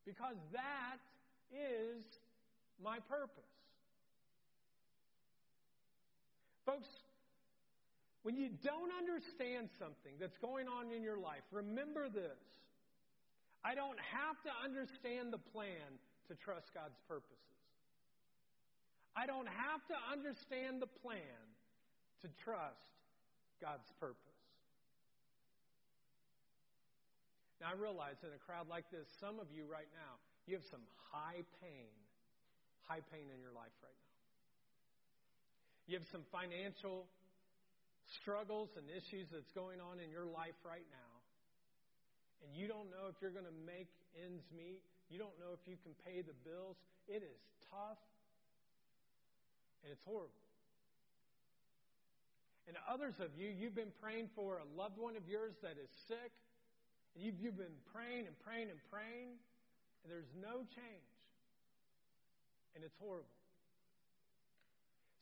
because 0.05 0.35
that 0.53 0.97
is 1.53 2.01
my 2.83 2.99
purpose. 3.09 3.43
Folks, 6.65 6.87
when 8.23 8.35
you 8.35 8.49
don't 8.63 8.91
understand 8.93 9.69
something 9.79 10.13
that's 10.19 10.37
going 10.37 10.67
on 10.67 10.91
in 10.91 11.03
your 11.03 11.17
life, 11.17 11.41
remember 11.51 12.07
this. 12.09 12.37
I 13.63 13.75
don't 13.75 13.97
have 13.99 14.41
to 14.45 14.51
understand 14.63 15.33
the 15.33 15.41
plan 15.53 15.89
to 16.29 16.35
trust 16.35 16.73
God's 16.73 16.97
purposes. 17.07 17.50
I 19.15 19.27
don't 19.27 19.47
have 19.47 19.83
to 19.91 19.97
understand 20.11 20.81
the 20.81 20.87
plan 20.87 21.43
to 22.23 22.27
trust 22.43 22.79
God's 23.59 23.87
purpose. 23.99 24.31
Now, 27.59 27.69
I 27.69 27.75
realize 27.77 28.17
in 28.25 28.33
a 28.33 28.41
crowd 28.41 28.65
like 28.71 28.89
this, 28.89 29.05
some 29.21 29.37
of 29.37 29.51
you 29.53 29.69
right 29.69 29.89
now, 29.93 30.17
you 30.49 30.57
have 30.57 30.65
some 30.65 30.81
high 31.13 31.45
pain, 31.61 31.93
high 32.89 33.05
pain 33.13 33.29
in 33.29 33.37
your 33.37 33.53
life 33.53 33.75
right 33.85 33.93
now. 33.93 34.17
You 35.85 36.01
have 36.01 36.09
some 36.09 36.25
financial 36.33 37.05
struggles 38.21 38.73
and 38.79 38.89
issues 38.89 39.29
that's 39.29 39.51
going 39.53 39.77
on 39.77 40.01
in 40.01 40.09
your 40.09 40.25
life 40.25 40.57
right 40.65 40.87
now. 40.89 41.13
And 42.41 42.57
you 42.57 42.65
don't 42.65 42.89
know 42.89 43.05
if 43.11 43.21
you're 43.21 43.35
going 43.35 43.45
to 43.45 43.59
make 43.61 43.93
ends 44.17 44.41
meet. 44.49 44.81
You 45.13 45.21
don't 45.21 45.37
know 45.37 45.53
if 45.53 45.61
you 45.69 45.77
can 45.85 45.93
pay 46.01 46.25
the 46.25 46.33
bills. 46.41 46.81
It 47.05 47.21
is 47.21 47.39
tough 47.69 48.01
and 49.83 49.91
it's 49.91 50.03
horrible. 50.05 50.31
And 52.67 52.77
others 52.87 53.15
of 53.19 53.33
you, 53.35 53.49
you've 53.49 53.75
been 53.75 53.91
praying 54.01 54.29
for 54.35 54.61
a 54.61 54.67
loved 54.77 54.97
one 54.97 55.17
of 55.17 55.27
yours 55.27 55.53
that 55.61 55.75
is 55.81 55.89
sick. 56.07 56.31
And 57.15 57.25
you've, 57.25 57.35
you've 57.41 57.57
been 57.57 57.75
praying 57.91 58.27
and 58.27 58.35
praying 58.45 58.69
and 58.69 58.79
praying, 58.87 59.35
and 60.03 60.07
there's 60.07 60.31
no 60.39 60.63
change. 60.71 61.15
And 62.75 62.83
it's 62.83 62.95
horrible. 63.01 63.27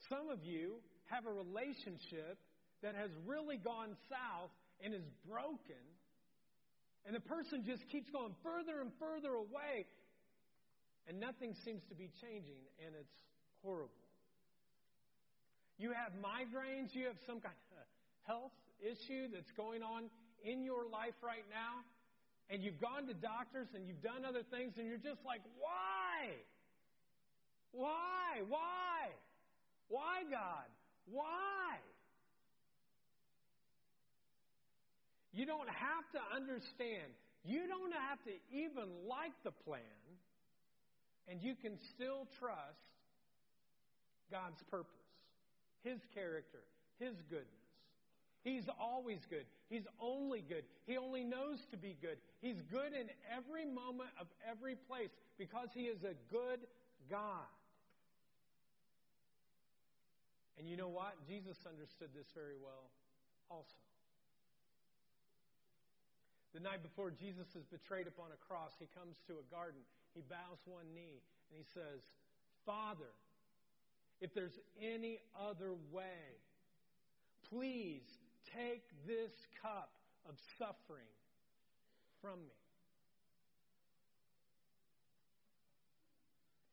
Some 0.10 0.30
of 0.30 0.44
you 0.44 0.78
have 1.10 1.26
a 1.26 1.34
relationship 1.34 2.38
that 2.84 2.96
has 2.96 3.10
really 3.26 3.58
gone 3.58 3.98
south 4.10 4.54
and 4.84 4.94
is 4.94 5.06
broken, 5.28 5.84
and 7.06 7.16
the 7.16 7.20
person 7.20 7.64
just 7.66 7.88
keeps 7.90 8.10
going 8.10 8.34
further 8.44 8.82
and 8.82 8.92
further 9.00 9.34
away, 9.34 9.86
and 11.08 11.20
nothing 11.20 11.56
seems 11.66 11.82
to 11.90 11.96
be 11.96 12.10
changing, 12.22 12.62
and 12.86 12.96
it's 12.96 13.18
horrible. 13.64 13.99
You 15.80 15.92
have 15.96 16.12
migraines, 16.20 16.94
you 16.94 17.06
have 17.06 17.16
some 17.26 17.40
kind 17.40 17.56
of 17.72 17.88
health 18.28 18.52
issue 18.84 19.28
that's 19.34 19.52
going 19.56 19.82
on 19.82 20.12
in 20.44 20.64
your 20.64 20.84
life 20.92 21.16
right 21.24 21.48
now, 21.50 21.82
and 22.50 22.62
you've 22.62 22.80
gone 22.80 23.08
to 23.08 23.14
doctors 23.14 23.68
and 23.74 23.88
you've 23.88 24.04
done 24.04 24.26
other 24.28 24.44
things, 24.52 24.74
and 24.78 24.88
you're 24.88 24.98
just 24.98 25.24
like, 25.26 25.42
why? 25.58 26.36
Why? 27.72 28.44
Why? 28.48 29.10
Why, 29.88 30.24
God? 30.30 30.68
Why? 31.10 31.80
You 35.32 35.46
don't 35.46 35.70
have 35.70 36.04
to 36.14 36.36
understand. 36.36 37.08
You 37.46 37.68
don't 37.68 37.94
have 37.94 38.20
to 38.26 38.32
even 38.52 39.08
like 39.08 39.32
the 39.46 39.52
plan, 39.52 39.80
and 41.30 41.42
you 41.42 41.56
can 41.56 41.78
still 41.96 42.28
trust 42.40 42.84
God's 44.32 44.62
purpose, 44.70 44.99
His 45.84 46.00
character, 46.14 46.60
His 47.00 47.16
goodness. 47.30 47.48
He's 48.44 48.70
always 48.80 49.20
good. 49.30 49.46
He's 49.70 49.88
only 50.00 50.42
good. 50.42 50.64
He 50.88 50.98
only 50.98 51.24
knows 51.24 51.60
to 51.72 51.78
be 51.78 51.98
good. 52.02 52.18
He's 52.42 52.62
good 52.72 52.94
in 52.94 53.10
every 53.36 53.66
moment 53.66 54.10
of 54.20 54.28
every 54.50 54.76
place 54.76 55.10
because 55.38 55.70
He 55.74 55.84
is 55.84 56.04
a 56.04 56.16
good 56.32 56.60
God. 57.10 57.52
And 60.58 60.68
you 60.68 60.76
know 60.76 60.90
what? 60.90 61.16
Jesus 61.28 61.56
understood 61.68 62.10
this 62.16 62.28
very 62.36 62.60
well 62.60 62.92
also. 63.50 63.80
The 66.54 66.60
night 66.60 66.82
before 66.82 67.12
Jesus 67.12 67.48
is 67.56 67.64
betrayed 67.70 68.08
upon 68.08 68.34
a 68.34 68.40
cross, 68.44 68.74
he 68.80 68.90
comes 68.98 69.22
to 69.32 69.38
a 69.38 69.46
garden. 69.54 69.80
He 70.16 70.22
bows 70.26 70.60
one 70.66 70.90
knee 70.92 71.22
and 71.48 71.56
he 71.56 71.64
says, 71.74 72.02
Father, 72.66 73.14
if 74.22 74.34
there's 74.34 74.58
any 74.82 75.20
other 75.40 75.72
way, 75.92 76.38
please 77.50 78.04
take 78.56 78.84
this 79.08 79.32
cup 79.62 79.92
of 80.28 80.36
suffering 80.58 81.08
from 82.22 82.40
me. 82.40 82.60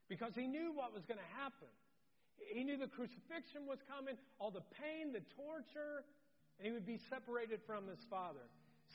Because 0.08 0.32
he 0.34 0.46
knew 0.46 0.72
what 0.72 0.94
was 0.94 1.04
going 1.04 1.18
to 1.18 1.42
happen. 1.42 1.68
He 2.36 2.62
knew 2.62 2.76
the 2.76 2.86
crucifixion 2.86 3.66
was 3.66 3.78
coming, 3.88 4.14
all 4.38 4.50
the 4.50 4.62
pain, 4.80 5.12
the 5.12 5.22
torture, 5.34 6.04
and 6.58 6.66
he 6.66 6.72
would 6.72 6.86
be 6.86 6.98
separated 7.10 7.60
from 7.66 7.88
his 7.88 7.98
Father. 8.08 8.46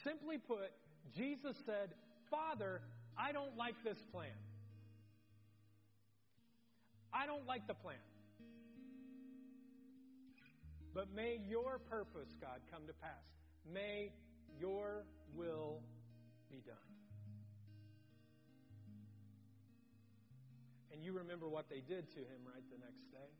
Simply 0.03 0.37
put, 0.37 0.71
Jesus 1.15 1.57
said, 1.65 1.89
Father, 2.29 2.81
I 3.17 3.31
don't 3.31 3.57
like 3.57 3.75
this 3.83 3.97
plan. 4.11 4.29
I 7.13 7.25
don't 7.25 7.45
like 7.45 7.67
the 7.67 7.73
plan. 7.73 7.97
But 10.93 11.13
may 11.15 11.39
your 11.47 11.79
purpose, 11.89 12.35
God, 12.39 12.59
come 12.71 12.87
to 12.87 12.93
pass. 12.93 13.23
May 13.71 14.11
your 14.59 15.05
will 15.35 15.79
be 16.49 16.61
done. 16.65 16.75
And 20.91 21.03
you 21.03 21.13
remember 21.13 21.47
what 21.47 21.69
they 21.69 21.79
did 21.79 22.11
to 22.11 22.19
him 22.19 22.43
right 22.45 22.63
the 22.69 22.77
next 22.77 23.09
day. 23.11 23.31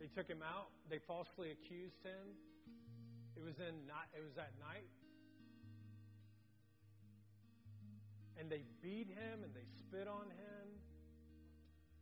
They 0.00 0.08
took 0.08 0.26
him 0.26 0.42
out. 0.42 0.68
They 0.88 0.98
falsely 0.98 1.52
accused 1.52 2.02
him. 2.02 2.34
It 3.36 3.44
was 3.44 3.54
in 3.60 3.86
not, 3.86 4.08
it 4.16 4.24
was 4.24 4.36
at 4.38 4.50
night. 4.58 4.88
And 8.40 8.50
they 8.50 8.64
beat 8.82 9.08
him 9.08 9.44
and 9.44 9.54
they 9.54 9.68
spit 9.78 10.08
on 10.08 10.26
him. 10.26 10.66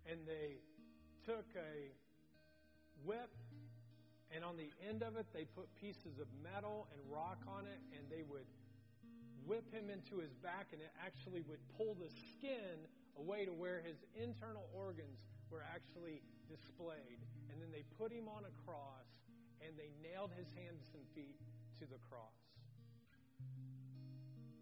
And 0.07 0.21
they 0.27 0.63
took 1.27 1.45
a 1.57 1.93
whip 3.05 3.31
and 4.35 4.45
on 4.45 4.57
the 4.57 4.71
end 4.87 5.03
of 5.03 5.17
it 5.17 5.27
they 5.33 5.45
put 5.45 5.67
pieces 5.81 6.19
of 6.21 6.27
metal 6.43 6.87
and 6.93 7.01
rock 7.11 7.39
on 7.49 7.67
it 7.67 7.81
and 7.97 8.07
they 8.11 8.23
would 8.23 8.47
whip 9.47 9.67
him 9.73 9.91
into 9.91 10.23
his 10.23 10.33
back 10.45 10.71
and 10.73 10.81
it 10.81 10.93
actually 11.03 11.43
would 11.49 11.61
pull 11.77 11.97
the 11.99 12.11
skin 12.31 12.87
away 13.19 13.45
to 13.45 13.53
where 13.53 13.83
his 13.83 13.99
internal 14.15 14.69
organs 14.73 15.19
were 15.51 15.67
actually 15.67 16.23
displayed. 16.47 17.19
And 17.51 17.59
then 17.61 17.75
they 17.75 17.83
put 17.99 18.13
him 18.13 18.31
on 18.31 18.47
a 18.47 18.55
cross 18.63 19.11
and 19.59 19.75
they 19.75 19.91
nailed 19.99 20.31
his 20.39 20.47
hands 20.55 20.87
and 20.95 21.03
feet 21.15 21.37
to 21.83 21.85
the 21.85 21.99
cross. 22.09 22.39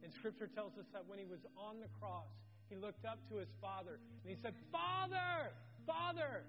And 0.03 0.09
Scripture 0.13 0.49
tells 0.49 0.79
us 0.79 0.89
that 0.97 1.05
when 1.07 1.19
he 1.19 1.29
was 1.29 1.45
on 1.53 1.81
the 1.85 1.91
cross, 2.01 2.33
he 2.73 2.77
looked 2.77 3.05
up 3.05 3.21
to 3.29 3.37
his 3.37 3.53
Father 3.61 4.01
and 4.25 4.29
he 4.29 4.37
said, 4.41 4.55
Father, 4.73 5.53
Father, 5.85 6.45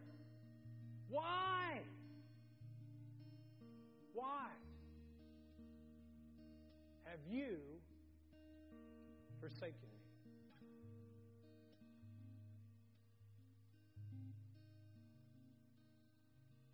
why? 1.10 1.80
Why 4.14 4.47
have 7.05 7.20
you 7.28 7.57
forsaken 9.41 9.74
me? 9.82 9.99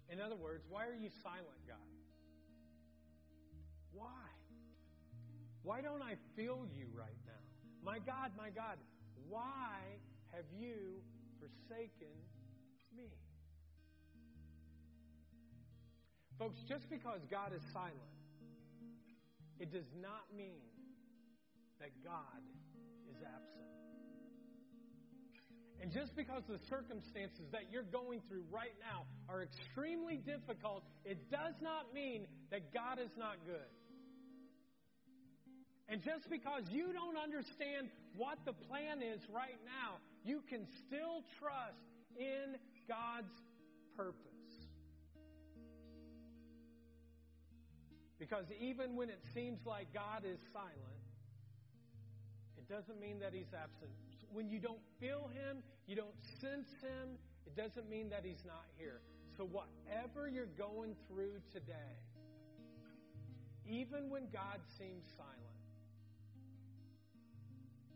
In 0.09 0.21
other 0.21 0.35
words, 0.35 0.63
why 0.69 0.85
are 0.85 0.93
you 0.93 1.09
silent, 1.23 1.67
God? 1.67 1.77
Why? 3.91 4.05
Why 5.63 5.81
don't 5.81 6.01
I 6.01 6.15
feel 6.35 6.65
you 6.73 6.87
right 6.93 7.17
now? 7.25 7.33
My 7.83 7.99
God, 7.99 8.31
my 8.37 8.49
God, 8.49 8.77
why 9.29 9.79
have 10.31 10.45
you 10.57 11.01
forsaken 11.39 12.13
me? 12.95 13.09
Folks, 16.37 16.59
just 16.67 16.89
because 16.89 17.21
God 17.31 17.53
is 17.55 17.61
silent, 17.71 17.95
it 19.59 19.71
does 19.71 19.87
not 20.01 20.27
mean 20.35 20.59
that 21.79 21.91
God 22.03 22.43
is 23.09 23.15
absent. 23.23 23.55
And 25.81 25.91
just 25.91 26.15
because 26.15 26.43
the 26.49 26.59
circumstances 26.67 27.47
that 27.51 27.71
you're 27.71 27.87
going 27.87 28.21
through 28.27 28.43
right 28.51 28.75
now 28.79 29.05
are 29.29 29.43
extremely 29.43 30.17
difficult, 30.17 30.83
it 31.05 31.29
does 31.29 31.55
not 31.61 31.93
mean 31.93 32.27
that 32.51 32.73
God 32.73 32.99
is 32.99 33.11
not 33.17 33.35
good. 33.45 33.69
And 35.87 36.01
just 36.01 36.29
because 36.29 36.63
you 36.71 36.91
don't 36.91 37.17
understand 37.17 37.89
what 38.17 38.39
the 38.45 38.53
plan 38.53 39.01
is 39.03 39.21
right 39.31 39.59
now, 39.63 40.01
you 40.23 40.41
can 40.49 40.65
still 40.87 41.23
trust 41.39 41.77
in 42.17 42.57
God's 42.89 43.31
purpose. 43.95 44.34
Because 48.19 48.45
even 48.59 48.95
when 48.95 49.09
it 49.09 49.21
seems 49.33 49.65
like 49.65 49.93
God 49.93 50.23
is 50.25 50.39
silent, 50.53 51.03
it 52.57 52.67
doesn't 52.69 52.99
mean 52.99 53.19
that 53.19 53.33
He's 53.33 53.53
absent. 53.53 53.91
When 54.31 54.49
you 54.49 54.59
don't 54.59 54.81
feel 54.99 55.29
Him, 55.33 55.63
you 55.87 55.95
don't 55.95 56.15
sense 56.41 56.69
Him, 56.81 57.17
it 57.45 57.55
doesn't 57.55 57.89
mean 57.89 58.09
that 58.09 58.23
He's 58.23 58.43
not 58.45 58.65
here. 58.77 59.01
So, 59.37 59.43
whatever 59.45 60.29
you're 60.29 60.53
going 60.57 60.95
through 61.07 61.41
today, 61.51 61.99
even 63.67 64.09
when 64.09 64.27
God 64.31 64.59
seems 64.77 65.05
silent, 65.17 65.33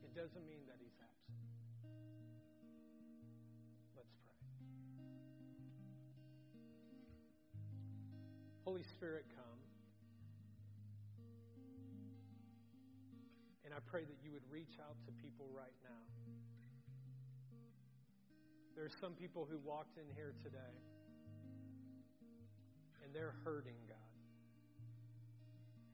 it 0.03 0.13
doesn't 0.15 0.45
mean 0.49 0.65
that 0.67 0.75
He's 0.81 0.97
absent. 0.99 1.39
Let's 3.95 4.11
pray. 4.25 4.35
Holy 8.65 8.83
Spirit, 8.83 9.25
come. 9.35 9.38
And 13.69 13.77
I 13.77 13.85
pray 13.85 14.01
that 14.01 14.17
you 14.25 14.33
would 14.33 14.49
reach 14.49 14.81
out 14.81 14.97
to 15.05 15.13
people 15.21 15.45
right 15.53 15.77
now. 15.85 16.01
There 18.73 18.81
are 18.81 18.97
some 18.97 19.13
people 19.13 19.45
who 19.45 19.61
walked 19.61 20.01
in 20.01 20.09
here 20.17 20.33
today 20.41 20.73
and 23.05 23.13
they're 23.13 23.37
hurting, 23.45 23.77
God. 23.85 24.17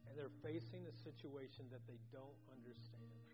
And 0.08 0.16
they're 0.16 0.32
facing 0.40 0.88
a 0.88 0.96
situation 1.04 1.68
that 1.68 1.84
they 1.84 2.00
don't 2.16 2.40
understand. 2.48 3.28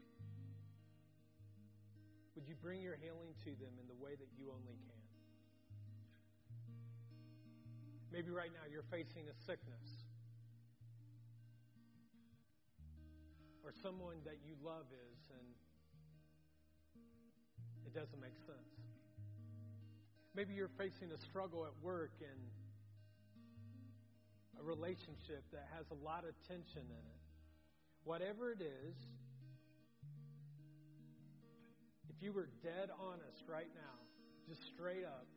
Would 2.34 2.50
you 2.50 2.58
bring 2.58 2.82
your 2.82 2.98
healing 2.98 3.38
to 3.46 3.54
them 3.62 3.78
in 3.78 3.86
the 3.86 4.00
way 4.02 4.18
that 4.18 4.30
you 4.42 4.50
only 4.50 4.74
can? 4.90 5.06
Maybe 8.10 8.34
right 8.34 8.50
now 8.50 8.66
you're 8.66 8.90
facing 8.90 9.30
a 9.30 9.36
sickness. 9.46 10.01
Or 13.64 13.74
someone 13.82 14.18
that 14.26 14.38
you 14.46 14.56
love 14.64 14.86
is, 14.90 15.20
and 15.30 15.48
it 17.86 17.94
doesn't 17.94 18.20
make 18.20 18.38
sense. 18.46 18.74
Maybe 20.34 20.54
you're 20.54 20.72
facing 20.78 21.12
a 21.12 21.20
struggle 21.20 21.66
at 21.66 21.74
work 21.84 22.14
and 22.22 22.40
a 24.60 24.64
relationship 24.64 25.44
that 25.52 25.68
has 25.76 25.86
a 25.92 26.06
lot 26.06 26.24
of 26.24 26.34
tension 26.48 26.86
in 26.88 27.04
it. 27.04 27.22
Whatever 28.04 28.52
it 28.52 28.62
is, 28.62 28.96
if 32.10 32.24
you 32.24 32.32
were 32.32 32.48
dead 32.64 32.90
honest 33.00 33.44
right 33.48 33.70
now, 33.76 33.98
just 34.48 34.66
straight 34.74 35.06
up, 35.06 35.28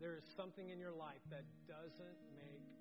there 0.00 0.14
is 0.14 0.24
something 0.36 0.70
in 0.70 0.78
your 0.78 0.92
life 0.92 1.20
that 1.30 1.44
doesn't 1.66 2.18
make 2.36 2.77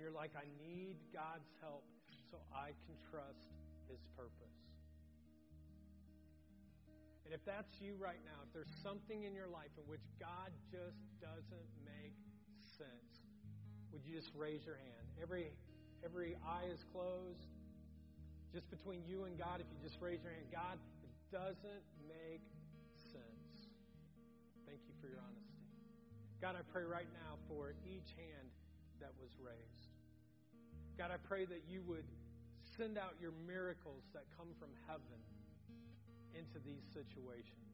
you're 0.00 0.14
like, 0.14 0.32
I 0.34 0.48
need 0.58 0.96
God's 1.12 1.52
help 1.60 1.84
so 2.32 2.38
I 2.54 2.72
can 2.88 2.96
trust 3.12 3.52
His 3.86 4.00
purpose. 4.16 4.60
And 7.30 7.38
if 7.38 7.46
that's 7.46 7.78
you 7.78 7.94
right 7.94 8.18
now, 8.26 8.42
if 8.42 8.50
there's 8.50 8.74
something 8.82 9.22
in 9.22 9.38
your 9.38 9.46
life 9.46 9.70
in 9.78 9.86
which 9.86 10.02
God 10.18 10.50
just 10.66 10.98
doesn't 11.22 11.70
make 11.86 12.18
sense, 12.66 13.22
would 13.94 14.02
you 14.02 14.18
just 14.18 14.34
raise 14.34 14.66
your 14.66 14.74
hand? 14.74 15.06
Every, 15.22 15.54
every 16.02 16.34
eye 16.42 16.66
is 16.66 16.82
closed. 16.90 17.46
Just 18.50 18.66
between 18.66 19.06
you 19.06 19.30
and 19.30 19.38
God, 19.38 19.62
if 19.62 19.70
you 19.70 19.78
just 19.78 20.02
raise 20.02 20.18
your 20.26 20.34
hand, 20.34 20.50
God, 20.50 20.74
it 21.06 21.14
doesn't 21.30 21.86
make 22.10 22.42
sense. 23.14 23.70
Thank 24.66 24.82
you 24.90 24.94
for 24.98 25.06
your 25.06 25.22
honesty. 25.22 25.54
God, 26.42 26.58
I 26.58 26.66
pray 26.74 26.82
right 26.82 27.06
now 27.14 27.38
for 27.46 27.78
each 27.86 28.10
hand 28.18 28.50
that 28.98 29.14
was 29.22 29.30
raised. 29.38 29.79
God, 30.98 31.10
I 31.10 31.16
pray 31.16 31.44
that 31.46 31.62
you 31.68 31.82
would 31.86 32.04
send 32.76 32.98
out 32.98 33.14
your 33.20 33.32
miracles 33.46 34.04
that 34.12 34.24
come 34.36 34.48
from 34.58 34.68
heaven 34.86 35.20
into 36.34 36.58
these 36.64 36.84
situations. 36.92 37.70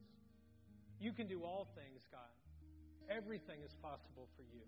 You 0.99 1.13
can 1.13 1.27
do 1.27 1.43
all 1.43 1.67
things, 1.75 2.07
God. 2.11 2.33
Everything 3.09 3.61
is 3.63 3.73
possible 3.81 4.27
for 4.35 4.43
you. 4.53 4.65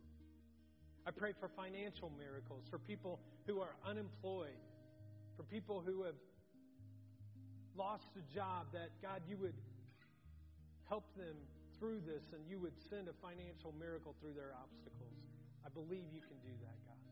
I 1.07 1.11
pray 1.11 1.33
for 1.33 1.49
financial 1.49 2.11
miracles, 2.17 2.65
for 2.69 2.77
people 2.77 3.19
who 3.47 3.59
are 3.59 3.75
unemployed, 3.85 4.61
for 5.35 5.43
people 5.43 5.81
who 5.83 6.03
have 6.03 6.19
lost 7.75 8.11
a 8.15 8.33
job, 8.33 8.67
that 8.73 8.89
God, 9.01 9.21
you 9.27 9.37
would 9.37 9.55
help 10.87 11.05
them 11.15 11.35
through 11.79 12.01
this 12.05 12.33
and 12.33 12.43
you 12.49 12.59
would 12.59 12.77
send 12.89 13.07
a 13.07 13.15
financial 13.23 13.73
miracle 13.79 14.13
through 14.19 14.33
their 14.33 14.51
obstacles. 14.53 15.15
I 15.65 15.69
believe 15.69 16.11
you 16.13 16.21
can 16.21 16.37
do 16.43 16.53
that, 16.61 16.77
God. 16.85 17.08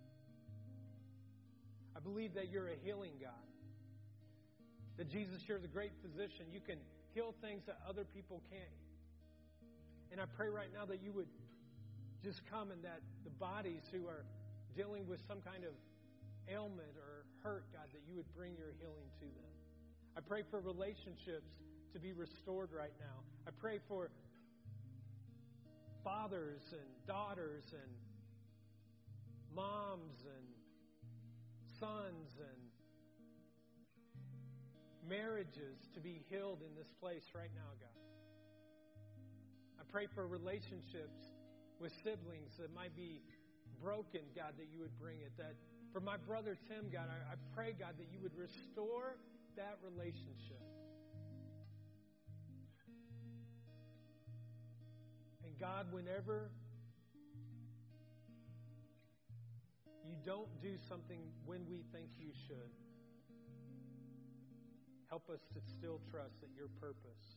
I 1.97 1.99
believe 1.99 2.35
that 2.35 2.51
you're 2.51 2.67
a 2.67 2.77
healing 2.85 3.13
God. 3.19 3.31
That 4.97 5.09
Jesus, 5.09 5.41
you're 5.47 5.59
the 5.59 5.67
great 5.67 5.93
physician. 6.01 6.45
You 6.53 6.61
can 6.61 6.77
heal 7.15 7.33
things 7.41 7.63
that 7.65 7.79
other 7.89 8.05
people 8.05 8.43
can't. 8.51 8.77
And 10.11 10.21
I 10.21 10.25
pray 10.37 10.49
right 10.49 10.69
now 10.71 10.85
that 10.85 11.01
you 11.01 11.11
would 11.13 11.27
just 12.23 12.41
come 12.49 12.69
and 12.69 12.83
that 12.83 13.01
the 13.23 13.31
bodies 13.31 13.81
who 13.91 14.05
are 14.07 14.25
dealing 14.75 15.07
with 15.07 15.19
some 15.27 15.41
kind 15.41 15.63
of 15.63 15.73
ailment 16.47 16.93
or 16.97 17.25
hurt, 17.43 17.65
God, 17.73 17.89
that 17.91 18.01
you 18.07 18.15
would 18.15 18.31
bring 18.35 18.55
your 18.55 18.73
healing 18.79 19.09
to 19.19 19.25
them. 19.25 19.51
I 20.15 20.21
pray 20.21 20.43
for 20.49 20.59
relationships 20.59 21.49
to 21.93 21.99
be 21.99 22.13
restored 22.13 22.69
right 22.71 22.93
now. 22.99 23.25
I 23.47 23.51
pray 23.59 23.79
for 23.87 24.11
fathers 26.03 26.61
and 26.71 27.07
daughters 27.07 27.63
and 27.73 27.91
moms 29.55 30.23
and 30.25 30.56
sons 31.79 32.33
and 32.39 32.61
marriages 35.07 35.77
to 35.93 35.99
be 35.99 36.23
healed 36.29 36.61
in 36.61 36.75
this 36.75 36.91
place 36.99 37.23
right 37.35 37.51
now, 37.55 37.71
God. 37.79 37.95
I 39.79 39.83
pray 39.91 40.07
for 40.13 40.27
relationships 40.27 41.21
with 41.79 41.91
siblings 42.03 42.57
that 42.59 42.73
might 42.73 42.95
be 42.95 43.21
broken, 43.81 44.21
God, 44.35 44.53
that 44.57 44.67
you 44.73 44.79
would 44.79 44.97
bring 44.99 45.21
it. 45.21 45.31
That 45.37 45.55
for 45.93 46.01
my 46.01 46.17
brother 46.17 46.57
Tim, 46.67 46.89
God, 46.91 47.07
I, 47.09 47.33
I 47.33 47.35
pray, 47.55 47.73
God, 47.77 47.93
that 47.97 48.07
you 48.11 48.19
would 48.21 48.35
restore 48.35 49.15
that 49.55 49.77
relationship. 49.83 50.61
And 55.45 55.57
God, 55.59 55.87
whenever 55.91 56.51
you 60.07 60.15
don't 60.23 60.47
do 60.63 60.79
something 60.87 61.19
when 61.43 61.67
we 61.67 61.83
think 61.91 62.07
you 62.15 62.31
should. 62.47 62.71
Help 65.11 65.27
us 65.27 65.43
to 65.51 65.59
still 65.59 65.99
trust 66.07 66.39
that 66.39 66.51
your 66.55 66.71
purpose 66.79 67.35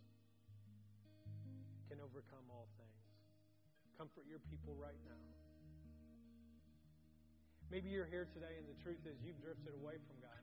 can 1.90 1.98
overcome 1.98 2.46
all 2.46 2.70
things. 2.78 3.02
Comfort 3.98 4.22
your 4.30 4.38
people 4.46 4.78
right 4.78 4.98
now. 5.02 5.26
Maybe 7.70 7.90
you're 7.90 8.06
here 8.06 8.26
today, 8.30 8.54
and 8.58 8.66
the 8.70 8.78
truth 8.82 9.02
is 9.06 9.18
you've 9.22 9.42
drifted 9.42 9.74
away 9.74 9.98
from 10.06 10.18
God. 10.22 10.42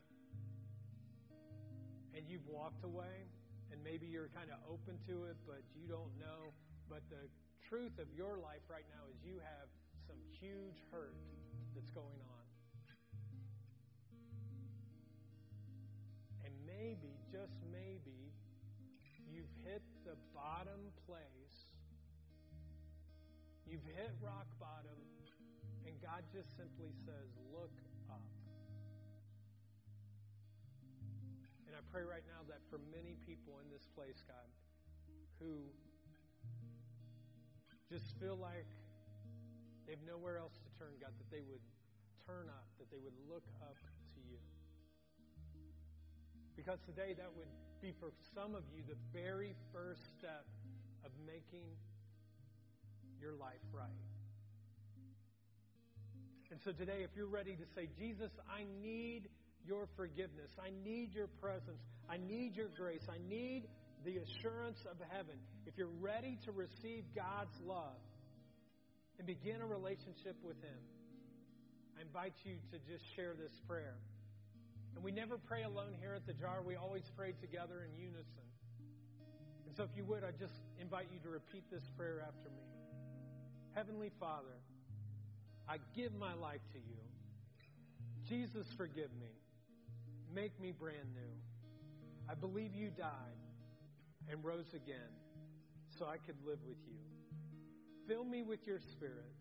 And 2.15 2.28
you've 2.28 2.47
walked 2.47 2.84
away, 2.84 3.28
and 3.71 3.80
maybe 3.84 4.07
you're 4.07 4.32
kind 4.36 4.51
of 4.51 4.59
open 4.67 4.99
to 5.07 5.32
it, 5.32 5.39
but 5.47 5.63
you 5.75 5.88
don't 5.88 6.11
know. 6.19 6.51
But 6.91 7.03
the 7.07 7.28
truth 7.67 7.99
of 7.99 8.07
your 8.15 8.39
life 8.39 8.63
right 8.67 8.88
now 8.91 9.07
is 9.11 9.19
you 9.23 9.39
have 9.43 9.67
some 10.07 10.19
huge 10.39 10.80
hurt 10.91 11.15
that's 11.78 11.93
going 11.93 12.21
on. 12.25 12.45
And 16.43 16.53
maybe, 16.65 17.13
just 17.30 17.61
maybe, 17.69 18.34
you've 19.30 19.53
hit 19.63 19.86
the 20.03 20.17
bottom 20.34 20.89
place 21.05 21.38
You've 23.67 23.84
hit 23.84 24.15
rock 24.23 24.47
bottom, 24.63 24.95
and 25.84 25.91
God 25.99 26.23
just 26.32 26.55
simply 26.55 26.88
says, 27.03 27.28
Look 27.51 27.75
up. 28.07 28.23
And 31.67 31.75
I 31.75 31.84
pray 31.91 32.07
right 32.07 32.23
now 32.32 32.47
that 32.47 32.63
for 32.71 32.80
many 32.95 33.19
people 33.28 33.59
in 33.59 33.67
this 33.67 33.84
place, 33.91 34.23
God, 34.23 34.47
who 35.43 35.67
just 37.91 38.15
feel 38.23 38.39
like 38.39 38.71
they 39.84 39.99
have 39.99 40.05
nowhere 40.07 40.39
else 40.39 40.55
turn, 40.78 40.93
God, 41.01 41.13
that 41.17 41.30
they 41.34 41.41
would 41.41 41.61
turn 42.25 42.49
up, 42.49 42.65
that 42.80 42.89
they 42.89 43.01
would 43.01 43.17
look 43.30 43.45
up 43.61 43.78
to 44.15 44.19
you. 44.30 44.39
Because 46.55 46.80
today 46.86 47.13
that 47.17 47.30
would 47.38 47.49
be 47.82 47.93
for 47.99 48.09
some 48.34 48.55
of 48.55 48.63
you 48.73 48.82
the 48.88 48.97
very 49.13 49.53
first 49.73 50.01
step 50.17 50.45
of 51.05 51.11
making 51.25 51.65
your 53.21 53.34
life 53.34 53.61
right. 53.73 54.01
And 56.49 56.59
so 56.63 56.71
today, 56.71 57.03
if 57.03 57.11
you're 57.15 57.28
ready 57.28 57.55
to 57.55 57.65
say, 57.75 57.89
Jesus, 57.99 58.32
I 58.47 58.63
need 58.82 59.28
your 59.67 59.88
forgiveness, 59.95 60.49
I 60.57 60.71
need 60.84 61.13
your 61.13 61.28
presence, 61.28 61.84
I 62.09 62.17
need 62.17 62.55
your 62.55 62.69
grace, 62.69 63.03
I 63.09 63.19
need 63.30 63.67
the 64.05 64.17
assurance 64.17 64.80
of 64.89 64.97
heaven, 65.09 65.36
if 65.65 65.78
you're 65.78 65.91
ready 65.99 66.38
to 66.45 66.51
receive 66.51 67.03
God's 67.13 67.59
love 67.65 67.99
and 69.18 69.28
begin 69.28 69.61
a 69.61 69.65
relationship 69.65 70.36
with 70.43 70.61
Him, 70.61 70.80
I 71.97 72.01
invite 72.01 72.34
you 72.43 72.55
to 72.72 72.78
just 72.86 73.03
share 73.15 73.34
this 73.34 73.59
prayer. 73.68 73.97
And 74.95 75.03
we 75.03 75.11
never 75.11 75.38
pray 75.38 75.63
alone 75.63 75.93
here 75.99 76.13
at 76.15 76.26
the 76.26 76.34
jar, 76.34 76.61
we 76.65 76.76
always 76.76 77.09
pray 77.15 77.34
together 77.41 77.86
in 77.86 77.97
unison. 77.97 78.47
And 79.65 79.76
so, 79.76 79.84
if 79.84 79.89
you 79.95 80.05
would, 80.05 80.24
I 80.24 80.32
just 80.32 80.53
invite 80.80 81.07
you 81.11 81.20
to 81.20 81.30
repeat 81.30 81.63
this 81.72 81.84
prayer 81.97 82.24
after 82.26 82.49
me. 82.49 82.65
Heavenly 83.76 84.11
Father, 84.20 84.57
I 85.70 85.78
give 85.95 86.13
my 86.15 86.34
life 86.34 86.61
to 86.74 86.80
you. 86.80 86.97
Jesus, 88.28 88.68
forgive 88.76 89.11
me. 89.20 89.34
Make 90.34 90.59
me 90.59 90.72
brand 90.72 91.13
new. 91.13 92.30
I 92.30 92.34
believe 92.34 92.74
you 92.74 92.89
died 92.89 93.38
and 94.30 94.43
rose 94.43 94.74
again 94.74 95.13
so 95.97 96.05
I 96.05 96.18
could 96.18 96.36
live 96.45 96.59
with 96.68 96.78
you. 96.88 96.97
Fill 98.07 98.23
me 98.23 98.41
with 98.41 98.65
your 98.65 98.79
spirit 98.79 99.35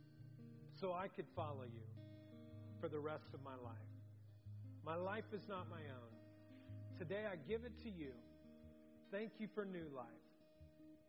so 0.81 0.93
I 0.93 1.07
could 1.09 1.27
follow 1.37 1.63
you 1.63 1.87
for 2.81 2.89
the 2.89 2.99
rest 2.99 3.33
of 3.33 3.43
my 3.45 3.55
life. 3.63 3.77
My 4.85 4.97
life 4.97 5.25
is 5.33 5.43
not 5.49 5.71
my 5.71 5.81
own. 5.81 6.99
Today 6.99 7.25
I 7.31 7.37
give 7.49 7.65
it 7.65 7.73
to 7.85 7.91
you. 7.91 8.13
Thank 9.13 9.33
you 9.39 9.49
for 9.55 9.65
new 9.65 9.87
life. 9.95 10.07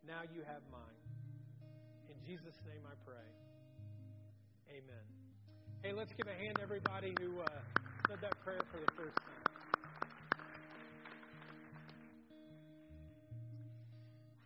Now 0.05 0.21
you 0.33 0.41
have 0.41 0.61
mine. 0.71 1.01
In 2.09 2.15
Jesus' 2.25 2.57
name 2.65 2.83
I 2.85 2.95
pray. 3.05 3.27
Amen. 4.69 5.05
Hey, 5.81 5.93
let's 5.93 6.13
give 6.13 6.27
a 6.27 6.37
hand 6.37 6.57
to 6.57 6.61
everybody 6.61 7.15
who 7.19 7.39
uh, 7.39 7.47
said 8.07 8.19
that 8.21 8.33
prayer 8.43 8.61
for 8.71 8.77
the 8.77 8.91
first 8.95 9.17
time. 9.25 9.56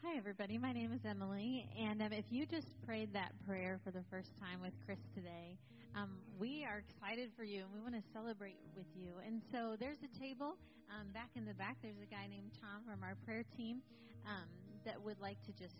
Hi, 0.04 0.18
everybody. 0.18 0.58
My 0.58 0.74
name 0.74 0.91
is 0.93 1.06
Emily. 1.06 1.70
And 1.78 2.02
um, 2.02 2.12
if 2.12 2.26
you 2.32 2.47
just 2.47 2.74
prayed 2.88 3.14
that 3.14 3.34
prayer 3.45 3.80
for 3.84 3.91
the 3.91 4.02
first 4.10 4.32
time 4.39 4.60
with 4.60 4.74
Chris 4.84 4.97
today, 5.14 5.60
um, 5.95 6.18
we 6.39 6.66
are 6.66 6.82
excited 6.82 7.30
for 7.38 7.43
you 7.43 7.62
and 7.62 7.70
we 7.72 7.80
want 7.80 7.93
to 7.93 8.02
celebrate 8.12 8.58
with 8.76 8.88
you. 8.95 9.14
And 9.24 9.43
so 9.52 9.76
there's 9.80 9.99
a 10.02 10.20
table 10.20 10.58
um, 10.89 11.14
back 11.14 11.30
in 11.36 11.45
the 11.45 11.54
back. 11.54 11.78
There's 11.84 12.02
a 12.02 12.10
guy 12.10 12.26
named 12.28 12.49
Tom 12.60 12.82
from 12.84 13.04
our 13.04 13.14
prayer 13.26 13.45
team 13.56 13.78
um, 14.26 14.49
that 14.86 14.99
would 14.99 15.20
like 15.22 15.39
to 15.43 15.52
just 15.52 15.78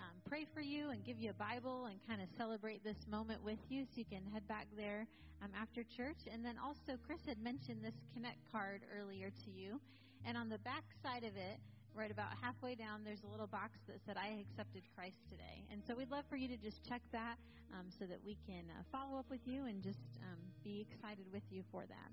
um, 0.00 0.18
pray 0.28 0.44
for 0.52 0.60
you 0.60 0.90
and 0.90 1.04
give 1.04 1.20
you 1.20 1.30
a 1.30 1.38
Bible 1.38 1.86
and 1.86 2.00
kind 2.08 2.20
of 2.20 2.26
celebrate 2.36 2.82
this 2.82 3.06
moment 3.08 3.38
with 3.44 3.60
you. 3.68 3.84
So 3.84 4.02
you 4.02 4.04
can 4.04 4.26
head 4.34 4.48
back 4.48 4.66
there 4.76 5.06
um, 5.44 5.50
after 5.54 5.84
church. 5.84 6.26
And 6.26 6.44
then 6.44 6.56
also, 6.58 6.98
Chris 7.06 7.20
had 7.24 7.38
mentioned 7.38 7.84
this 7.84 7.94
Connect 8.14 8.42
card 8.50 8.82
earlier 8.98 9.30
to 9.44 9.50
you. 9.50 9.80
And 10.26 10.36
on 10.36 10.48
the 10.48 10.58
back 10.58 10.82
side 11.04 11.22
of 11.22 11.36
it, 11.36 11.62
right 11.94 12.10
about 12.10 12.28
halfway 12.40 12.74
down, 12.74 13.02
there's 13.04 13.22
a 13.24 13.30
little 13.30 13.46
box 13.46 13.78
that 13.88 13.98
said, 14.06 14.16
I 14.16 14.40
accepted 14.40 14.82
Christ 14.94 15.18
today. 15.28 15.64
And 15.70 15.82
so 15.86 15.94
we'd 15.94 16.10
love 16.10 16.24
for 16.28 16.36
you 16.36 16.48
to 16.48 16.56
just 16.56 16.82
check 16.86 17.02
that 17.12 17.36
um, 17.72 17.86
so 17.90 18.06
that 18.06 18.18
we 18.24 18.36
can 18.46 18.64
uh, 18.70 18.82
follow 18.90 19.18
up 19.18 19.26
with 19.30 19.40
you 19.44 19.66
and 19.66 19.82
just 19.82 20.18
um, 20.22 20.38
be 20.64 20.86
excited 20.86 21.26
with 21.32 21.42
you 21.50 21.62
for 21.70 21.84
that. 21.86 22.10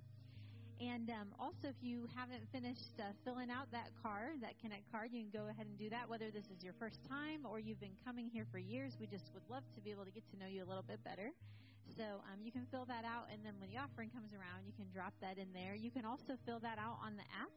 And 0.79 1.09
um, 1.09 1.33
also, 1.39 1.73
if 1.73 1.79
you 1.81 2.05
haven't 2.13 2.45
finished 2.53 2.93
uh, 3.01 3.09
filling 3.25 3.49
out 3.49 3.65
that 3.73 3.89
card, 4.03 4.45
that 4.45 4.53
Connect 4.61 4.85
card, 4.91 5.09
you 5.11 5.25
can 5.25 5.33
go 5.33 5.49
ahead 5.49 5.65
and 5.65 5.77
do 5.77 5.89
that, 5.89 6.05
whether 6.05 6.29
this 6.29 6.45
is 6.53 6.61
your 6.61 6.73
first 6.77 7.01
time 7.09 7.49
or 7.49 7.57
you've 7.57 7.81
been 7.81 7.97
coming 8.05 8.29
here 8.29 8.45
for 8.51 8.59
years. 8.59 8.93
We 9.01 9.07
just 9.07 9.33
would 9.33 9.41
love 9.49 9.63
to 9.73 9.81
be 9.81 9.89
able 9.89 10.05
to 10.05 10.13
get 10.13 10.21
to 10.29 10.37
know 10.37 10.45
you 10.45 10.61
a 10.61 10.69
little 10.69 10.85
bit 10.85 11.03
better. 11.03 11.33
So 11.97 12.21
um, 12.29 12.45
you 12.45 12.51
can 12.51 12.67
fill 12.69 12.85
that 12.85 13.05
out, 13.05 13.25
and 13.33 13.41
then 13.41 13.57
when 13.57 13.71
the 13.73 13.79
offering 13.81 14.13
comes 14.13 14.29
around, 14.33 14.67
you 14.67 14.73
can 14.77 14.85
drop 14.93 15.13
that 15.21 15.41
in 15.41 15.49
there. 15.49 15.73
You 15.73 15.89
can 15.89 16.05
also 16.05 16.37
fill 16.45 16.59
that 16.59 16.77
out 16.77 16.99
on 17.01 17.17
the 17.17 17.25
app. 17.33 17.49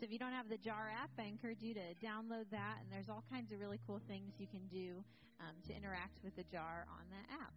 So 0.00 0.08
if 0.08 0.12
you 0.12 0.18
don't 0.18 0.32
have 0.32 0.48
the 0.48 0.56
JAR 0.56 0.88
app, 0.88 1.12
I 1.20 1.28
encourage 1.28 1.60
you 1.60 1.74
to 1.76 1.92
download 2.00 2.48
that, 2.56 2.80
and 2.80 2.88
there's 2.88 3.12
all 3.12 3.22
kinds 3.28 3.52
of 3.52 3.60
really 3.60 3.78
cool 3.86 4.00
things 4.08 4.32
you 4.40 4.48
can 4.48 4.64
do 4.72 5.04
um, 5.44 5.52
to 5.68 5.76
interact 5.76 6.16
with 6.24 6.34
the 6.40 6.44
JAR 6.48 6.88
on 6.88 7.04
that 7.12 7.28
app. 7.36 7.52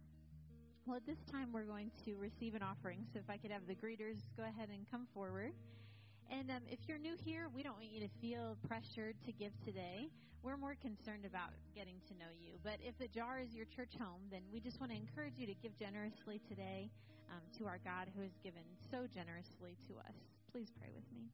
Well, 0.84 1.00
at 1.00 1.06
this 1.08 1.24
time, 1.32 1.56
we're 1.56 1.64
going 1.64 1.88
to 2.04 2.20
receive 2.20 2.52
an 2.52 2.60
offering. 2.60 3.00
So 3.08 3.18
if 3.18 3.32
I 3.32 3.40
could 3.40 3.48
have 3.48 3.64
the 3.64 3.72
greeters 3.72 4.20
go 4.36 4.44
ahead 4.44 4.68
and 4.68 4.84
come 4.92 5.08
forward. 5.14 5.56
And 6.28 6.50
um, 6.50 6.60
if 6.68 6.84
you're 6.84 7.00
new 7.00 7.16
here, 7.16 7.48
we 7.48 7.62
don't 7.62 7.80
want 7.80 7.88
you 7.88 8.04
to 8.04 8.12
feel 8.20 8.60
pressured 8.68 9.16
to 9.24 9.32
give 9.32 9.56
today. 9.64 10.12
We're 10.42 10.60
more 10.60 10.76
concerned 10.76 11.24
about 11.24 11.56
getting 11.72 11.96
to 12.08 12.14
know 12.20 12.28
you. 12.36 12.60
But 12.60 12.76
if 12.84 12.92
the 13.00 13.08
jar 13.08 13.40
is 13.40 13.56
your 13.56 13.64
church 13.72 13.96
home, 13.96 14.20
then 14.30 14.44
we 14.52 14.60
just 14.60 14.80
want 14.84 14.92
to 14.92 14.98
encourage 15.00 15.40
you 15.40 15.46
to 15.48 15.56
give 15.64 15.72
generously 15.80 16.44
today 16.44 16.92
um, 17.32 17.40
to 17.56 17.64
our 17.64 17.80
God 17.80 18.12
who 18.12 18.20
has 18.20 18.36
given 18.44 18.68
so 18.90 19.08
generously 19.08 19.80
to 19.88 19.96
us. 20.04 20.28
Please 20.52 20.68
pray 20.76 20.92
with 20.92 21.08
me. 21.16 21.32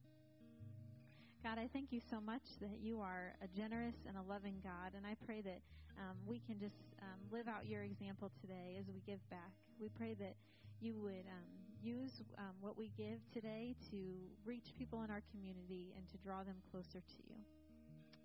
God, 1.43 1.57
I 1.57 1.67
thank 1.73 1.91
you 1.91 1.99
so 2.07 2.21
much 2.21 2.43
that 2.61 2.77
you 2.81 3.01
are 3.01 3.33
a 3.41 3.47
generous 3.47 3.95
and 4.07 4.15
a 4.15 4.21
loving 4.21 4.61
God, 4.63 4.93
and 4.95 5.07
I 5.07 5.15
pray 5.25 5.41
that 5.41 5.61
um, 5.97 6.15
we 6.23 6.37
can 6.37 6.59
just 6.59 6.77
um, 7.01 7.17
live 7.31 7.47
out 7.47 7.65
your 7.65 7.81
example 7.81 8.29
today 8.39 8.77
as 8.79 8.85
we 8.93 9.01
give 9.07 9.27
back. 9.31 9.49
We 9.79 9.89
pray 9.89 10.13
that 10.19 10.35
you 10.79 11.01
would 11.01 11.25
um, 11.25 11.49
use 11.81 12.21
um, 12.37 12.53
what 12.61 12.77
we 12.77 12.91
give 12.95 13.17
today 13.33 13.75
to 13.89 13.97
reach 14.45 14.73
people 14.77 15.01
in 15.01 15.09
our 15.09 15.23
community 15.31 15.93
and 15.97 16.07
to 16.09 16.17
draw 16.17 16.43
them 16.43 16.57
closer 16.69 17.01
to 17.01 17.19
you. 17.27 17.35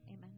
Amen. 0.09 0.37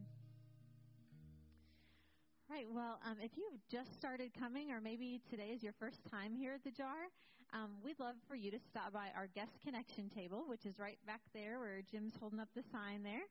All 2.49 2.55
right, 2.55 2.67
well, 2.71 3.01
um, 3.05 3.17
if 3.21 3.31
you've 3.35 3.59
just 3.69 3.93
started 3.93 4.31
coming, 4.39 4.71
or 4.71 4.79
maybe 4.79 5.19
today 5.29 5.51
is 5.53 5.61
your 5.61 5.73
first 5.73 5.99
time 6.09 6.33
here 6.33 6.53
at 6.53 6.63
the 6.63 6.71
Jar, 6.71 7.11
um, 7.53 7.71
we'd 7.83 7.99
love 7.99 8.15
for 8.27 8.35
you 8.35 8.51
to 8.51 8.59
stop 8.59 8.93
by 8.93 9.09
our 9.15 9.27
guest 9.33 9.51
connection 9.63 10.09
table, 10.09 10.45
which 10.47 10.65
is 10.65 10.77
right 10.77 10.97
back 11.05 11.21
there 11.33 11.59
where 11.59 11.81
Jim's 11.89 12.13
holding 12.19 12.39
up 12.39 12.49
the 12.55 12.63
sign 12.71 13.03
there. 13.03 13.25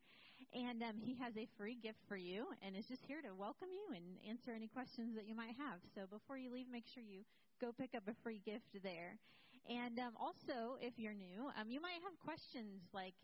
And 0.54 0.82
um, 0.82 0.96
he 0.98 1.14
has 1.20 1.36
a 1.36 1.46
free 1.58 1.76
gift 1.76 1.98
for 2.08 2.16
you 2.16 2.46
and 2.64 2.74
is 2.74 2.86
just 2.88 3.04
here 3.04 3.20
to 3.22 3.34
welcome 3.34 3.68
you 3.70 3.94
and 3.94 4.04
answer 4.26 4.52
any 4.56 4.66
questions 4.66 5.14
that 5.14 5.28
you 5.28 5.34
might 5.34 5.54
have. 5.58 5.78
So 5.94 6.06
before 6.10 6.38
you 6.38 6.50
leave, 6.50 6.66
make 6.70 6.86
sure 6.86 7.02
you 7.02 7.22
go 7.60 7.70
pick 7.70 7.94
up 7.94 8.08
a 8.08 8.14
free 8.22 8.40
gift 8.44 8.82
there. 8.82 9.18
And 9.68 9.98
um, 9.98 10.16
also, 10.18 10.80
if 10.80 10.94
you're 10.96 11.14
new, 11.14 11.52
um, 11.60 11.68
you 11.68 11.80
might 11.80 12.00
have 12.02 12.16
questions 12.24 12.80
like, 12.94 13.14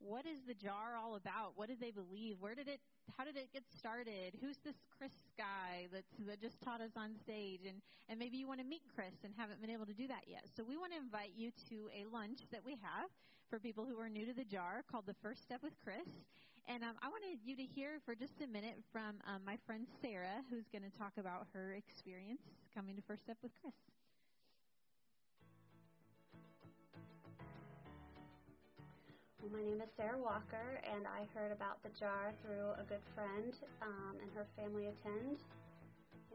what 0.00 0.26
is 0.26 0.40
the 0.48 0.54
jar 0.54 0.96
all 0.96 1.16
about? 1.16 1.52
What 1.56 1.68
do 1.68 1.76
they 1.78 1.90
believe? 1.90 2.36
Where 2.40 2.54
did 2.54 2.68
it? 2.68 2.80
How 3.16 3.24
did 3.24 3.36
it 3.36 3.52
get 3.52 3.62
started? 3.68 4.34
Who's 4.40 4.56
this 4.64 4.76
Chris 4.96 5.12
guy 5.36 5.86
that's, 5.92 6.10
that 6.26 6.40
just 6.40 6.60
taught 6.60 6.80
us 6.80 6.96
on 6.96 7.14
stage? 7.22 7.60
And 7.68 7.80
and 8.08 8.18
maybe 8.18 8.36
you 8.36 8.48
want 8.48 8.60
to 8.60 8.66
meet 8.66 8.82
Chris 8.94 9.14
and 9.24 9.32
haven't 9.36 9.60
been 9.60 9.70
able 9.70 9.86
to 9.86 9.94
do 9.94 10.08
that 10.08 10.24
yet. 10.26 10.44
So 10.56 10.64
we 10.64 10.76
want 10.76 10.92
to 10.92 10.98
invite 10.98 11.32
you 11.36 11.52
to 11.70 11.88
a 11.94 12.08
lunch 12.10 12.40
that 12.50 12.64
we 12.64 12.72
have 12.82 13.12
for 13.48 13.58
people 13.58 13.84
who 13.84 13.98
are 14.00 14.08
new 14.08 14.26
to 14.26 14.32
the 14.32 14.44
jar 14.44 14.82
called 14.90 15.06
the 15.06 15.14
First 15.22 15.42
Step 15.42 15.62
with 15.62 15.74
Chris. 15.84 16.08
And 16.68 16.82
um, 16.82 16.94
I 17.02 17.08
wanted 17.08 17.38
you 17.44 17.56
to 17.56 17.62
hear 17.62 17.98
for 18.04 18.14
just 18.14 18.34
a 18.42 18.46
minute 18.46 18.78
from 18.92 19.18
um, 19.26 19.42
my 19.44 19.58
friend 19.66 19.86
Sarah, 20.02 20.42
who's 20.50 20.66
going 20.70 20.86
to 20.86 20.98
talk 20.98 21.12
about 21.18 21.46
her 21.52 21.74
experience 21.74 22.42
coming 22.74 22.96
to 22.96 23.02
First 23.02 23.22
Step 23.22 23.38
with 23.42 23.52
Chris. 23.60 23.74
My 29.48 29.64
name 29.64 29.80
is 29.80 29.88
Sarah 29.96 30.20
Walker, 30.20 30.84
and 30.84 31.08
I 31.08 31.24
heard 31.32 31.48
about 31.48 31.80
the 31.80 31.88
jar 31.96 32.36
through 32.44 32.76
a 32.76 32.84
good 32.84 33.00
friend 33.16 33.56
um, 33.80 34.20
and 34.20 34.28
her 34.36 34.44
family 34.52 34.92
attend. 34.92 35.40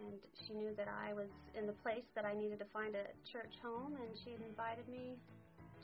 And 0.01 0.18
she 0.34 0.58
knew 0.58 0.74
that 0.74 0.89
I 0.89 1.14
was 1.14 1.30
in 1.53 1.70
the 1.70 1.78
place 1.86 2.10
that 2.18 2.26
I 2.26 2.34
needed 2.34 2.58
to 2.66 2.70
find 2.74 2.97
a 2.97 3.06
church 3.30 3.62
home, 3.62 3.93
and 3.93 4.10
she 4.26 4.34
had 4.34 4.41
invited 4.41 4.89
me 4.89 5.22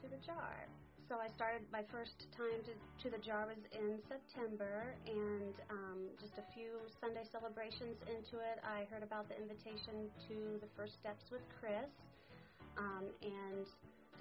to 0.02 0.10
the 0.10 0.18
jar. 0.26 0.66
So 1.06 1.22
I 1.22 1.30
started 1.38 1.62
my 1.70 1.86
first 1.94 2.26
time 2.34 2.58
to, 2.66 2.74
to 2.74 3.08
the 3.14 3.22
jar 3.22 3.46
was 3.46 3.62
in 3.70 4.02
September, 4.10 4.98
and 5.06 5.54
um, 5.70 6.00
just 6.18 6.42
a 6.42 6.46
few 6.58 6.82
Sunday 6.98 7.24
celebrations 7.30 8.02
into 8.10 8.42
it, 8.42 8.58
I 8.66 8.90
heard 8.90 9.06
about 9.06 9.30
the 9.30 9.38
invitation 9.38 10.10
to 10.26 10.58
the 10.58 10.70
First 10.74 10.98
Steps 10.98 11.30
with 11.30 11.46
Chris, 11.62 11.94
um, 12.82 13.14
and 13.22 13.70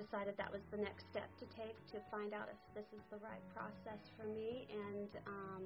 decided 0.01 0.35
that 0.41 0.49
was 0.51 0.65
the 0.73 0.81
next 0.81 1.05
step 1.13 1.29
to 1.37 1.47
take 1.53 1.77
to 1.93 2.01
find 2.11 2.33
out 2.33 2.49
if 2.49 2.61
this 2.73 2.89
is 2.97 3.05
the 3.13 3.21
right 3.21 3.45
process 3.53 4.01
for 4.17 4.25
me. 4.33 4.65
And 4.73 5.11
um, 5.29 5.65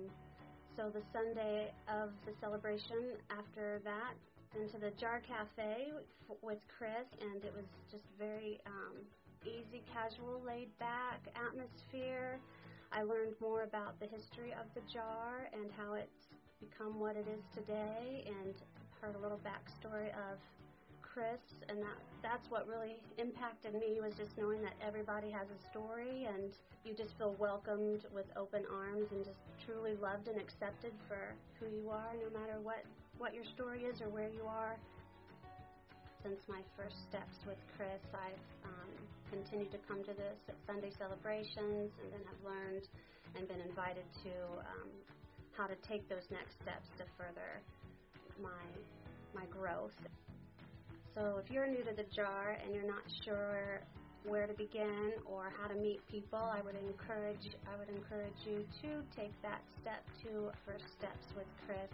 so 0.74 0.90
the 0.90 1.02
Sunday 1.14 1.70
of 1.86 2.10
the 2.26 2.34
celebration 2.42 3.14
after 3.30 3.78
that, 3.86 4.18
been 4.54 4.68
to 4.70 4.78
the 4.78 4.90
Jar 4.98 5.20
Cafe 5.26 5.90
with 6.42 6.62
Chris, 6.70 7.10
and 7.20 7.44
it 7.44 7.52
was 7.54 7.66
just 7.90 8.06
very 8.18 8.60
um, 8.66 9.02
easy, 9.42 9.82
casual, 9.92 10.40
laid 10.46 10.70
back 10.78 11.26
atmosphere. 11.34 12.38
I 12.92 13.02
learned 13.02 13.34
more 13.40 13.64
about 13.64 13.98
the 13.98 14.06
history 14.06 14.54
of 14.54 14.70
the 14.74 14.82
jar 14.86 15.50
and 15.52 15.70
how 15.76 15.94
it's 15.94 16.30
become 16.62 17.00
what 17.00 17.16
it 17.16 17.26
is 17.26 17.42
today, 17.52 18.24
and 18.26 18.54
heard 19.00 19.16
a 19.16 19.18
little 19.18 19.40
backstory 19.42 20.14
of 20.30 20.38
Chris, 21.14 21.62
and 21.70 21.78
that 21.78 21.94
that's 22.26 22.50
what 22.50 22.66
really 22.66 22.98
impacted 23.18 23.72
me 23.74 24.02
was 24.02 24.18
just 24.18 24.34
knowing 24.36 24.60
that 24.62 24.74
everybody 24.82 25.30
has 25.30 25.46
a 25.46 25.58
story, 25.70 26.26
and 26.26 26.50
you 26.82 26.90
just 26.90 27.16
feel 27.16 27.38
welcomed 27.38 28.02
with 28.10 28.26
open 28.34 28.66
arms 28.66 29.06
and 29.14 29.22
just 29.24 29.38
truly 29.62 29.94
loved 30.02 30.26
and 30.26 30.40
accepted 30.42 30.90
for 31.06 31.38
who 31.62 31.70
you 31.70 31.86
are, 31.88 32.18
no 32.18 32.26
matter 32.34 32.58
what 32.58 32.82
what 33.16 33.32
your 33.32 33.44
story 33.44 33.86
is 33.86 34.02
or 34.02 34.10
where 34.10 34.26
you 34.26 34.42
are. 34.42 34.74
Since 36.26 36.42
my 36.48 36.66
first 36.74 36.98
steps 37.06 37.38
with 37.46 37.62
Chris, 37.78 38.02
I've 38.10 38.46
um, 38.66 38.90
continued 39.30 39.70
to 39.70 39.78
come 39.86 40.02
to 40.02 40.14
the 40.18 40.34
Sunday 40.66 40.90
celebrations 40.98 41.94
and 42.02 42.10
then 42.10 42.26
have 42.26 42.40
learned 42.42 42.90
and 43.38 43.46
been 43.46 43.60
invited 43.62 44.08
to 44.26 44.34
um, 44.66 44.90
how 45.54 45.70
to 45.70 45.76
take 45.86 46.08
those 46.08 46.26
next 46.34 46.58
steps 46.58 46.90
to 46.98 47.04
further 47.14 47.62
my 48.42 48.66
my 49.30 49.46
growth. 49.46 49.94
So 51.14 51.40
if 51.42 51.48
you're 51.48 51.66
new 51.68 51.84
to 51.84 51.94
the 51.94 52.02
jar 52.10 52.58
and 52.64 52.74
you're 52.74 52.86
not 52.86 53.06
sure 53.24 53.80
where 54.26 54.46
to 54.46 54.54
begin 54.54 55.12
or 55.26 55.52
how 55.60 55.68
to 55.68 55.74
meet 55.74 56.00
people, 56.10 56.42
I 56.42 56.60
would 56.60 56.74
encourage 56.74 57.54
I 57.70 57.78
would 57.78 57.88
encourage 57.88 58.34
you 58.44 58.66
to 58.82 59.04
take 59.14 59.30
that 59.42 59.62
step 59.80 60.02
to 60.24 60.50
first 60.66 60.90
steps 60.98 61.30
with 61.36 61.46
Chris. 61.66 61.86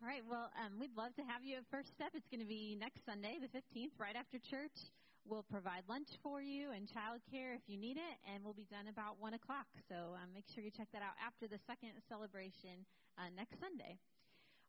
All 0.00 0.08
right. 0.08 0.22
Well, 0.24 0.48
um, 0.56 0.80
we'd 0.80 0.96
love 0.96 1.12
to 1.16 1.22
have 1.26 1.44
you 1.44 1.58
at 1.58 1.66
First 1.68 1.92
Step. 1.92 2.14
It's 2.14 2.30
going 2.30 2.40
to 2.40 2.48
be 2.48 2.78
next 2.78 3.04
Sunday, 3.04 3.36
the 3.42 3.50
15th, 3.50 3.98
right 3.98 4.14
after 4.16 4.38
church. 4.38 4.94
We'll 5.28 5.44
provide 5.44 5.82
lunch 5.90 6.16
for 6.22 6.40
you 6.40 6.70
and 6.70 6.88
childcare 6.88 7.52
if 7.52 7.66
you 7.66 7.76
need 7.76 7.98
it, 7.98 8.16
and 8.24 8.40
we'll 8.40 8.56
be 8.56 8.64
done 8.70 8.88
about 8.88 9.20
1 9.20 9.34
o'clock. 9.34 9.66
So 9.90 10.16
um, 10.16 10.32
make 10.32 10.46
sure 10.48 10.64
you 10.64 10.70
check 10.70 10.88
that 10.94 11.02
out 11.02 11.18
after 11.20 11.44
the 11.44 11.58
second 11.66 11.98
celebration 12.08 12.86
uh, 13.18 13.28
next 13.36 13.60
Sunday. 13.60 13.98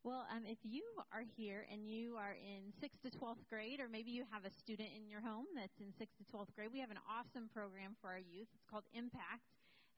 Well, 0.08 0.24
um, 0.32 0.47
if 0.47 0.64
you 0.64 0.88
are 1.12 1.28
here 1.36 1.68
and 1.68 1.84
you 1.84 2.16
are 2.16 2.32
in 2.39 2.72
6th 2.80 3.04
to 3.04 3.12
12th 3.12 3.43
grade, 3.52 3.84
or 3.84 3.91
maybe 3.91 4.16
you 4.16 4.24
have 4.32 4.47
a 4.47 4.54
student 4.64 4.95
in 4.95 5.12
your 5.12 5.20
home 5.20 5.43
that's 5.52 5.76
in 5.84 5.91
6th 5.91 6.16
to 6.24 6.26
12th 6.32 6.56
grade, 6.56 6.72
we 6.72 6.80
have 6.80 6.88
an 6.88 7.04
awesome 7.04 7.52
program 7.52 8.00
for 8.00 8.08
our 8.08 8.24
youth. 8.24 8.47
It's 8.56 8.64
called 8.64 8.88
Impact. 8.95 9.43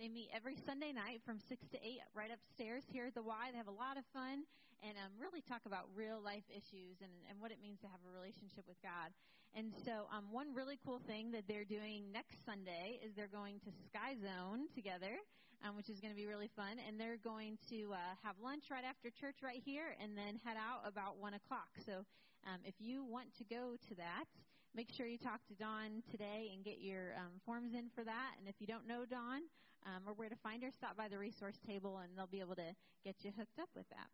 They 0.01 0.09
meet 0.09 0.33
every 0.33 0.57
Sunday 0.57 0.89
night 0.89 1.21
from 1.21 1.37
6 1.37 1.53
to 1.69 1.77
8 1.77 2.01
right 2.17 2.33
upstairs 2.33 2.81
here 2.89 3.05
at 3.05 3.13
the 3.13 3.21
Y. 3.21 3.53
They 3.53 3.61
have 3.61 3.69
a 3.69 3.77
lot 3.77 4.01
of 4.01 4.05
fun 4.09 4.49
and 4.81 4.97
um, 4.97 5.13
really 5.21 5.45
talk 5.45 5.69
about 5.69 5.85
real 5.93 6.17
life 6.17 6.49
issues 6.49 6.97
and, 7.05 7.13
and 7.29 7.37
what 7.37 7.53
it 7.53 7.61
means 7.61 7.77
to 7.85 7.87
have 7.93 8.01
a 8.01 8.09
relationship 8.09 8.65
with 8.65 8.81
God. 8.81 9.13
And 9.53 9.69
so, 9.85 10.09
um, 10.09 10.33
one 10.33 10.49
really 10.57 10.81
cool 10.81 10.97
thing 10.97 11.29
that 11.37 11.45
they're 11.45 11.67
doing 11.67 12.09
next 12.09 12.41
Sunday 12.41 12.97
is 13.05 13.13
they're 13.13 13.29
going 13.29 13.61
to 13.61 13.71
Sky 13.85 14.17
Zone 14.17 14.65
together, 14.73 15.21
um, 15.65 15.75
which 15.75 15.89
is 15.89 15.99
going 15.99 16.13
to 16.13 16.17
be 16.17 16.25
really 16.25 16.49
fun. 16.55 16.77
And 16.87 16.99
they're 16.99 17.17
going 17.17 17.57
to 17.69 17.93
uh, 17.93 18.15
have 18.23 18.35
lunch 18.41 18.65
right 18.71 18.83
after 18.83 19.09
church 19.09 19.43
right 19.43 19.61
here 19.63 19.95
and 20.01 20.17
then 20.17 20.39
head 20.43 20.57
out 20.57 20.87
about 20.87 21.17
1 21.17 21.33
o'clock. 21.33 21.69
So, 21.85 22.05
um, 22.45 22.57
if 22.65 22.73
you 22.79 23.03
want 23.03 23.29
to 23.37 23.43
go 23.43 23.77
to 23.87 23.95
that, 23.95 24.25
make 24.73 24.89
sure 24.91 25.05
you 25.05 25.17
talk 25.17 25.45
to 25.47 25.53
Dawn 25.53 26.01
today 26.09 26.49
and 26.53 26.65
get 26.65 26.81
your 26.81 27.13
um, 27.17 27.37
forms 27.45 27.73
in 27.73 27.89
for 27.93 28.03
that. 28.03 28.33
And 28.39 28.47
if 28.47 28.55
you 28.59 28.65
don't 28.65 28.87
know 28.87 29.05
Dawn 29.05 29.45
um, 29.85 30.01
or 30.07 30.13
where 30.13 30.29
to 30.29 30.35
find 30.41 30.63
her, 30.63 30.71
stop 30.71 30.97
by 30.97 31.07
the 31.07 31.17
resource 31.17 31.59
table 31.65 32.01
and 32.01 32.17
they'll 32.17 32.25
be 32.25 32.39
able 32.39 32.55
to 32.55 32.73
get 33.03 33.15
you 33.21 33.31
hooked 33.37 33.59
up 33.59 33.69
with 33.75 33.87
that. 33.89 34.09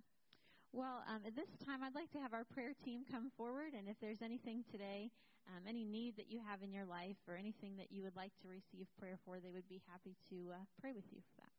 Well, 0.74 1.04
um, 1.08 1.22
at 1.26 1.36
this 1.36 1.48
time, 1.66 1.82
I'd 1.82 1.96
like 1.96 2.12
to 2.12 2.20
have 2.20 2.34
our 2.34 2.44
prayer 2.44 2.74
team 2.84 3.02
come 3.10 3.32
forward, 3.38 3.72
and 3.72 3.88
if 3.88 3.96
there's 4.02 4.22
anything 4.22 4.66
today, 4.70 5.10
um, 5.50 5.64
any 5.68 5.84
need 5.84 6.18
that 6.18 6.30
you 6.30 6.40
have 6.48 6.62
in 6.62 6.72
your 6.72 6.86
life, 6.86 7.18
or 7.28 7.36
anything 7.36 7.78
that 7.78 7.92
you 7.92 8.04
would 8.04 8.16
like 8.16 8.32
to 8.42 8.48
receive 8.48 8.88
prayer 9.00 9.18
for, 9.26 9.40
they 9.40 9.52
would 9.52 9.68
be 9.70 9.82
happy 9.92 10.16
to 10.30 10.52
uh, 10.52 10.60
pray 10.82 10.92
with 10.92 11.06
you 11.12 11.22
for 11.22 11.42
that. 11.42 11.56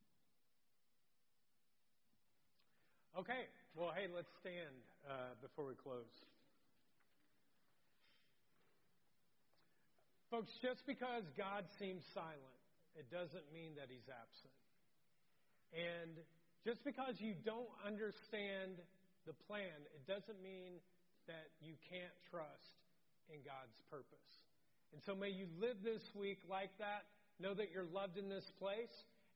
Okay. 3.20 3.48
Well, 3.74 3.90
hey, 3.94 4.06
let's 4.12 4.30
stand 4.40 4.76
uh, 5.08 5.34
before 5.40 5.66
we 5.66 5.74
close. 5.74 6.12
Folks, 10.30 10.52
just 10.60 10.84
because 10.84 11.24
God 11.36 11.64
seems 11.80 12.04
silent, 12.12 12.60
it 12.94 13.08
doesn't 13.08 13.48
mean 13.48 13.72
that 13.80 13.88
He's 13.88 14.06
absent. 14.12 14.54
And 15.72 16.20
just 16.64 16.84
because 16.84 17.16
you 17.16 17.32
don't 17.44 17.72
understand 17.80 18.76
the 19.24 19.32
plan, 19.48 19.72
it 19.96 20.04
doesn't 20.04 20.36
mean 20.44 20.80
that 21.28 21.48
you 21.60 21.74
can't 21.88 22.12
trust 22.28 22.76
in 23.32 23.40
God's 23.44 23.78
purpose. 23.90 24.30
And 24.92 25.02
so 25.04 25.14
may 25.14 25.28
you 25.28 25.46
live 25.60 25.76
this 25.84 26.02
week 26.14 26.40
like 26.48 26.70
that. 26.78 27.04
Know 27.40 27.54
that 27.54 27.70
you're 27.72 27.88
loved 27.92 28.16
in 28.16 28.28
this 28.28 28.50
place. 28.58 28.92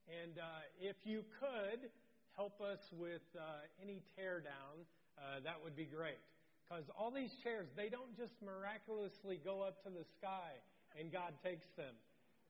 And 0.09 0.37
uh, 0.37 0.65
if 0.81 0.97
you 1.05 1.23
could 1.39 1.89
help 2.35 2.59
us 2.59 2.79
with 2.91 3.23
uh, 3.37 3.63
any 3.81 4.01
tear 4.17 4.41
down, 4.41 4.83
uh, 5.17 5.39
that 5.43 5.61
would 5.63 5.75
be 5.75 5.85
great. 5.85 6.19
Because 6.65 6.83
all 6.97 7.11
these 7.11 7.31
chairs, 7.43 7.67
they 7.77 7.89
don't 7.89 8.17
just 8.17 8.33
miraculously 8.43 9.39
go 9.43 9.61
up 9.61 9.83
to 9.83 9.89
the 9.89 10.05
sky 10.17 10.57
and 10.99 11.11
God 11.11 11.33
takes 11.43 11.67
them. 11.77 11.93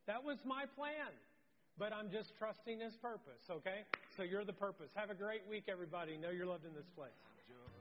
That 0.08 0.24
was 0.24 0.38
my 0.46 0.66
plan. 0.76 1.12
But 1.78 1.92
I'm 1.92 2.12
just 2.12 2.38
trusting 2.38 2.80
His 2.80 2.94
purpose, 3.02 3.42
okay? 3.50 3.82
So 4.16 4.22
you're 4.22 4.46
the 4.46 4.54
purpose. 4.54 4.92
Have 4.96 5.10
a 5.10 5.16
great 5.16 5.42
week, 5.50 5.64
everybody. 5.68 6.18
Know 6.18 6.30
you're 6.30 6.46
loved 6.46 6.66
in 6.66 6.74
this 6.74 6.90
place. 6.96 7.18